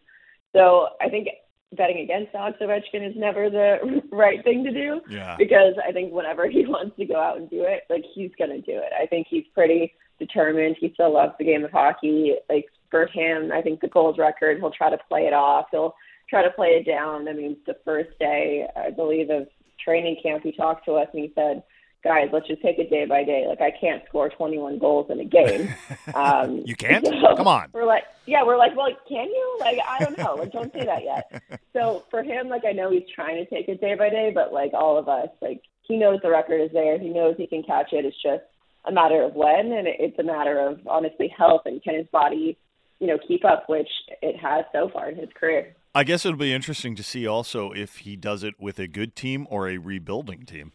So 0.52 0.90
I 1.00 1.08
think 1.08 1.26
betting 1.72 1.98
against 1.98 2.34
Alex 2.34 2.58
Ovechkin 2.60 3.08
is 3.08 3.16
never 3.16 3.50
the 3.50 4.02
right 4.12 4.42
thing 4.44 4.64
to 4.64 4.70
do. 4.70 5.00
Yeah. 5.08 5.36
Because 5.38 5.74
I 5.86 5.92
think 5.92 6.12
whenever 6.12 6.48
he 6.48 6.66
wants 6.66 6.96
to 6.96 7.06
go 7.06 7.20
out 7.20 7.38
and 7.38 7.50
do 7.50 7.62
it, 7.62 7.82
like 7.90 8.04
he's 8.14 8.30
gonna 8.38 8.60
do 8.60 8.72
it. 8.72 8.92
I 9.00 9.06
think 9.06 9.26
he's 9.28 9.44
pretty 9.54 9.94
determined. 10.18 10.76
He 10.78 10.92
still 10.94 11.12
loves 11.12 11.32
the 11.38 11.44
game 11.44 11.64
of 11.64 11.70
hockey. 11.70 12.34
Like 12.48 12.66
for 12.90 13.06
him, 13.06 13.50
I 13.52 13.60
think 13.60 13.80
the 13.80 13.88
goals 13.88 14.18
record, 14.18 14.58
he'll 14.58 14.70
try 14.70 14.90
to 14.90 14.98
play 15.08 15.22
it 15.22 15.32
off. 15.32 15.66
He'll 15.70 15.94
try 16.28 16.42
to 16.42 16.50
play 16.50 16.68
it 16.68 16.86
down. 16.86 17.28
I 17.28 17.32
mean, 17.32 17.56
the 17.66 17.76
first 17.84 18.10
day, 18.18 18.66
I 18.76 18.90
believe, 18.90 19.30
of 19.30 19.46
training 19.84 20.16
camp, 20.22 20.42
he 20.42 20.52
talked 20.52 20.84
to 20.86 20.92
us 20.92 21.08
and 21.12 21.22
he 21.22 21.32
said, 21.34 21.62
guys, 22.04 22.28
let's 22.32 22.46
just 22.46 22.62
take 22.62 22.78
it 22.78 22.90
day 22.90 23.06
by 23.06 23.24
day. 23.24 23.46
Like 23.48 23.60
I 23.60 23.72
can't 23.80 24.02
score 24.08 24.28
21 24.28 24.78
goals 24.78 25.10
in 25.10 25.18
a 25.18 25.24
game. 25.24 25.74
Um, 26.14 26.62
you 26.64 26.76
can't? 26.76 27.04
so 27.04 27.34
Come 27.36 27.48
on. 27.48 27.70
We're 27.72 27.86
like, 27.86 28.04
yeah, 28.26 28.44
we're 28.44 28.58
like, 28.58 28.76
well, 28.76 28.88
can 29.08 29.26
you? 29.26 29.56
Like, 29.58 29.78
I 29.88 29.98
don't 29.98 30.16
know. 30.16 30.34
Like, 30.34 30.52
don't 30.52 30.72
say 30.72 30.84
that 30.84 31.02
yet. 31.02 31.42
So 31.72 32.04
for 32.08 32.22
him, 32.22 32.48
like, 32.48 32.62
I 32.64 32.70
know 32.70 32.90
he's 32.90 33.08
trying 33.12 33.44
to 33.44 33.50
take 33.50 33.68
it 33.68 33.80
day 33.80 33.96
by 33.96 34.10
day, 34.10 34.30
but 34.32 34.52
like 34.52 34.72
all 34.74 34.96
of 34.96 35.08
us, 35.08 35.28
like, 35.40 35.62
he 35.82 35.96
knows 35.96 36.20
the 36.22 36.30
record 36.30 36.60
is 36.60 36.70
there. 36.72 36.98
He 36.98 37.08
knows 37.08 37.34
he 37.36 37.48
can 37.48 37.64
catch 37.64 37.92
it. 37.92 38.04
It's 38.04 38.20
just 38.22 38.44
a 38.84 38.92
matter 38.92 39.22
of 39.22 39.34
when, 39.34 39.72
and 39.72 39.88
it's 39.88 40.18
a 40.18 40.22
matter 40.22 40.60
of 40.60 40.80
honestly 40.86 41.32
health 41.36 41.62
and 41.64 41.82
can 41.82 41.96
his 41.96 42.06
body, 42.12 42.56
you 43.00 43.06
know, 43.06 43.18
keep 43.26 43.44
up, 43.44 43.68
which 43.68 43.88
it 44.22 44.38
has 44.38 44.64
so 44.72 44.88
far 44.92 45.08
in 45.08 45.16
his 45.16 45.30
career. 45.38 45.74
I 45.94 46.04
guess 46.04 46.24
it'll 46.24 46.38
be 46.38 46.52
interesting 46.52 46.94
to 46.96 47.02
see 47.02 47.26
also 47.26 47.72
if 47.72 47.98
he 47.98 48.14
does 48.16 48.44
it 48.44 48.54
with 48.60 48.78
a 48.78 48.86
good 48.86 49.16
team 49.16 49.46
or 49.50 49.68
a 49.68 49.78
rebuilding 49.78 50.44
team. 50.44 50.72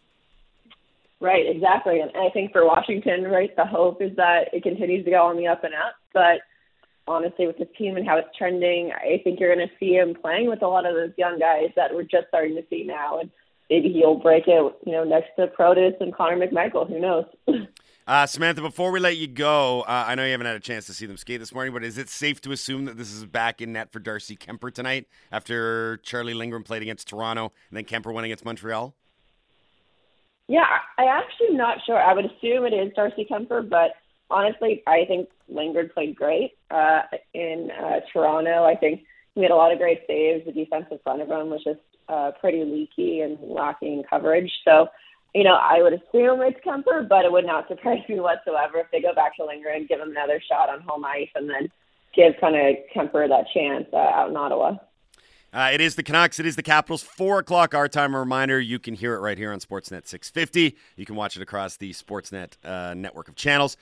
Right, 1.22 1.46
exactly. 1.48 2.00
And 2.00 2.12
I 2.16 2.30
think 2.30 2.54
for 2.54 2.66
Washington, 2.66 3.24
right, 3.24 3.54
the 3.56 3.66
hope 3.66 4.02
is 4.02 4.16
that 4.16 4.54
it 4.54 4.64
continues 4.64 5.04
to 5.04 5.12
go 5.12 5.26
on 5.26 5.38
the 5.38 5.48
up 5.48 5.64
and 5.64 5.74
up. 5.74 5.96
But 6.14 6.40
honestly, 7.08 7.46
with 7.46 7.58
this 7.58 7.68
team 7.78 7.98
and 7.98 8.08
how 8.08 8.18
it's 8.18 8.30
trending, 8.38 8.92
I 8.94 9.22
think 9.24 9.40
you're 9.40 9.54
going 9.54 9.68
to 9.68 9.74
see 9.80 9.96
him 9.96 10.16
playing 10.16 10.48
with 10.48 10.62
a 10.62 10.68
lot 10.68 10.86
of 10.86 10.96
those 10.96 11.12
young 11.18 11.38
guys 11.38 11.72
that 11.76 11.94
we're 11.94 12.04
just 12.04 12.28
starting 12.30 12.56
to 12.56 12.64
see 12.70 12.84
now. 12.86 13.20
And 13.20 13.30
maybe 13.70 13.92
he'll 13.92 14.16
break 14.16 14.48
it, 14.48 14.74
you 14.86 14.94
know, 14.94 15.04
next 15.04 15.32
to 15.38 15.48
Protas 15.48 16.00
and 16.00 16.14
Connor 16.16 16.38
McMichael. 16.38 16.88
Who 16.88 17.00
knows? 17.00 17.26
Uh, 18.08 18.26
Samantha, 18.26 18.60
before 18.60 18.90
we 18.92 19.00
let 19.00 19.18
you 19.18 19.28
go, 19.28 19.82
uh, 19.82 20.06
I 20.08 20.16
know 20.16 20.26
you 20.26 20.32
haven't 20.32 20.48
had 20.48 20.56
a 20.56 20.60
chance 20.60 20.88
to 20.88 20.96
see 20.96 21.06
them 21.06 21.16
skate 21.16 21.40
this 21.40 21.54
morning, 21.54 21.74
but 21.74 21.84
is 21.84 22.00
it 22.00 22.10
safe 22.10 22.42
to 22.42 22.52
assume 22.52 22.86
that 22.86 22.98
this 22.98 23.14
is 23.14 23.24
back 23.24 23.62
in 23.62 23.74
net 23.74 23.92
for 23.92 24.00
Darcy 24.00 24.36
Kuemper 24.36 24.74
tonight 24.74 25.06
after 25.32 25.98
Charlie 25.98 26.34
Lindgren 26.34 26.64
played 26.64 26.82
against 26.82 27.08
Toronto 27.08 27.54
and 27.70 27.78
then 27.78 27.84
Kuemper 27.84 28.12
went 28.12 28.26
against 28.26 28.44
Montreal? 28.44 28.96
Yeah, 30.50 30.66
I 30.98 31.06
actually 31.06 31.50
am 31.50 31.58
not 31.58 31.78
sure. 31.86 32.02
I 32.02 32.12
would 32.12 32.26
assume 32.26 32.66
it 32.66 32.74
is 32.74 32.92
Darcy 32.96 33.26
Kuemper, 33.30 33.70
but 33.70 33.92
honestly, 34.32 34.82
I 34.88 35.06
think 35.08 35.30
Lindgren 35.48 35.92
played 35.94 36.16
great 36.16 36.54
uh, 36.72 37.02
in 37.36 37.70
uh, 37.80 38.00
Toronto. 38.12 38.64
I 38.64 38.76
think 38.76 39.02
he 39.36 39.42
made 39.42 39.52
a 39.52 39.56
lot 39.56 39.72
of 39.72 39.78
great 39.78 40.02
saves. 40.08 40.48
The 40.48 40.52
defense 40.52 40.86
in 40.90 40.98
front 41.04 41.22
of 41.22 41.30
him 41.30 41.52
was 41.52 41.64
just 41.64 41.80
uh, 42.10 42.32
pretty 42.42 42.64
leaky 42.64 43.22
and 43.22 43.38
lacking 43.42 44.04
coverage. 44.10 44.52
So, 44.66 44.88
you 45.36 45.44
know, 45.44 45.54
I 45.54 45.84
would 45.84 45.94
assume 45.94 46.42
it's 46.42 46.60
Kuemper, 46.66 47.08
but 47.08 47.26
it 47.26 47.32
would 47.32 47.46
not 47.46 47.68
surprise 47.68 48.02
me 48.10 48.20
whatsoever 48.20 48.80
if 48.80 48.88
they 48.92 49.02
go 49.02 49.14
back 49.14 49.36
to 49.36 49.46
Lindgren, 49.46 49.86
give 49.88 50.00
him 50.00 50.10
another 50.10 50.42
shot 50.50 50.68
on 50.68 50.82
home 50.82 51.06
ice, 51.06 51.30
and 51.36 51.48
then 51.48 51.70
give 52.16 52.34
kind 52.42 52.56
of 52.56 52.76
Kuemper 52.96 53.30
that 53.30 53.46
chance 53.54 53.86
uh, 53.94 53.98
out 53.98 54.32
in 54.32 54.36
Ottawa. 54.36 54.78
Uh, 55.52 55.72
it 55.74 55.82
is 55.82 55.96
the 55.96 56.04
Canucks. 56.04 56.40
It 56.40 56.46
is 56.46 56.56
the 56.56 56.64
Capitals. 56.64 57.02
Four 57.02 57.40
o'clock 57.40 57.74
our 57.74 57.88
time. 57.88 58.14
A 58.14 58.20
reminder: 58.20 58.60
you 58.60 58.80
can 58.80 58.94
hear 58.94 59.16
it 59.16 59.20
right 59.20 59.38
here 59.38 59.52
on 59.52 59.60
Sportsnet 59.60 60.08
650. 60.08 60.78
You 60.96 61.06
can 61.06 61.16
watch 61.16 61.36
it 61.36 61.42
across 61.42 61.78
the 61.78 61.92
Sportsnet 61.92 62.54
uh, 62.64 62.94
network 62.94 63.28
of 63.28 63.36
channels. 63.36 63.76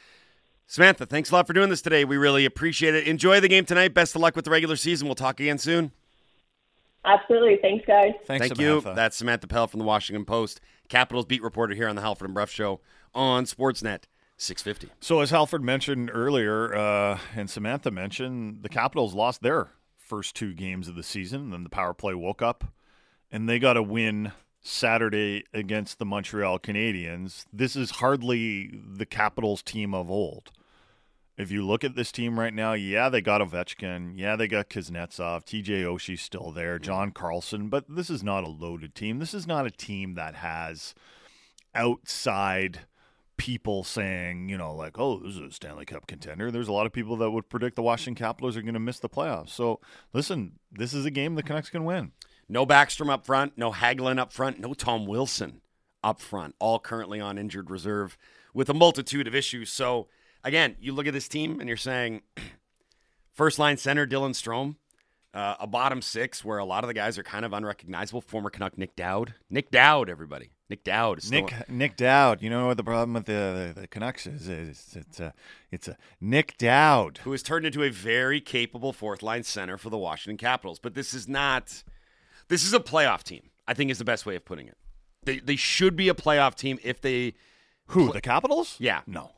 Samantha, 0.65 1.05
thanks 1.05 1.31
a 1.31 1.35
lot 1.35 1.47
for 1.47 1.53
doing 1.53 1.69
this 1.69 1.81
today. 1.81 2.03
We 2.03 2.17
really 2.17 2.43
appreciate 2.45 2.93
it. 2.93 3.07
Enjoy 3.07 3.39
the 3.39 3.47
game 3.47 3.65
tonight. 3.65 3.93
Best 3.93 4.15
of 4.15 4.21
luck 4.21 4.35
with 4.35 4.45
the 4.45 4.51
regular 4.51 4.75
season. 4.75 5.07
We'll 5.07 5.15
talk 5.15 5.39
again 5.39 5.57
soon. 5.57 5.91
Absolutely. 7.05 7.57
Thanks, 7.61 7.85
guys. 7.85 8.11
Thanks, 8.25 8.47
Thank 8.47 8.55
Samantha. 8.57 8.89
you. 8.89 8.95
That's 8.95 9.15
Samantha 9.15 9.47
Pell 9.47 9.67
from 9.67 9.79
the 9.79 9.85
Washington 9.85 10.25
Post, 10.25 10.59
Capitals 10.89 11.25
beat 11.25 11.41
reporter 11.41 11.73
here 11.73 11.87
on 11.87 11.95
the 11.95 12.01
Halford 12.01 12.25
and 12.25 12.33
Brough 12.33 12.45
Show 12.45 12.81
on 13.15 13.45
Sportsnet 13.45 14.03
650. 14.35 14.93
So, 14.99 15.21
as 15.21 15.29
Halford 15.29 15.63
mentioned 15.63 16.11
earlier, 16.13 16.75
uh, 16.75 17.19
and 17.33 17.49
Samantha 17.49 17.89
mentioned, 17.91 18.61
the 18.61 18.69
Capitals 18.69 19.13
lost 19.13 19.41
their 19.41 19.69
first 20.07 20.35
two 20.35 20.53
games 20.53 20.87
of 20.87 20.95
the 20.95 21.03
season. 21.03 21.51
Then 21.51 21.63
the 21.63 21.69
power 21.69 21.93
play 21.93 22.13
woke 22.13 22.41
up, 22.41 22.63
and 23.31 23.47
they 23.47 23.59
got 23.59 23.77
a 23.77 23.83
win 23.83 24.31
Saturday 24.61 25.43
against 25.53 25.99
the 25.99 26.05
Montreal 26.05 26.59
Canadiens. 26.59 27.45
This 27.51 27.75
is 27.75 27.91
hardly 27.91 28.71
the 28.73 29.05
Capitals 29.05 29.61
team 29.61 29.93
of 29.93 30.09
old. 30.09 30.51
If 31.37 31.51
you 31.51 31.63
look 31.63 31.83
at 31.83 31.95
this 31.95 32.11
team 32.11 32.39
right 32.39 32.53
now, 32.53 32.73
yeah, 32.73 33.09
they 33.09 33.21
got 33.21 33.41
Ovechkin. 33.41 34.13
Yeah, 34.15 34.35
they 34.35 34.47
got 34.47 34.69
Kuznetsov. 34.69 35.45
TJ 35.45 35.83
Oshie's 35.83 36.21
still 36.21 36.51
there. 36.51 36.79
John 36.79 37.11
Carlson. 37.11 37.69
But 37.69 37.85
this 37.87 38.09
is 38.09 38.23
not 38.23 38.43
a 38.43 38.49
loaded 38.49 38.95
team. 38.95 39.19
This 39.19 39.35
is 39.35 39.45
not 39.45 39.67
a 39.67 39.71
team 39.71 40.15
that 40.15 40.35
has 40.35 40.95
outside 41.75 42.79
people 43.37 43.83
saying, 43.83 44.49
you 44.49 44.57
know, 44.57 44.73
like, 44.73 44.99
oh, 44.99 45.19
this 45.19 45.35
is 45.35 45.41
a 45.41 45.51
Stanley 45.51 45.85
Cup 45.85 46.07
contender. 46.07 46.51
There's 46.51 46.67
a 46.67 46.73
lot 46.73 46.85
of 46.85 46.91
people 46.91 47.15
that 47.17 47.31
would 47.31 47.49
predict 47.49 47.75
the 47.75 47.83
Washington 47.83 48.15
Capitals 48.15 48.57
are 48.57 48.61
going 48.61 48.73
to 48.73 48.79
miss 48.79 48.99
the 48.99 49.09
playoffs. 49.09 49.49
So, 49.49 49.79
listen, 50.13 50.53
this 50.71 50.93
is 50.93 51.05
a 51.05 51.11
game 51.11 51.35
the 51.35 51.43
Canucks 51.43 51.69
can 51.69 51.85
win. 51.85 52.11
No 52.49 52.65
Backstrom 52.65 53.09
up 53.09 53.25
front, 53.25 53.57
no 53.57 53.71
Hagelin 53.71 54.19
up 54.19 54.33
front, 54.33 54.59
no 54.59 54.73
Tom 54.73 55.05
Wilson 55.05 55.61
up 56.03 56.19
front, 56.19 56.55
all 56.59 56.79
currently 56.79 57.19
on 57.19 57.37
injured 57.37 57.69
reserve 57.69 58.17
with 58.53 58.69
a 58.69 58.73
multitude 58.73 59.27
of 59.27 59.35
issues. 59.35 59.71
So, 59.71 60.07
again, 60.43 60.75
you 60.79 60.93
look 60.93 61.07
at 61.07 61.13
this 61.13 61.27
team 61.27 61.59
and 61.59 61.67
you're 61.67 61.77
saying 61.77 62.21
first 63.33 63.59
line 63.59 63.77
center 63.77 64.07
Dylan 64.07 64.31
Strome, 64.31 64.75
uh, 65.37 65.55
a 65.59 65.67
bottom 65.67 66.01
six 66.01 66.43
where 66.43 66.57
a 66.57 66.65
lot 66.65 66.83
of 66.83 66.87
the 66.87 66.95
guys 66.95 67.17
are 67.19 67.23
kind 67.23 67.45
of 67.45 67.53
unrecognizable. 67.53 68.21
Former 68.21 68.49
Canuck 68.49 68.75
Nic 68.75 68.95
Dowd. 68.95 69.35
Nic 69.51 69.69
Dowd, 69.69 70.09
everybody. 70.09 70.49
Nic 70.67 70.83
Dowd. 70.83 71.19
Is 71.19 71.25
still 71.25 71.43
Nick 71.43 71.69
Nic 71.69 71.95
Dowd. 71.95 72.41
You 72.41 72.49
know 72.49 72.65
what 72.65 72.77
the 72.77 72.83
problem 72.83 73.13
with 73.13 73.25
the 73.25 73.73
the, 73.75 73.81
the 73.81 73.87
Canucks 73.87 74.25
is? 74.25 74.47
It's 74.47 74.95
it's 74.95 75.19
a 75.19 75.35
it's 75.71 75.87
a 75.87 75.95
Nic 76.19 76.57
Dowd 76.57 77.19
who 77.19 77.31
has 77.33 77.43
turned 77.43 77.67
into 77.67 77.83
a 77.83 77.89
very 77.89 78.41
capable 78.41 78.91
fourth 78.91 79.21
line 79.21 79.43
center 79.43 79.77
for 79.77 79.91
the 79.91 79.97
Washington 79.97 80.37
Capitals. 80.37 80.79
But 80.79 80.95
this 80.95 81.13
is 81.13 81.27
not. 81.27 81.83
This 82.47 82.63
is 82.65 82.73
a 82.73 82.79
playoff 82.79 83.21
team. 83.21 83.51
I 83.67 83.75
think 83.75 83.91
is 83.91 83.99
the 83.99 84.05
best 84.05 84.25
way 84.25 84.35
of 84.35 84.43
putting 84.43 84.67
it. 84.67 84.77
They 85.23 85.37
they 85.37 85.55
should 85.55 85.95
be 85.95 86.09
a 86.09 86.15
playoff 86.15 86.55
team 86.55 86.79
if 86.83 86.99
they. 86.99 87.35
Who 87.91 88.11
the 88.11 88.21
Capitals? 88.21 88.75
Yeah. 88.79 89.01
No. 89.05 89.31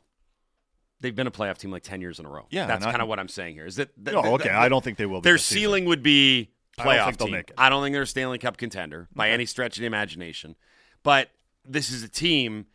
They've 1.00 1.14
been 1.14 1.26
a 1.26 1.30
playoff 1.30 1.58
team 1.58 1.70
like 1.70 1.82
ten 1.82 2.00
years 2.00 2.18
in 2.18 2.26
a 2.26 2.28
row. 2.30 2.46
Yeah, 2.50 2.66
that's 2.66 2.84
kind 2.84 3.00
of 3.00 3.08
what 3.08 3.18
I'm 3.18 3.28
saying 3.28 3.54
here. 3.54 3.64
Is 3.66 3.76
that? 3.76 3.88
th- 4.04 4.16
oh, 4.16 4.20
No, 4.22 4.34
okay. 4.34 4.44
th- 4.44 4.54
I 4.54 4.68
don't 4.68 4.84
think 4.84 4.98
they 4.98 5.06
will 5.06 5.20
be 5.20 5.24
Their 5.24 5.34
this 5.34 5.44
season. 5.46 5.60
ceiling 5.62 5.84
would 5.86 6.02
be 6.02 6.50
I 6.78 6.84
don't 6.84 6.92
playoff 7.16 7.26
team. 7.26 7.42
I 7.58 7.68
don't 7.70 7.82
think 7.82 7.94
they're 7.94 8.02
a 8.02 8.06
Stanley 8.06 8.38
Cup 8.38 8.56
contender 8.56 9.08
by 9.14 9.26
Okay. 9.28 9.34
any 9.34 9.46
stretch 9.46 9.76
of 9.76 9.80
the 9.80 9.86
imagination. 9.86 10.56
But 11.02 11.30
this 11.64 11.90
is 11.90 12.02
a 12.02 12.08
team, 12.08 12.66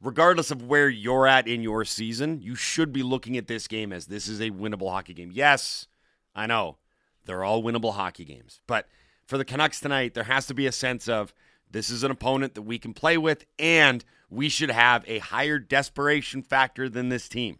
regardless 0.00 0.50
of 0.50 0.62
where 0.62 0.88
you're 0.88 1.26
at 1.26 1.46
in 1.48 1.62
your 1.62 1.84
season, 1.84 2.40
you 2.42 2.54
should 2.54 2.92
be 2.92 3.02
looking 3.02 3.36
at 3.36 3.46
this 3.46 3.66
game 3.68 3.92
as 3.92 4.06
this 4.06 4.28
is 4.28 4.40
a 4.40 4.50
winnable 4.50 4.90
hockey 4.90 5.14
game. 5.14 5.30
Yes, 5.32 5.86
I 6.34 6.46
know 6.46 6.76
they're 7.24 7.44
all 7.44 7.62
winnable 7.62 7.94
hockey 7.94 8.24
games, 8.24 8.60
but 8.66 8.86
for 9.26 9.38
the 9.38 9.44
Canucks 9.44 9.80
tonight, 9.80 10.14
there 10.14 10.24
has 10.24 10.46
to 10.46 10.54
be 10.54 10.66
a 10.66 10.72
sense 10.72 11.08
of 11.08 11.32
this 11.70 11.88
is 11.88 12.02
an 12.02 12.10
opponent 12.10 12.54
that 12.54 12.62
we 12.62 12.78
can 12.78 12.92
play 12.92 13.16
with, 13.16 13.46
and 13.58 14.04
we 14.32 14.48
should 14.48 14.70
have 14.70 15.04
a 15.06 15.18
higher 15.18 15.58
desperation 15.58 16.42
factor 16.42 16.88
than 16.88 17.10
this 17.10 17.28
team. 17.28 17.58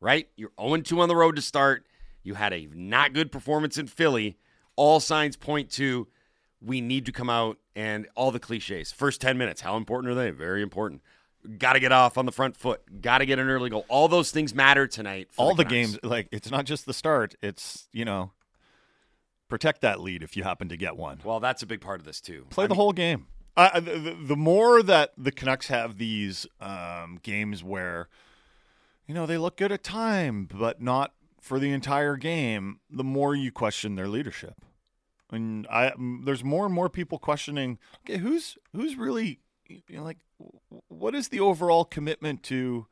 Right? 0.00 0.28
You're 0.36 0.52
0 0.60 0.78
2 0.78 1.00
on 1.00 1.08
the 1.08 1.16
road 1.16 1.36
to 1.36 1.42
start. 1.42 1.86
You 2.22 2.34
had 2.34 2.52
a 2.52 2.68
not 2.72 3.12
good 3.12 3.32
performance 3.32 3.78
in 3.78 3.88
Philly. 3.88 4.38
All 4.76 5.00
signs 5.00 5.36
point 5.36 5.70
to 5.72 6.08
we 6.60 6.80
need 6.80 7.06
to 7.06 7.12
come 7.12 7.28
out 7.28 7.58
and 7.74 8.06
all 8.14 8.30
the 8.30 8.38
cliches. 8.38 8.92
First 8.92 9.20
10 9.20 9.36
minutes, 9.36 9.60
how 9.60 9.76
important 9.76 10.12
are 10.12 10.14
they? 10.14 10.30
Very 10.30 10.62
important. 10.62 11.02
Got 11.58 11.72
to 11.72 11.80
get 11.80 11.90
off 11.90 12.16
on 12.16 12.26
the 12.26 12.32
front 12.32 12.56
foot. 12.56 12.80
Got 13.00 13.18
to 13.18 13.26
get 13.26 13.40
an 13.40 13.48
early 13.48 13.68
goal. 13.68 13.84
All 13.88 14.06
those 14.06 14.30
things 14.30 14.54
matter 14.54 14.86
tonight. 14.86 15.28
for 15.32 15.42
All 15.42 15.54
the 15.56 15.64
Canucks. 15.64 15.92
games, 15.92 15.98
like 16.04 16.28
it's 16.30 16.50
not 16.52 16.64
just 16.64 16.86
the 16.86 16.94
start. 16.94 17.34
It's 17.42 17.88
you 17.92 18.04
know, 18.04 18.30
protect 19.48 19.80
that 19.80 20.00
lead 20.00 20.22
if 20.22 20.36
you 20.36 20.44
happen 20.44 20.68
to 20.68 20.76
get 20.76 20.96
one. 20.96 21.18
Well, 21.24 21.40
that's 21.40 21.62
a 21.64 21.66
big 21.66 21.80
part 21.80 21.98
of 21.98 22.06
this 22.06 22.20
too. 22.20 22.46
Play 22.50 22.64
I 22.64 22.66
the 22.68 22.74
mean, 22.74 22.76
whole 22.76 22.92
game. 22.92 23.26
Uh, 23.56 23.80
the, 23.80 24.16
the, 24.18 24.36
more 24.36 24.82
that 24.82 25.12
the 25.18 25.30
Canucks 25.30 25.66
have 25.68 25.98
these 25.98 26.46
um, 26.60 27.18
games 27.22 27.62
where, 27.62 28.08
you 29.06 29.14
know, 29.14 29.26
they 29.26 29.36
look 29.36 29.58
good 29.58 29.70
at 29.70 29.82
time, 29.82 30.48
but 30.50 30.80
not 30.80 31.12
for 31.40 31.58
the 31.58 31.70
entire 31.70 32.16
game, 32.16 32.80
the 32.88 33.04
more 33.04 33.34
you 33.34 33.52
question 33.52 33.94
their 33.94 34.08
leadership. 34.08 34.54
And 35.30 35.66
I, 35.68 35.92
there's 36.24 36.44
more 36.44 36.64
and 36.64 36.74
more 36.74 36.88
people 36.88 37.18
questioning. 37.18 37.78
Okay, 38.04 38.18
who's 38.18 38.56
who's 38.74 38.96
really, 38.96 39.40
you 39.66 39.82
know, 39.90 40.04
like, 40.04 40.18
what 40.88 41.14
is 41.14 41.28
the 41.28 41.40
overall 41.40 41.84
commitment 41.84 42.42
to 42.44 42.86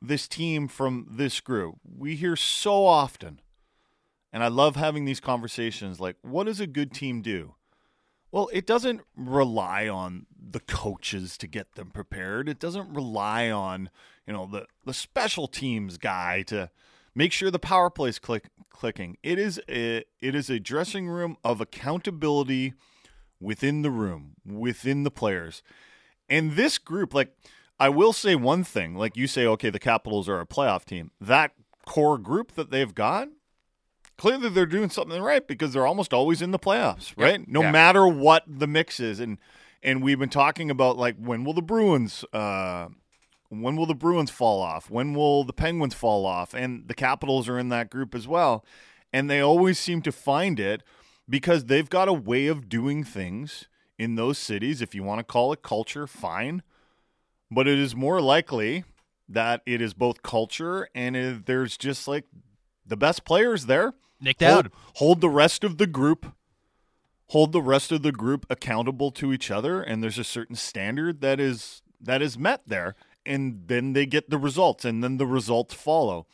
this 0.00 0.26
team 0.28 0.68
from 0.68 1.06
this 1.10 1.40
group? 1.40 1.76
We 1.84 2.14
hear 2.14 2.36
so 2.36 2.86
often, 2.86 3.40
and 4.32 4.44
I 4.44 4.48
love 4.48 4.76
having 4.76 5.04
these 5.04 5.20
conversations. 5.20 6.00
Like, 6.00 6.16
what 6.22 6.44
does 6.44 6.60
a 6.60 6.66
good 6.66 6.92
team 6.92 7.20
do? 7.20 7.54
Well, 8.36 8.50
it 8.52 8.66
doesn't 8.66 9.00
rely 9.16 9.88
on 9.88 10.26
the 10.38 10.60
coaches 10.60 11.38
to 11.38 11.46
get 11.46 11.74
them 11.74 11.90
prepared. 11.90 12.50
It 12.50 12.60
doesn't 12.60 12.92
rely 12.92 13.50
on, 13.50 13.88
you 14.26 14.34
know, 14.34 14.46
the 14.46 14.66
the 14.84 14.92
special 14.92 15.48
teams 15.48 15.96
guy 15.96 16.42
to 16.48 16.70
Make 17.16 17.32
sure 17.32 17.50
the 17.50 17.58
power 17.58 17.88
play 17.88 18.10
is 18.10 18.18
click, 18.18 18.50
clicking. 18.68 19.16
It 19.22 19.38
is 19.38 19.58
a, 19.70 20.04
it 20.20 20.34
is 20.34 20.50
a 20.50 20.60
dressing 20.60 21.08
room 21.08 21.38
of 21.42 21.62
accountability 21.62 22.74
within 23.40 23.80
the 23.80 23.90
room, 23.90 24.34
within 24.44 25.02
the 25.02 25.10
players. 25.10 25.62
And 26.28 26.52
this 26.52 26.76
group, 26.76 27.14
like 27.14 27.34
I 27.80 27.88
will 27.88 28.12
say 28.12 28.34
one 28.34 28.64
thing, 28.64 28.96
like 28.96 29.16
you 29.16 29.26
say, 29.26 29.46
okay, 29.46 29.70
the 29.70 29.78
Capitals 29.78 30.28
are 30.28 30.40
a 30.40 30.46
playoff 30.46 30.84
team. 30.84 31.10
That 31.18 31.52
core 31.86 32.18
group 32.18 32.52
that 32.52 32.70
they've 32.70 32.94
got, 32.94 33.28
clearly 34.16 34.48
they're 34.48 34.66
doing 34.66 34.90
something 34.90 35.20
right 35.20 35.46
because 35.46 35.72
they're 35.72 35.86
almost 35.86 36.12
always 36.12 36.42
in 36.42 36.50
the 36.50 36.58
playoffs, 36.58 37.12
right? 37.16 37.46
No 37.48 37.62
Yeah. 37.62 37.70
matter 37.70 38.06
what 38.06 38.44
the 38.46 38.66
mix 38.66 39.00
is. 39.00 39.20
And 39.20 39.38
and 39.82 40.02
we've 40.02 40.18
been 40.18 40.28
talking 40.28 40.70
about 40.70 40.96
like 40.96 41.16
when 41.16 41.44
will 41.44 41.52
the 41.52 41.62
Bruins 41.62 42.24
uh 42.32 42.88
when 43.48 43.76
will 43.76 43.86
the 43.86 43.94
Bruins 43.94 44.30
fall 44.30 44.60
off? 44.60 44.90
When 44.90 45.14
will 45.14 45.44
the 45.44 45.52
Penguins 45.52 45.94
fall 45.94 46.26
off? 46.26 46.52
And 46.54 46.88
the 46.88 46.94
Capitals 46.94 47.48
are 47.48 47.58
in 47.58 47.68
that 47.68 47.90
group 47.90 48.14
as 48.14 48.26
well. 48.26 48.64
And 49.12 49.30
they 49.30 49.40
always 49.40 49.78
seem 49.78 50.02
to 50.02 50.12
find 50.12 50.58
it 50.58 50.82
because 51.28 51.66
they've 51.66 51.88
got 51.88 52.08
a 52.08 52.12
way 52.12 52.48
of 52.48 52.68
doing 52.68 53.04
things 53.04 53.66
in 53.98 54.16
those 54.16 54.36
cities. 54.38 54.82
If 54.82 54.94
you 54.94 55.04
want 55.04 55.20
to 55.20 55.24
call 55.24 55.52
it 55.52 55.62
culture, 55.62 56.06
fine. 56.06 56.62
But 57.50 57.68
it 57.68 57.78
is 57.78 57.94
more 57.94 58.20
likely 58.20 58.84
that 59.28 59.62
it 59.64 59.80
is 59.80 59.94
both 59.94 60.22
culture 60.22 60.88
and 60.94 61.16
it, 61.16 61.46
there's 61.46 61.76
just 61.76 62.08
like 62.08 62.24
the 62.84 62.96
best 62.96 63.24
players 63.24 63.66
there. 63.66 63.94
Nick 64.20 64.40
hold, 64.40 64.70
hold 64.94 65.20
the 65.20 65.28
rest 65.28 65.64
of 65.64 65.78
the 65.78 65.86
group 65.86 66.32
hold 67.28 67.52
the 67.52 67.62
rest 67.62 67.90
of 67.92 68.02
the 68.02 68.12
group 68.12 68.46
accountable 68.48 69.10
to 69.10 69.32
each 69.32 69.50
other 69.50 69.82
and 69.82 70.02
there's 70.02 70.18
a 70.18 70.24
certain 70.24 70.56
standard 70.56 71.20
that 71.20 71.40
is 71.40 71.82
that 72.00 72.22
is 72.22 72.38
met 72.38 72.62
there 72.66 72.94
and 73.24 73.64
then 73.66 73.92
they 73.92 74.06
get 74.06 74.30
the 74.30 74.38
results 74.38 74.84
and 74.84 75.02
then 75.02 75.16
the 75.16 75.26
results 75.26 75.74
follow. 75.74 76.26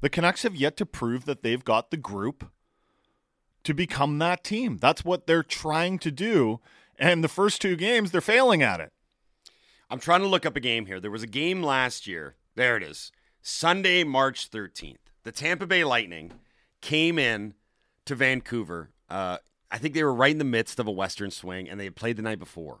The 0.00 0.08
Canucks 0.08 0.44
have 0.44 0.56
yet 0.56 0.78
to 0.78 0.86
prove 0.86 1.26
that 1.26 1.42
they've 1.42 1.62
got 1.64 1.90
the 1.90 1.98
group 1.98 2.50
to 3.64 3.74
become 3.74 4.18
that 4.18 4.42
team. 4.42 4.78
That's 4.78 5.04
what 5.04 5.26
they're 5.26 5.42
trying 5.42 5.98
to 5.98 6.10
do 6.10 6.60
and 6.98 7.22
the 7.22 7.28
first 7.28 7.60
two 7.60 7.76
games 7.76 8.10
they're 8.10 8.20
failing 8.22 8.62
at 8.62 8.80
it. 8.80 8.92
I'm 9.90 10.00
trying 10.00 10.20
to 10.20 10.28
look 10.28 10.46
up 10.46 10.56
a 10.56 10.60
game 10.60 10.86
here. 10.86 11.00
There 11.00 11.10
was 11.10 11.22
a 11.22 11.28
game 11.28 11.62
last 11.62 12.06
year. 12.06 12.36
There 12.54 12.76
it 12.76 12.82
is. 12.82 13.12
Sunday, 13.42 14.04
March 14.04 14.50
13th. 14.50 14.96
The 15.24 15.32
Tampa 15.32 15.66
Bay 15.66 15.84
Lightning 15.84 16.32
came 16.80 17.18
in 17.18 17.54
to 18.06 18.14
Vancouver. 18.14 18.90
Uh, 19.08 19.38
I 19.70 19.78
think 19.78 19.94
they 19.94 20.02
were 20.02 20.14
right 20.14 20.32
in 20.32 20.38
the 20.38 20.44
midst 20.44 20.78
of 20.78 20.86
a 20.86 20.90
Western 20.90 21.30
swing, 21.30 21.68
and 21.68 21.78
they 21.78 21.84
had 21.84 21.96
played 21.96 22.16
the 22.16 22.22
night 22.22 22.38
before. 22.38 22.80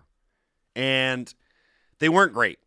And 0.74 1.32
they 1.98 2.08
weren't 2.08 2.32
great. 2.32 2.58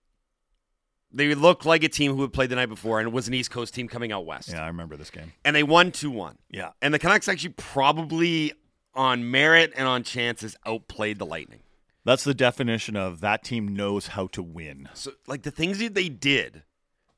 They 1.11 1.35
looked 1.35 1.65
like 1.65 1.83
a 1.83 1.89
team 1.89 2.15
who 2.15 2.21
had 2.21 2.33
played 2.33 2.49
the 2.49 2.55
night 2.55 2.69
before, 2.69 2.99
and 2.99 3.07
it 3.07 3.13
was 3.13 3.27
an 3.27 3.33
East 3.33 3.51
Coast 3.51 3.73
team 3.73 3.87
coming 3.87 4.11
out 4.11 4.25
west. 4.25 4.49
Yeah, 4.49 4.63
I 4.63 4.67
remember 4.67 4.97
this 4.97 5.11
game. 5.11 5.33
And 5.45 5.55
they 5.55 5.63
won 5.63 5.91
2 5.91 6.09
1. 6.09 6.37
Yeah. 6.49 6.71
And 6.81 6.93
the 6.93 6.99
Canucks 6.99 7.27
actually 7.27 7.53
probably, 7.55 8.53
on 8.95 9.29
merit 9.29 9.73
and 9.75 9.87
on 9.87 10.03
chances, 10.03 10.55
outplayed 10.65 11.19
the 11.19 11.25
Lightning. 11.25 11.59
That's 12.05 12.23
the 12.23 12.33
definition 12.33 12.95
of 12.95 13.21
that 13.21 13.43
team 13.43 13.73
knows 13.75 14.07
how 14.07 14.27
to 14.27 14.43
win. 14.43 14.89
So, 14.93 15.11
like 15.27 15.43
the 15.43 15.51
things 15.51 15.79
that 15.79 15.93
they 15.93 16.09
did, 16.09 16.63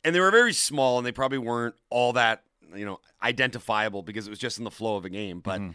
and 0.03 0.13
they 0.13 0.19
were 0.19 0.31
very 0.31 0.53
small, 0.53 0.97
and 0.97 1.07
they 1.07 1.11
probably 1.11 1.39
weren't 1.39 1.75
all 1.89 2.13
that 2.13 2.43
you 2.75 2.85
know 2.85 2.99
identifiable 3.21 4.01
because 4.03 4.27
it 4.27 4.29
was 4.29 4.39
just 4.39 4.57
in 4.57 4.63
the 4.63 4.71
flow 4.71 4.95
of 4.97 5.05
a 5.05 5.09
game. 5.09 5.39
But 5.39 5.61
Mm-hmm. 5.61 5.71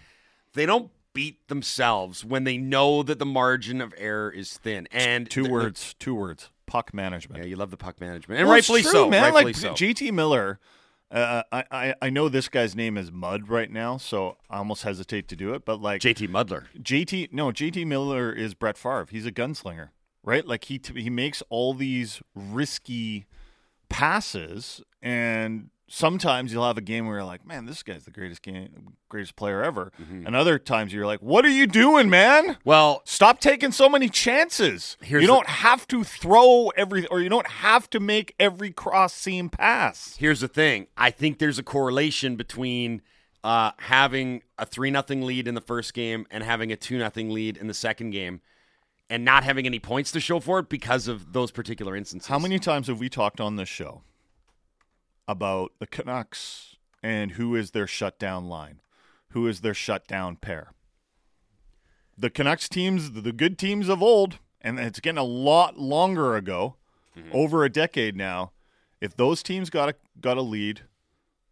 they 0.54 0.66
don't 0.66 0.90
beat 1.12 1.48
themselves 1.48 2.24
when 2.24 2.44
they 2.44 2.56
know 2.56 3.02
that 3.02 3.18
the 3.18 3.26
margin 3.26 3.80
of 3.80 3.92
error 3.98 4.30
is 4.30 4.56
thin. 4.58 4.86
And 4.92 5.28
Two 5.28 5.44
the- 5.44 5.50
words, 5.50 5.94
two 5.98 6.14
words. 6.14 6.50
Puck 6.66 6.94
management. 6.94 7.42
Yeah, 7.42 7.48
you 7.48 7.56
love 7.56 7.72
the 7.72 7.76
puck 7.76 8.00
management, 8.00 8.38
and 8.38 8.46
Well, 8.46 8.54
rightfully 8.56 8.82
true, 8.82 8.90
so. 8.92 9.10
man. 9.10 9.22
Rightfully 9.34 9.44
like 9.46 9.56
so. 9.56 9.72
JT 9.74 10.12
Miller, 10.12 10.60
uh, 11.10 11.42
I, 11.50 11.64
I 11.72 11.94
I 12.02 12.10
know 12.10 12.28
this 12.28 12.48
guy's 12.48 12.76
name 12.76 12.96
is 12.96 13.10
Mud 13.10 13.48
right 13.48 13.68
now, 13.72 13.96
so 13.96 14.36
I 14.48 14.58
almost 14.58 14.84
hesitate 14.84 15.26
to 15.28 15.34
do 15.36 15.52
it. 15.54 15.64
But 15.64 15.82
like 15.82 16.00
JT 16.00 16.28
Mudler, 16.28 16.66
JT 16.80 17.32
no 17.32 17.48
JT 17.50 17.84
Miller 17.88 18.32
is 18.32 18.54
Brett 18.54 18.78
Favre. 18.78 19.08
He's 19.10 19.26
a 19.26 19.32
gunslinger, 19.32 19.88
right? 20.22 20.46
Like 20.46 20.66
he 20.66 20.78
t- 20.78 21.02
he 21.02 21.10
makes 21.10 21.42
all 21.48 21.74
these 21.74 22.22
risky 22.36 23.26
passes, 23.88 24.80
and 25.02 25.70
sometimes 25.92 26.52
you'll 26.52 26.66
have 26.66 26.78
a 26.78 26.82
game 26.82 27.06
where 27.06 27.16
you're 27.16 27.24
like, 27.24 27.44
man, 27.44 27.66
this 27.66 27.82
guy's 27.82 28.04
the 28.04 28.10
greatest 28.12 28.42
game, 28.42 28.94
greatest 29.08 29.34
player 29.34 29.62
ever, 29.62 29.92
and 30.24 30.36
other 30.36 30.58
times 30.58 30.94
you're 30.94 31.04
like, 31.04 31.20
what 31.20 31.44
are 31.44 31.50
you 31.50 31.66
doing, 31.66 32.08
man? 32.08 32.44
Mm-hmm. 32.44 32.60
Well, 32.64 33.02
stop 33.04 33.40
taking 33.40 33.72
so 33.72 33.88
many 33.88 34.08
chances. 34.08 34.96
Here's 35.02 35.20
you 35.20 35.26
don't 35.26 35.48
have 35.48 35.86
to 35.88 36.04
throw 36.04 36.68
every, 36.76 37.06
or 37.08 37.20
you 37.20 37.28
don't 37.28 37.48
have 37.48 37.90
to 37.90 38.00
make 38.00 38.34
every 38.38 38.70
cross 38.70 39.12
seam 39.12 39.50
pass. 39.50 40.16
Here's 40.16 40.40
the 40.40 40.48
thing. 40.48 40.86
I 40.96 41.10
think 41.10 41.38
there's 41.38 41.58
a 41.58 41.64
correlation 41.64 42.36
between 42.36 43.02
uh, 43.42 43.72
having 43.78 44.42
a 44.58 44.64
three 44.64 44.90
nothing 44.90 45.22
lead 45.22 45.48
in 45.48 45.54
the 45.54 45.60
first 45.60 45.92
game 45.92 46.24
and 46.30 46.44
having 46.44 46.70
a 46.70 46.76
two 46.76 46.98
nothing 46.98 47.30
lead 47.30 47.56
in 47.56 47.66
the 47.66 47.74
second 47.74 48.10
game, 48.10 48.40
and 49.10 49.24
not 49.24 49.42
having 49.42 49.66
any 49.66 49.80
points 49.80 50.12
to 50.12 50.20
show 50.20 50.38
for 50.38 50.60
it 50.60 50.68
because 50.68 51.08
of 51.08 51.32
those 51.32 51.50
particular 51.50 51.96
instances. 51.96 52.28
How 52.28 52.38
many 52.38 52.60
times 52.60 52.86
have 52.86 53.00
we 53.00 53.08
talked 53.08 53.40
on 53.40 53.56
this 53.56 53.68
show 53.68 54.02
about 55.30 55.70
the 55.78 55.86
Canucks 55.86 56.74
and 57.04 57.32
who 57.32 57.54
is 57.54 57.70
their 57.70 57.86
shutdown 57.86 58.48
line? 58.48 58.80
Who 59.28 59.46
is 59.46 59.60
their 59.60 59.74
shutdown 59.74 60.34
pair? 60.34 60.72
The 62.18 62.30
Canucks 62.30 62.68
teams, 62.68 63.12
the 63.12 63.32
good 63.32 63.56
teams 63.56 63.88
of 63.88 64.02
old, 64.02 64.40
and 64.60 64.80
it's 64.80 64.98
getting 64.98 65.18
a 65.18 65.22
lot 65.22 65.78
longer 65.78 66.34
ago, 66.34 66.74
mm-hmm. 67.16 67.30
over 67.32 67.64
a 67.64 67.70
decade 67.70 68.16
now. 68.16 68.50
If 69.00 69.16
those 69.16 69.42
teams 69.42 69.70
got 69.70 69.88
a 69.88 69.94
got 70.20 70.36
a 70.36 70.42
lead, 70.42 70.82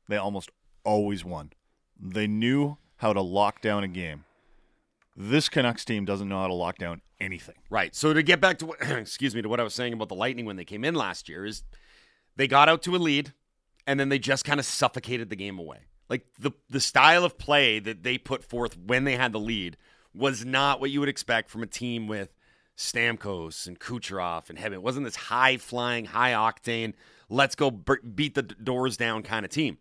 they 0.09 0.17
almost 0.17 0.51
always 0.85 1.25
won. 1.25 1.53
They 1.99 2.27
knew 2.27 2.79
how 2.97 3.13
to 3.13 3.23
lock 3.23 3.63
down 3.63 3.85
a 3.85 3.89
game. 3.89 4.25
This 5.17 5.49
Canucks 5.49 5.85
team 5.85 6.05
doesn't 6.05 6.29
know 6.29 6.41
how 6.41 6.49
to 6.49 6.55
lock 6.55 6.79
down 6.79 7.01
anything. 7.21 7.57
Right. 7.71 7.95
So 7.95 8.13
to 8.13 8.23
get 8.25 8.41
back 8.41 8.59
to 8.59 8.67
what, 8.67 8.79
excuse 8.91 9.37
me 9.37 9.43
to 9.43 9.49
what 9.49 9.61
I 9.61 9.63
was 9.63 9.75
saying 9.75 9.93
about 9.93 10.09
the 10.09 10.17
Lightning 10.17 10.47
when 10.47 10.57
they 10.57 10.65
came 10.65 10.85
in 10.85 10.95
last 10.95 11.29
year 11.29 11.47
is 11.47 11.63
they 12.37 12.49
got 12.49 12.69
out 12.69 12.83
to 12.83 12.97
a 12.97 12.99
lead 12.99 13.33
and 13.89 13.99
then 13.99 14.11
they 14.11 14.19
just 14.19 14.45
kind 14.45 14.61
of 14.61 14.67
suffocated 14.67 15.31
the 15.31 15.37
game 15.37 15.59
away. 15.59 15.79
Like 16.09 16.27
the 16.39 16.53
the 16.71 16.81
style 16.81 17.25
of 17.25 17.39
play 17.39 17.81
that 17.81 18.03
they 18.03 18.19
put 18.19 18.45
forth 18.45 18.77
when 18.79 19.05
they 19.05 19.17
had 19.17 19.33
the 19.33 19.41
lead 19.41 19.77
was 20.15 20.45
not 20.45 20.79
what 20.79 20.91
you 20.91 21.01
would 21.01 21.09
expect 21.09 21.51
from 21.51 21.63
a 21.63 21.67
team 21.67 22.07
with 22.07 22.35
Stamkos 22.77 23.67
and 23.67 23.81
Kucherov 23.81 24.51
and 24.51 24.59
Hedman. 24.59 24.75
It 24.75 24.83
wasn't 24.83 25.07
this 25.07 25.17
high 25.17 25.57
flying, 25.57 26.05
high 26.05 26.33
octane, 26.33 26.93
let's 27.29 27.55
go 27.55 27.71
beat 27.71 28.35
the 28.35 28.43
doors 28.43 28.97
down 28.97 29.23
kind 29.23 29.45
of 29.45 29.51
team. 29.51 29.79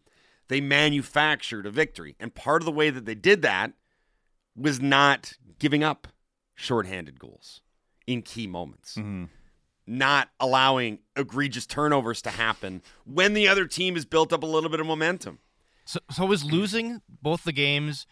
They 0.48 0.62
manufactured 0.62 1.66
a 1.66 1.72
victory, 1.72 2.16
and 2.20 2.34
part 2.34 2.62
of 2.62 2.66
the 2.66 2.72
way 2.72 2.90
that 2.90 3.06
they 3.06 3.16
did 3.16 3.42
that 3.42 3.74
was 4.56 4.82
not 4.82 5.34
giving 5.60 5.84
up 5.84 6.08
shorthanded 6.56 7.20
goals 7.20 7.62
in 8.06 8.22
key 8.22 8.48
moments. 8.48 8.96
Mm-hmm. 8.96 9.26
Not 9.90 10.30
allowing 10.40 11.00
egregious 11.16 11.66
turnovers 11.66 12.22
to 12.24 12.30
happen 12.32 12.82
when 13.06 13.34
the 13.34 13.48
other 13.48 13.66
team 13.66 13.96
has 13.96 14.04
built 14.06 14.34
up 14.34 14.44
a 14.44 14.46
little 14.46 14.70
bit 14.70 14.80
of 14.82 14.86
momentum. 14.86 15.40
So, 15.86 16.00
so 16.12 16.30
is 16.34 16.44
losing 16.44 17.02
both 17.22 17.46
the 17.46 17.54
games 17.54 18.06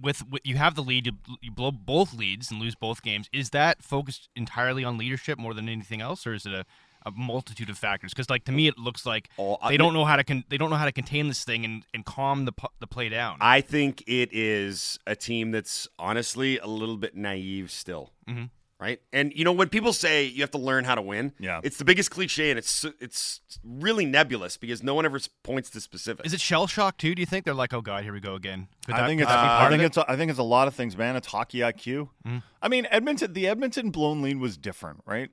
with, 0.00 0.26
with 0.28 0.40
you 0.44 0.56
have 0.56 0.74
the 0.74 0.82
lead, 0.82 1.06
you, 1.06 1.12
you 1.42 1.50
blow 1.50 1.70
both 1.70 2.14
leads 2.14 2.50
and 2.50 2.58
lose 2.60 2.74
both 2.74 3.02
games. 3.02 3.28
Is 3.32 3.50
that 3.50 3.82
focused 3.82 4.28
entirely 4.34 4.82
on 4.84 4.96
leadership 4.96 5.38
more 5.38 5.52
than 5.52 5.68
anything 5.68 6.00
else, 6.00 6.26
or 6.26 6.32
is 6.32 6.46
it 6.46 6.52
a, 6.54 6.64
a 7.04 7.10
multitude 7.10 7.68
of 7.68 7.76
factors? 7.76 8.12
Because 8.14 8.30
like 8.30 8.44
to 8.46 8.52
me, 8.52 8.66
it 8.66 8.78
looks 8.78 9.04
like 9.04 9.28
I- 9.38 9.70
they 9.70 9.76
don't 9.76 9.92
know 9.92 10.06
how 10.06 10.16
to 10.16 10.24
con- 10.24 10.44
they 10.48 10.56
don't 10.56 10.70
know 10.70 10.76
how 10.76 10.84
to 10.86 10.92
contain 10.92 11.28
this 11.28 11.44
thing 11.44 11.64
and, 11.66 11.84
and 11.92 12.04
calm 12.06 12.46
the 12.46 12.52
pu- 12.52 12.68
the 12.80 12.86
play 12.86 13.10
down. 13.10 13.36
I 13.42 13.60
think 13.60 14.02
it 14.06 14.30
is 14.32 14.98
a 15.06 15.14
team 15.14 15.50
that's 15.50 15.86
honestly 15.98 16.58
a 16.58 16.66
little 16.66 16.96
bit 16.96 17.14
naive 17.14 17.70
still. 17.70 18.10
Mhm. 18.26 18.48
Right? 18.80 19.00
And 19.12 19.32
you 19.34 19.44
know 19.44 19.52
when 19.52 19.68
people 19.68 19.92
say 19.92 20.24
you 20.24 20.42
have 20.42 20.50
to 20.50 20.58
learn 20.58 20.84
how 20.84 20.94
to 20.96 21.00
win, 21.00 21.32
Yeah. 21.38 21.60
it's 21.62 21.78
the 21.78 21.84
biggest 21.84 22.10
cliche 22.10 22.50
and 22.50 22.58
it's 22.58 22.84
it's 23.00 23.40
really 23.62 24.04
nebulous 24.04 24.56
because 24.56 24.82
no 24.82 24.94
one 24.94 25.06
ever 25.06 25.18
points 25.44 25.70
to 25.70 25.80
specifics. 25.80 26.26
Is 26.26 26.34
it 26.34 26.40
shell 26.40 26.66
shock 26.66 26.98
too? 26.98 27.14
Do 27.14 27.22
you 27.22 27.26
think 27.26 27.44
they're 27.44 27.54
like, 27.54 27.72
oh 27.72 27.80
god, 27.80 28.02
here 28.02 28.12
we 28.12 28.20
go 28.20 28.34
again? 28.34 28.66
Could 28.84 28.96
I 28.96 29.00
that- 29.02 29.06
think 29.06 29.20
it's 29.20 29.30
that 29.30 29.42
be 29.42 29.64
I 29.66 29.68
think 29.70 29.82
it? 29.82 29.86
it's 29.86 29.96
a, 29.96 30.10
I 30.10 30.16
think 30.16 30.30
it's 30.30 30.40
a 30.40 30.42
lot 30.42 30.66
of 30.68 30.74
things, 30.74 30.96
man. 30.98 31.14
It's 31.16 31.28
hockey 31.28 31.58
IQ. 31.60 32.08
Mhm. 32.26 32.42
I 32.60 32.68
mean, 32.68 32.86
Edmonton 32.90 33.32
the 33.32 33.46
Edmonton 33.46 33.90
blown 33.90 34.20
lead 34.22 34.38
was 34.38 34.56
different, 34.58 35.02
right? 35.06 35.30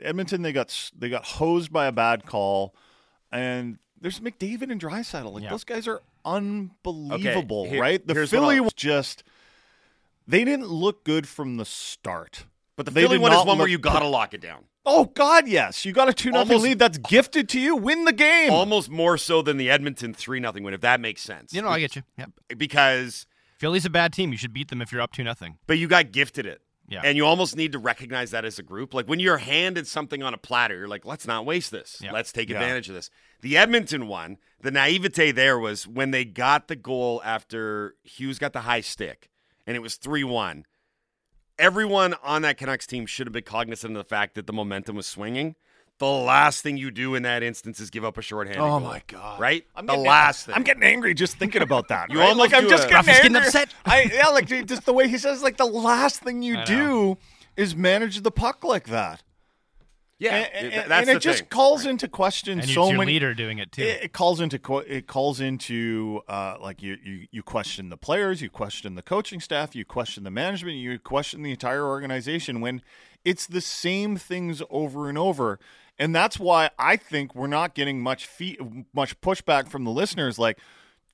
Edmonton 0.00 0.42
they 0.42 0.52
got 0.52 0.90
they 0.96 1.08
got 1.10 1.24
hosed 1.24 1.72
by 1.72 1.86
a 1.86 1.92
bad 1.92 2.24
call, 2.26 2.74
and 3.32 3.78
there's 4.00 4.20
McDavid 4.20 4.70
and 4.70 4.80
Draisaitl. 4.80 5.32
Like 5.32 5.42
Yeah. 5.42 5.50
those 5.50 5.64
guys 5.64 5.88
are 5.88 6.00
unbelievable, 6.24 7.66
here- 7.68 7.80
right? 7.80 8.06
The 8.06 8.14
Philly 8.26 8.56
I'll- 8.56 8.64
was 8.64 8.72
just 8.74 9.24
they 10.26 10.44
didn't 10.44 10.68
look 10.68 11.04
good 11.04 11.26
from 11.28 11.56
the 11.56 11.64
start. 11.64 12.46
But 12.76 12.86
the 12.86 12.92
They 12.92 13.02
Philly 13.02 13.18
one 13.18 13.32
is 13.32 13.36
not 13.38 13.46
one 13.46 13.58
where 13.58 13.68
you 13.68 13.78
got 13.78 14.00
to 14.00 14.06
lock 14.08 14.34
it 14.34 14.40
down. 14.40 14.64
Oh 14.86 15.06
God, 15.06 15.48
yes! 15.48 15.84
You 15.84 15.92
got 15.92 16.08
a 16.08 16.12
two 16.12 16.30
nothing 16.30 16.52
Almost- 16.52 16.64
lead 16.64 16.78
that's 16.78 16.98
gifted 16.98 17.48
to 17.50 17.60
you. 17.60 17.74
Win 17.76 18.04
the 18.04 18.12
game. 18.12 18.50
Almost 18.52 18.90
more 18.90 19.16
so 19.16 19.40
than 19.42 19.56
the 19.56 19.70
Edmonton 19.70 20.12
3 20.12 20.40
nothing 20.40 20.62
win 20.62 20.74
if 20.74 20.80
that 20.82 21.00
makes 21.00 21.22
sense. 21.22 21.52
You 21.54 21.62
know, 21.62 21.68
I 21.68 21.80
get 21.80 21.96
you. 21.96 22.02
Yep. 22.18 22.30
Because 22.58 23.26
Philly's 23.58 23.84
a 23.86 23.90
bad 23.90 24.12
team. 24.12 24.30
You 24.32 24.36
should 24.38 24.52
beat 24.52 24.68
them 24.68 24.82
if 24.82 24.92
you're 24.92 25.00
up 25.00 25.12
two 25.12 25.24
nothing. 25.24 25.56
but 25.66 25.78
you 25.78 25.88
got 25.88 26.12
gifted 26.12 26.44
it. 26.46 26.60
Yeah. 26.86 27.00
And 27.02 27.16
you 27.16 27.24
almost 27.24 27.56
need 27.56 27.72
to 27.72 27.78
recognize 27.78 28.32
that 28.32 28.44
as 28.44 28.58
a 28.58 28.62
group. 28.62 28.92
Like 28.92 29.06
when 29.08 29.18
you're 29.18 29.38
handed 29.38 29.86
something 29.86 30.22
on 30.22 30.34
a 30.34 30.36
platter, 30.36 30.76
you're 30.76 30.86
like, 30.88 31.06
let's 31.06 31.26
not 31.26 31.46
waste 31.46 31.70
this. 31.70 31.98
Yeah. 32.02 32.12
Let's 32.12 32.30
take 32.30 32.50
Yeah. 32.50 32.56
advantage 32.56 32.90
of 32.90 32.94
this. 32.94 33.08
The 33.40 33.56
Edmonton 33.56 34.06
one, 34.06 34.36
the 34.60 34.70
naivete 34.70 35.32
there 35.32 35.58
was 35.58 35.86
when 35.88 36.10
they 36.10 36.26
got 36.26 36.68
the 36.68 36.76
goal 36.76 37.22
after 37.24 37.94
Hughes 38.02 38.38
got 38.38 38.52
the 38.52 38.60
high 38.60 38.82
stick 38.82 39.30
and 39.66 39.76
it 39.78 39.80
was 39.80 39.94
3 39.94 40.24
1. 40.24 40.66
Everyone 41.58 42.14
on 42.22 42.42
that 42.42 42.56
Canucks 42.56 42.86
team 42.86 43.06
should 43.06 43.26
have 43.26 43.32
been 43.32 43.44
cognizant 43.44 43.96
of 43.96 43.98
the 44.04 44.08
fact 44.08 44.34
that 44.34 44.46
the 44.46 44.52
momentum 44.52 44.96
was 44.96 45.06
swinging. 45.06 45.54
The 45.98 46.06
last 46.06 46.62
thing 46.62 46.76
you 46.76 46.90
do 46.90 47.14
in 47.14 47.22
that 47.22 47.44
instance 47.44 47.78
is 47.78 47.88
give 47.90 48.04
up 48.04 48.18
a 48.18 48.22
shorthanded 48.22 48.60
Oh 48.60 48.66
goal. 48.66 48.80
my 48.80 49.00
god! 49.06 49.38
Right? 49.38 49.64
I'm 49.76 49.86
the 49.86 49.92
getting, 49.92 50.06
last 50.06 50.46
thing. 50.46 50.54
I'm 50.56 50.64
getting 50.64 50.82
angry 50.82 51.14
just 51.14 51.38
thinking 51.38 51.62
about 51.62 51.86
that. 51.88 52.10
You 52.12 52.18
right? 52.18 52.30
almost 52.30 52.50
like 52.52 52.60
I'm 52.62 52.68
just 52.68 52.86
a- 52.86 52.88
getting, 52.88 52.96
Ruff 52.96 53.06
getting 53.22 53.36
upset. 53.36 53.68
I 53.84 54.10
yeah, 54.12 54.26
like 54.28 54.46
dude, 54.46 54.66
just 54.66 54.84
the 54.86 54.92
way 54.92 55.06
he 55.06 55.16
says, 55.18 55.40
like 55.44 55.56
the 55.56 55.64
last 55.64 56.20
thing 56.22 56.42
you 56.42 56.58
I 56.58 56.64
do 56.64 57.18
is 57.56 57.76
manage 57.76 58.20
the 58.22 58.32
puck 58.32 58.64
like 58.64 58.88
that. 58.88 59.22
Yeah, 60.24 60.34
and, 60.36 60.52
th- 60.52 60.72
and- 60.82 60.90
that's 60.90 61.00
and 61.00 61.08
the 61.08 61.16
it 61.16 61.20
just 61.22 61.38
thing. 61.40 61.48
calls 61.48 61.86
into 61.86 62.08
question 62.08 62.58
And 62.60 62.68
so 62.68 62.88
your 62.88 62.98
many. 62.98 63.12
leader 63.12 63.34
doing 63.34 63.58
it 63.58 63.72
too. 63.72 63.82
It, 63.82 64.04
it 64.04 64.12
calls 64.12 64.40
into 64.40 64.58
it 64.86 65.06
calls 65.06 65.40
into 65.40 66.22
uh, 66.28 66.56
like 66.60 66.82
you, 66.82 66.96
you 67.04 67.26
you 67.30 67.42
question 67.42 67.88
the 67.90 67.96
players, 67.96 68.42
you 68.42 68.50
question 68.50 68.94
the 68.94 69.02
coaching 69.02 69.40
staff, 69.40 69.74
you 69.76 69.84
question 69.84 70.24
the 70.24 70.30
management, 70.30 70.76
you 70.76 70.98
question 70.98 71.42
the 71.42 71.50
entire 71.50 71.84
organization 71.84 72.60
when 72.60 72.82
it's 73.24 73.46
the 73.46 73.60
same 73.60 74.16
things 74.16 74.62
over 74.70 75.08
and 75.08 75.16
over. 75.16 75.58
And 75.98 76.14
that's 76.14 76.38
why 76.40 76.70
I 76.78 76.96
think 76.96 77.34
we're 77.36 77.46
not 77.46 77.74
getting 77.74 78.00
much 78.00 78.26
fee- 78.26 78.58
much 78.92 79.20
pushback 79.20 79.68
from 79.68 79.84
the 79.84 79.92
listeners. 79.92 80.38
Like, 80.40 80.58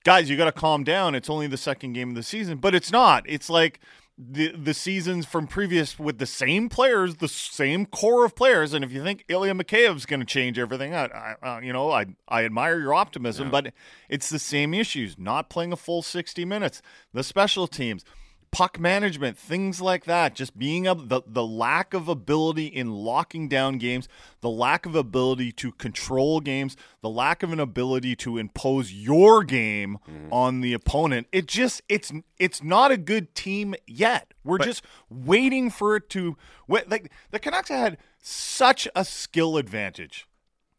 guys, 0.05 0.31
you 0.31 0.37
got 0.39 0.47
to 0.47 0.53
calm 0.53 0.85
down. 0.85 1.15
It's 1.15 1.29
only 1.29 1.47
the 1.47 1.59
second 1.59 1.93
game 1.93 2.09
of 2.09 2.15
the 2.15 2.23
season, 2.23 2.57
but 2.59 2.75
it's 2.75 2.91
not. 2.91 3.25
It's 3.29 3.51
like 3.51 3.79
the 4.21 4.53
the 4.53 4.75
seasons 4.75 5.25
from 5.25 5.47
previous 5.47 5.99
with 5.99 6.19
the 6.19 6.27
same 6.27 6.69
players, 6.69 7.17
the 7.17 7.29
same 7.29 7.87
core 7.87 8.25
of 8.25 8.35
players. 8.35 8.75
And 8.75 8.85
if 8.85 8.93
you 8.93 9.03
think 9.03 9.25
Ilya 9.29 9.55
Mikheyev's 9.55 10.07
going 10.07 10.21
to 10.21 10.27
change 10.27 10.59
everything, 10.59 10.95
I, 10.95 11.07
I 11.43 11.57
uh, 11.57 11.61
you 11.61 11.73
know 11.73 11.91
I 11.91 12.07
I 12.29 12.45
admire 12.45 12.79
your 12.79 12.93
optimism, 12.95 13.51
but 13.51 13.73
it's 14.09 14.29
the 14.29 14.39
same 14.39 14.75
issues. 14.75 15.19
Not 15.19 15.49
playing 15.49 15.73
a 15.73 15.77
full 15.77 16.03
sixty 16.03 16.45
minutes, 16.45 16.83
the 17.13 17.25
special 17.25 17.67
teams. 17.67 18.05
Puck 18.53 18.81
management, 18.81 19.39
things 19.39 19.81
like 19.81 20.05
that, 20.07 20.35
just 20.35 20.59
being 20.59 20.87
able 20.87 21.07
the, 21.07 21.23
the 21.27 21.47
lack 21.47 21.95
of 21.95 22.09
ability 22.09 22.67
in 22.67 22.91
locking 22.91 23.49
down 23.49 23.79
games, 23.79 24.09
the 24.41 24.51
lack 24.51 24.87
of 24.87 24.95
ability 24.97 25.53
to 25.53 25.71
control 25.73 26.41
games, 26.41 26.77
the 27.01 27.09
lack 27.09 27.43
of 27.45 27.53
an 27.53 27.61
ability 27.61 28.17
to 28.17 28.39
impose 28.39 28.93
your 28.93 29.45
game 29.45 29.99
on 30.33 30.61
the 30.63 30.73
opponent. 30.73 31.29
It 31.31 31.47
just 31.47 31.81
it's 31.89 32.13
it's 32.39 32.63
not 32.63 32.91
a 32.91 32.97
good 32.97 33.35
team 33.37 33.77
yet. 33.87 34.35
We're 34.43 34.59
just 34.59 34.85
waiting 35.09 35.71
for 35.71 35.95
it 35.97 36.11
to. 36.11 36.37
Like 36.67 37.13
the 37.31 37.39
Canucks 37.39 37.69
had 37.69 37.99
such 38.21 38.89
a 38.97 39.05
skill 39.05 39.57
advantage 39.59 40.27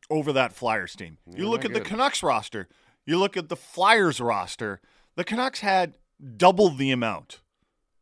over 0.10 0.34
that 0.34 0.52
Flyers 0.52 0.94
team. 0.96 1.20
You 1.26 1.50
look 1.50 1.64
at 1.64 1.74
the 1.74 1.80
Canucks 1.90 2.22
roster, 2.22 2.68
you 3.06 3.18
look 3.18 3.38
at 3.38 3.48
the 3.48 3.56
Flyers 3.56 4.20
roster. 4.20 4.82
The 5.16 5.24
Canucks 5.24 5.62
had 5.62 5.94
double 6.38 6.70
the 6.70 6.92
amount 6.92 7.40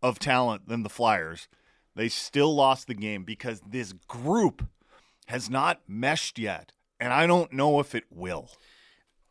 of 0.02 0.20
talent 0.20 0.68
than 0.68 0.84
the 0.84 0.90
Flyers. 0.90 1.48
They 1.96 2.10
still 2.10 2.56
lost 2.56 2.88
the 2.88 2.94
game 2.94 3.24
because 3.24 3.62
this 3.62 3.94
group 4.08 4.68
has 5.28 5.50
not 5.50 5.82
meshed 5.88 6.40
yet, 6.40 6.72
and 7.00 7.14
I 7.14 7.28
don't 7.28 7.52
know 7.54 7.80
if 7.80 7.94
it 7.94 8.06
will. 8.10 8.50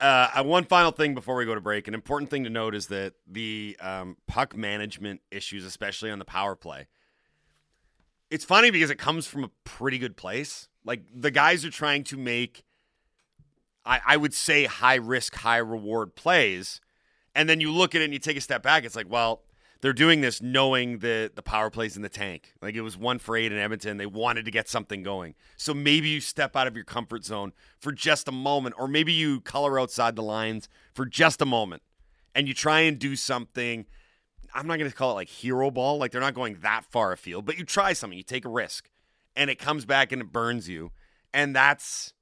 Uh, 0.01 0.45
one 0.45 0.65
final 0.65 0.93
thing 0.93 1.15
before 1.15 1.35
we 1.35 1.45
go 1.45 1.55
to 1.55 1.61
break. 1.61 1.89
An 1.89 1.95
important 1.95 2.31
thing 2.31 2.45
to 2.45 2.51
note 2.51 2.75
is 2.75 2.87
that 2.87 3.15
the 3.27 3.77
um, 3.81 4.17
puck 4.29 4.57
management 4.57 5.23
issues, 5.31 5.65
especially 5.65 6.11
on 6.11 6.21
the 6.21 6.25
power 6.25 6.55
play, 6.55 6.87
it's 8.31 8.45
funny 8.45 8.71
because 8.71 8.91
it 8.91 8.99
comes 8.99 9.27
from 9.27 9.45
a 9.45 9.51
pretty 9.65 9.99
good 9.99 10.17
place. 10.17 10.69
Like 10.85 11.03
the 11.13 11.31
guys 11.31 11.65
are 11.65 11.71
trying 11.71 12.05
to 12.05 12.17
make, 12.17 12.65
I, 13.85 14.01
I 14.07 14.17
would 14.17 14.35
say, 14.35 14.67
high 14.67 14.97
risk, 14.97 15.35
high 15.35 15.57
reward 15.57 16.15
plays. 16.15 16.81
And 17.35 17.49
then 17.49 17.61
you 17.61 17.73
look 17.73 17.95
at 17.95 18.01
it 18.01 18.05
and 18.05 18.13
you 18.13 18.19
take 18.21 18.37
a 18.37 18.41
step 18.41 18.63
back. 18.63 18.85
It's 18.85 18.97
like, 18.97 19.11
well, 19.11 19.43
they're 19.81 19.93
doing 19.93 20.21
this 20.21 20.43
knowing 20.43 20.99
that 20.99 21.37
the 21.37 21.43
power 21.43 21.71
plays 21.71 21.97
in 21.97 22.03
the 22.03 22.09
tank. 22.09 22.53
Like 22.61 22.75
it 22.75 22.81
was 22.81 22.97
one 22.97 23.19
for 23.19 23.37
eight 23.37 23.53
in 23.53 23.59
Edmonton. 23.59 23.97
They 23.97 24.07
wanted 24.07 24.45
to 24.45 24.51
get 24.51 24.69
something 24.69 25.03
going. 25.03 25.35
So 25.57 25.73
maybe 25.73 26.09
you 26.09 26.21
step 26.21 26.57
out 26.57 26.67
of 26.67 26.75
your 26.75 26.85
comfort 26.85 27.25
zone 27.25 27.53
for 27.79 27.93
just 27.93 28.29
a 28.29 28.33
moment, 28.33 28.75
or 28.79 28.89
maybe 28.89 29.13
you 29.13 29.41
color 29.41 29.79
outside 29.79 30.17
the 30.17 30.23
lines 30.23 30.69
for 30.95 31.07
just 31.07 31.41
a 31.41 31.47
moment 31.47 31.83
and 32.35 32.49
you 32.49 32.55
try 32.55 32.81
and 32.81 32.99
do 32.99 33.15
something. 33.17 33.87
I'm 34.55 34.67
not 34.67 34.79
going 34.79 34.91
to 34.91 34.97
call 34.97 35.13
it 35.13 35.15
like 35.15 35.29
hero 35.29 35.71
ball. 35.71 35.99
Like 35.99 36.11
they're 36.11 36.21
not 36.21 36.35
going 36.35 36.59
that 36.63 36.85
far 36.85 37.13
afield, 37.13 37.45
but 37.45 37.59
you 37.59 37.65
try 37.65 37.93
something, 37.93 38.17
you 38.17 38.25
take 38.25 38.45
a 38.45 38.51
risk, 38.51 38.91
and 39.37 39.51
it 39.51 39.59
comes 39.59 39.85
back 39.85 40.11
and 40.11 40.23
it 40.23 40.33
burns 40.33 40.69
you. 40.69 40.91
And 41.33 41.55
that's 41.55 42.15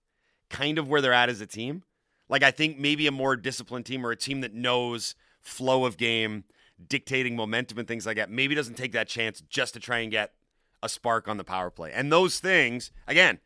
kind 0.51 0.79
of 0.79 0.89
where 0.89 1.01
they're 1.01 1.13
at 1.13 1.29
as 1.29 1.41
a 1.41 1.47
team. 1.47 1.85
Like 2.29 2.43
I 2.43 2.51
think 2.51 2.79
maybe 2.79 3.07
a 3.07 3.13
more 3.13 3.37
disciplined 3.37 3.87
team 3.87 4.05
or 4.05 4.11
a 4.11 4.17
team 4.17 4.41
that 4.41 4.53
knows 4.53 5.15
flow 5.41 5.85
of 5.85 5.97
game, 5.97 6.45
dictating 6.89 7.37
momentum 7.37 7.79
and 7.79 7.89
things 7.89 8.07
like 8.07 8.17
that, 8.17 8.31
maybe 8.31 8.55
doesn't 8.55 8.77
take 8.77 8.93
that 8.93 9.09
chance 9.09 9.43
just 9.49 9.75
to 9.75 9.81
try 9.81 9.99
and 9.99 10.11
get 10.11 10.33
a 10.83 10.89
spark 10.89 11.29
on 11.29 11.37
the 11.37 11.45
power 11.45 11.71
play. 11.71 11.93
And 11.93 12.13
those 12.13 12.39
things, 12.39 12.91
again, 13.07 13.39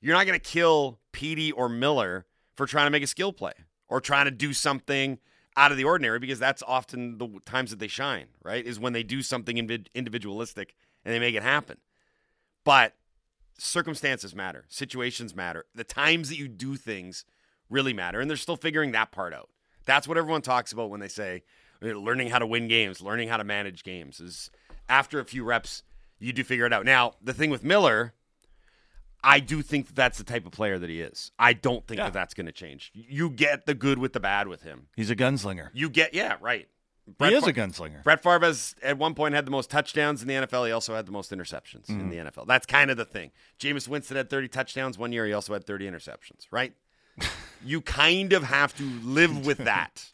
you're 0.00 0.14
not 0.14 0.26
going 0.26 0.38
to 0.38 0.50
kill 0.50 1.00
Petey 1.12 1.52
or 1.52 1.68
Miller 1.68 2.26
for 2.54 2.66
trying 2.66 2.86
to 2.86 2.90
make 2.90 3.02
a 3.02 3.08
skill 3.08 3.32
play 3.32 3.52
or 3.88 4.00
trying 4.00 4.26
to 4.26 4.30
do 4.30 4.52
something 4.52 5.18
out 5.56 5.70
of 5.70 5.78
the 5.78 5.84
ordinary 5.84 6.18
because 6.18 6.38
that's 6.38 6.62
often 6.66 7.18
the 7.18 7.28
times 7.44 7.70
that 7.70 7.78
they 7.78 7.88
shine, 7.88 8.26
right? 8.42 8.64
Is 8.64 8.78
when 8.78 8.92
they 8.92 9.02
do 9.02 9.22
something 9.22 9.56
individualistic 9.58 10.74
and 11.04 11.14
they 11.14 11.18
make 11.18 11.34
it 11.34 11.42
happen. 11.42 11.78
But 12.64 12.94
circumstances 13.58 14.34
matter, 14.34 14.64
situations 14.68 15.34
matter. 15.34 15.64
The 15.74 15.84
times 15.84 16.28
that 16.28 16.38
you 16.38 16.46
do 16.46 16.76
things 16.76 17.24
really 17.70 17.92
matter, 17.92 18.20
and 18.20 18.28
they're 18.28 18.36
still 18.36 18.56
figuring 18.56 18.92
that 18.92 19.12
part 19.12 19.32
out. 19.32 19.48
That's 19.86 20.06
what 20.06 20.18
everyone 20.18 20.42
talks 20.42 20.72
about 20.72 20.90
when 20.90 21.00
they 21.00 21.08
say 21.08 21.42
learning 21.80 22.30
how 22.30 22.38
to 22.38 22.46
win 22.46 22.68
games, 22.68 23.00
learning 23.00 23.28
how 23.28 23.36
to 23.36 23.44
manage 23.44 23.82
games. 23.84 24.20
Is 24.20 24.50
after 24.88 25.18
a 25.20 25.24
few 25.24 25.44
reps, 25.44 25.82
you 26.18 26.32
do 26.32 26.44
figure 26.44 26.66
it 26.66 26.72
out. 26.72 26.84
Now, 26.84 27.14
the 27.22 27.32
thing 27.34 27.50
with 27.50 27.62
Miller, 27.64 28.14
I 29.22 29.40
do 29.40 29.62
think 29.62 29.86
that 29.88 29.96
that's 29.96 30.18
the 30.18 30.24
type 30.24 30.46
of 30.46 30.52
player 30.52 30.78
that 30.78 30.88
he 30.90 31.00
is. 31.00 31.32
I 31.38 31.52
don't 31.52 31.86
think 31.86 31.98
Yeah. 31.98 32.04
that 32.04 32.12
that's 32.12 32.34
going 32.34 32.46
to 32.46 32.52
change. 32.52 32.92
You 32.94 33.30
get 33.30 33.66
the 33.66 33.74
good 33.74 33.98
with 33.98 34.12
the 34.12 34.20
bad 34.20 34.46
with 34.48 34.62
him. 34.62 34.86
He's 34.94 35.10
a 35.10 35.16
gunslinger. 35.16 35.70
You 35.74 35.90
get, 35.90 36.14
yeah, 36.14 36.36
right. 36.40 36.68
he 37.18 37.34
is 37.34 37.46
a 37.46 37.52
gunslinger. 37.52 38.02
Brett 38.04 38.22
Favre 38.22 38.40
has 38.46 38.74
at 38.82 38.98
one 38.98 39.14
point 39.14 39.34
had 39.34 39.44
the 39.46 39.50
most 39.50 39.70
touchdowns 39.70 40.22
in 40.22 40.28
the 40.28 40.34
NFL. 40.34 40.66
He 40.66 40.72
also 40.72 40.94
had 40.94 41.06
the 41.06 41.12
most 41.12 41.30
interceptions 41.32 41.88
in 41.88 42.02
Mhm. 42.02 42.10
the 42.10 42.16
NFL. 42.18 42.46
That's 42.46 42.66
kind 42.66 42.90
of 42.90 42.96
the 42.96 43.04
thing. 43.04 43.30
Jameis 43.58 43.88
Winston 43.88 44.16
had 44.16 44.28
30 44.30 44.48
touchdowns 44.48 44.96
one 44.98 45.12
year. 45.12 45.26
He 45.26 45.32
also 45.32 45.52
had 45.52 45.64
30 45.64 45.86
interceptions, 45.88 46.46
right? 46.50 46.72
you 47.64 47.80
kind 47.80 48.32
of 48.32 48.42
have 48.44 48.76
to 48.76 48.82
live 49.02 49.44
with 49.46 49.58
that. 49.58 50.12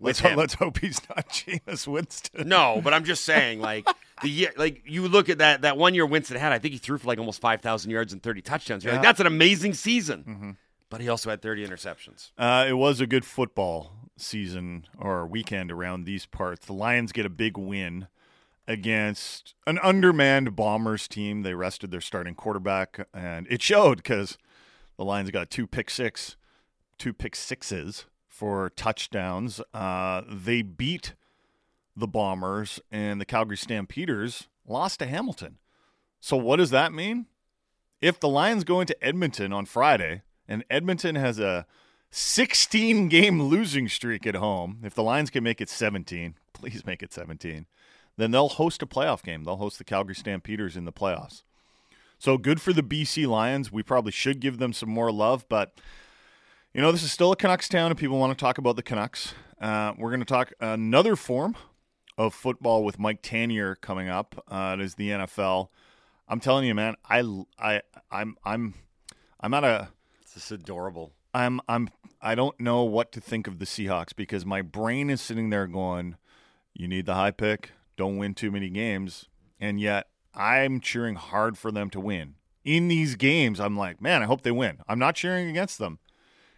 Let's, 0.00 0.20
him. 0.20 0.36
let's 0.36 0.54
hope 0.54 0.78
he's 0.78 1.00
not 1.08 1.28
Jameis 1.30 1.86
Winston. 1.86 2.48
No, 2.48 2.80
but 2.82 2.94
I'm 2.94 3.04
just 3.04 3.24
saying, 3.24 3.60
like 3.60 3.86
the 4.22 4.28
year, 4.28 4.52
like 4.56 4.82
you 4.86 5.06
look 5.08 5.28
at 5.28 5.38
that 5.38 5.62
that 5.62 5.76
one 5.76 5.94
year 5.94 6.06
Winston 6.06 6.36
had. 6.36 6.52
I 6.52 6.58
think 6.58 6.72
he 6.72 6.78
threw 6.78 6.98
for 6.98 7.06
like 7.06 7.18
almost 7.18 7.40
5,000 7.40 7.90
yards 7.90 8.12
and 8.12 8.22
30 8.22 8.42
touchdowns. 8.42 8.84
You're 8.84 8.94
like, 8.94 9.02
that's 9.02 9.20
an 9.20 9.26
amazing 9.26 9.74
season. 9.74 10.24
Mm-hmm. 10.26 10.50
But 10.90 11.00
he 11.00 11.08
also 11.08 11.30
had 11.30 11.42
30 11.42 11.66
interceptions. 11.66 12.30
Uh, 12.38 12.66
it 12.68 12.74
was 12.74 13.00
a 13.00 13.06
good 13.06 13.24
football 13.24 13.92
season 14.16 14.86
or 14.98 15.26
weekend 15.26 15.72
around 15.72 16.04
these 16.04 16.26
parts. 16.26 16.66
The 16.66 16.72
Lions 16.72 17.10
get 17.10 17.26
a 17.26 17.30
big 17.30 17.56
win 17.56 18.06
against 18.68 19.54
an 19.66 19.78
undermanned 19.82 20.54
Bombers 20.54 21.08
team. 21.08 21.42
They 21.42 21.54
rested 21.54 21.90
their 21.90 22.00
starting 22.00 22.34
quarterback, 22.34 23.08
and 23.12 23.46
it 23.50 23.60
showed 23.62 23.98
because 23.98 24.38
the 24.96 25.04
Lions 25.04 25.30
got 25.30 25.50
two 25.50 25.66
pick 25.66 25.90
six, 25.90 26.36
two 26.98 27.12
pick 27.12 27.34
sixes 27.34 28.06
for 28.34 28.70
touchdowns. 28.70 29.60
Uh, 29.72 30.22
they 30.28 30.60
beat 30.60 31.14
the 31.96 32.08
Bombers, 32.08 32.80
and 32.90 33.20
the 33.20 33.24
Calgary 33.24 33.56
Stampeders 33.56 34.48
lost 34.66 34.98
to 34.98 35.06
Hamilton. 35.06 35.58
So 36.20 36.36
what 36.36 36.56
does 36.56 36.70
that 36.70 36.92
mean? 36.92 37.26
If 38.00 38.18
the 38.18 38.28
Lions 38.28 38.64
go 38.64 38.80
into 38.80 39.02
Edmonton 39.02 39.52
on 39.52 39.66
Friday, 39.66 40.22
and 40.48 40.64
Edmonton 40.68 41.14
has 41.14 41.38
a 41.38 41.64
16 42.10 43.08
game 43.08 43.40
losing 43.40 43.88
streak 43.88 44.26
at 44.26 44.34
home, 44.34 44.80
if 44.82 44.94
the 44.94 45.04
Lions 45.04 45.30
can 45.30 45.44
make 45.44 45.60
it 45.60 45.68
17, 45.68 46.34
please 46.52 46.84
make 46.84 47.04
it 47.04 47.12
17, 47.12 47.66
then 48.16 48.30
they'll 48.32 48.48
host 48.48 48.82
a 48.82 48.86
playoff 48.86 49.22
game. 49.22 49.44
They'll 49.44 49.56
host 49.56 49.78
the 49.78 49.84
Calgary 49.84 50.16
Stampeders 50.16 50.76
in 50.76 50.86
the 50.86 50.92
playoffs. 50.92 51.44
So 52.18 52.36
good 52.36 52.60
for 52.60 52.72
the 52.72 52.82
BC 52.82 53.28
Lions. 53.28 53.70
We 53.70 53.84
probably 53.84 54.12
should 54.12 54.40
give 54.40 54.58
them 54.58 54.72
some 54.72 54.88
more 54.88 55.12
love, 55.12 55.46
but 55.48 55.74
you 56.74 56.80
know, 56.80 56.90
this 56.90 57.04
is 57.04 57.12
still 57.12 57.30
a 57.30 57.36
Canucks 57.36 57.68
town, 57.68 57.92
and 57.92 57.98
people 57.98 58.18
want 58.18 58.36
to 58.36 58.42
talk 58.42 58.58
about 58.58 58.74
the 58.74 58.82
Canucks. 58.82 59.32
Uh, 59.60 59.92
we're 59.96 60.10
going 60.10 60.20
to 60.20 60.26
talk 60.26 60.52
another 60.58 61.14
form 61.14 61.54
of 62.18 62.34
football 62.34 62.82
with 62.82 62.98
Mike 62.98 63.22
Tanier 63.22 63.80
coming 63.80 64.08
up. 64.08 64.44
Uh, 64.48 64.74
it 64.76 64.82
is 64.82 64.96
the 64.96 65.10
NFL. 65.10 65.68
I'm 66.28 66.40
telling 66.40 66.66
you, 66.66 66.74
man, 66.74 66.96
I, 67.08 67.22
I, 67.60 67.82
I'm, 68.10 68.36
I'm, 68.44 68.74
I'm 69.40 69.54
at 69.54 69.62
a. 69.62 69.88
It's 70.22 70.34
just 70.34 70.50
adorable. 70.50 71.12
I'm, 71.32 71.60
I'm, 71.68 71.90
I 72.20 72.34
don't 72.34 72.58
know 72.58 72.82
what 72.82 73.12
to 73.12 73.20
think 73.20 73.46
of 73.46 73.60
the 73.60 73.66
Seahawks 73.66 74.14
because 74.16 74.44
my 74.44 74.60
brain 74.60 75.10
is 75.10 75.20
sitting 75.20 75.50
there 75.50 75.68
going, 75.68 76.16
"You 76.72 76.88
need 76.88 77.06
the 77.06 77.14
high 77.14 77.30
pick. 77.30 77.70
Don't 77.96 78.18
win 78.18 78.34
too 78.34 78.50
many 78.50 78.68
games," 78.68 79.28
and 79.60 79.78
yet 79.78 80.08
I'm 80.34 80.80
cheering 80.80 81.14
hard 81.14 81.56
for 81.56 81.70
them 81.70 81.88
to 81.90 82.00
win. 82.00 82.34
In 82.64 82.88
these 82.88 83.14
games, 83.14 83.60
I'm 83.60 83.76
like, 83.76 84.00
man, 84.00 84.22
I 84.22 84.26
hope 84.26 84.42
they 84.42 84.50
win. 84.50 84.78
I'm 84.88 84.98
not 84.98 85.14
cheering 85.14 85.48
against 85.48 85.78
them. 85.78 85.98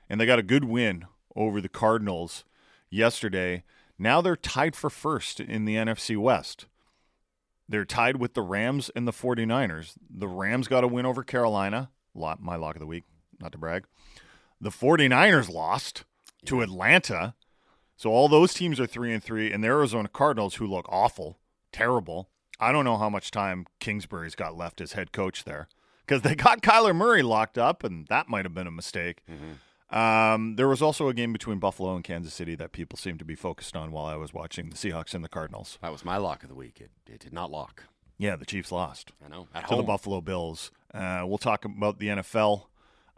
And 0.08 0.20
they 0.20 0.26
got 0.26 0.38
a 0.38 0.44
good 0.44 0.64
win 0.64 1.06
over 1.34 1.60
the 1.60 1.68
Cardinals 1.68 2.44
yesterday. 2.90 3.64
Now 3.98 4.20
they're 4.20 4.36
tied 4.36 4.76
for 4.76 4.90
first 4.90 5.40
in 5.40 5.64
the 5.64 5.76
NFC 5.76 6.16
West. 6.16 6.66
They're 7.68 7.84
tied 7.84 8.16
with 8.16 8.34
the 8.34 8.42
Rams 8.42 8.90
and 8.94 9.08
the 9.08 9.12
49ers. 9.12 9.94
The 10.08 10.28
Rams 10.28 10.68
got 10.68 10.84
a 10.84 10.88
win 10.88 11.06
over 11.06 11.24
Carolina. 11.24 11.90
Lot, 12.14 12.40
my 12.40 12.56
lock 12.56 12.76
of 12.76 12.80
the 12.80 12.86
week, 12.86 13.04
not 13.40 13.52
to 13.52 13.58
brag. 13.58 13.84
The 14.60 14.70
49ers 14.70 15.52
lost 15.52 16.04
to 16.46 16.62
Atlanta. 16.62 17.34
So 17.96 18.10
all 18.10 18.28
those 18.28 18.54
teams 18.54 18.78
are 18.78 18.86
3 18.86 19.12
and 19.12 19.22
3 19.22 19.52
and 19.52 19.64
the 19.64 19.68
Arizona 19.68 20.08
Cardinals 20.08 20.56
who 20.56 20.66
look 20.66 20.86
awful, 20.88 21.38
terrible. 21.72 22.30
I 22.60 22.72
don't 22.72 22.84
know 22.84 22.96
how 22.96 23.10
much 23.10 23.30
time 23.30 23.66
Kingsbury's 23.80 24.34
got 24.34 24.56
left 24.56 24.80
as 24.80 24.92
head 24.92 25.12
coach 25.12 25.44
there 25.44 25.68
because 26.06 26.22
they 26.22 26.34
got 26.34 26.62
Kyler 26.62 26.94
Murray 26.94 27.22
locked 27.22 27.58
up 27.58 27.84
and 27.84 28.06
that 28.06 28.28
might 28.28 28.44
have 28.44 28.54
been 28.54 28.66
a 28.66 28.72
mistake. 28.72 29.22
Mm-hmm. 29.30 29.52
Um, 29.90 30.56
there 30.56 30.68
was 30.68 30.82
also 30.82 31.08
a 31.08 31.14
game 31.14 31.32
between 31.32 31.58
Buffalo 31.58 31.94
and 31.94 32.02
Kansas 32.02 32.34
City 32.34 32.54
that 32.56 32.72
people 32.72 32.98
seemed 32.98 33.20
to 33.20 33.24
be 33.24 33.36
focused 33.36 33.76
on 33.76 33.92
while 33.92 34.06
I 34.06 34.16
was 34.16 34.34
watching 34.34 34.70
the 34.70 34.76
Seahawks 34.76 35.14
and 35.14 35.22
the 35.22 35.28
Cardinals. 35.28 35.78
That 35.80 35.92
was 35.92 36.04
my 36.04 36.16
lock 36.16 36.42
of 36.42 36.48
the 36.48 36.56
week. 36.56 36.80
It, 36.80 36.90
it 37.06 37.20
did 37.20 37.32
not 37.32 37.50
lock. 37.50 37.84
Yeah, 38.18 38.36
the 38.36 38.46
Chiefs 38.46 38.72
lost. 38.72 39.12
I 39.24 39.28
know. 39.28 39.46
At 39.54 39.68
to 39.68 39.76
the. 39.76 39.82
Buffalo 39.82 40.20
Bills. 40.20 40.70
Uh, 40.92 41.22
we'll 41.24 41.38
talk 41.38 41.64
about 41.64 41.98
the 41.98 42.08
NFL 42.08 42.64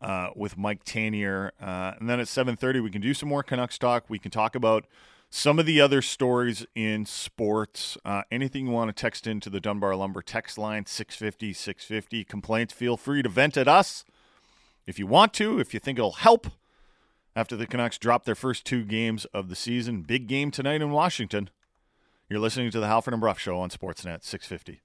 uh, 0.03 0.31
with 0.35 0.59
Mike 0.59 0.85
Tanier, 0.85 1.51
uh, 1.61 1.95
and 1.99 2.09
then 2.11 2.21
at 2.21 2.29
seven 2.29 2.57
thirty 2.57 2.81
we 2.81 2.91
can 2.91 3.01
do 3.01 3.15
some 3.15 3.29
more 3.29 3.43
Canucks 3.43 3.79
talk. 3.79 4.05
We 4.09 4.19
can 4.19 4.31
talk 4.31 4.55
about 4.55 4.87
some 5.31 5.59
of 5.59 5.67
the 5.67 5.81
other 5.81 6.03
stories 6.03 6.67
in 6.75 7.07
sports. 7.07 7.97
Uh, 8.05 8.23
anything 8.31 8.67
you 8.67 8.73
want 8.73 8.95
to 8.95 8.99
text 8.99 9.27
into 9.27 9.51
the 9.51 9.61
Dunbar 9.61 9.95
Lumber 9.95 10.23
text 10.23 10.59
line 10.59 10.87
650 10.87 11.53
650. 11.53 12.25
Complaints, 12.25 12.73
feel 12.73 12.97
free 12.97 13.23
to 13.23 13.29
vent 13.29 13.57
at 13.57 13.69
us 13.69 14.05
if 14.87 14.99
you 14.99 15.07
want 15.07 15.35
to. 15.35 15.59
If 15.59 15.75
you 15.75 15.81
think 15.81 15.99
it'll 15.99 16.13
help. 16.13 16.49
After 17.35 17.57
the 17.57 17.67
Canucks 17.67 17.99
dropped 17.99 18.27
their 18.27 18.35
first 18.35 18.65
two 18.65 18.85
games 18.85 19.25
of 19.27 19.49
the 19.49 19.57
season, 19.57 20.03
big 20.03 20.27
game 20.27 20.51
tonight 20.51 20.83
in 20.83 20.91
Washington. 20.91 21.51
You're 22.29 22.41
listening 22.41 22.71
to 22.73 22.81
the 22.81 22.89
Halford 22.89 23.15
and 23.15 23.21
Brough 23.21 23.35
Show 23.35 23.59
on 23.59 23.71
Sportsnet 23.71 24.23
650. 24.23 24.77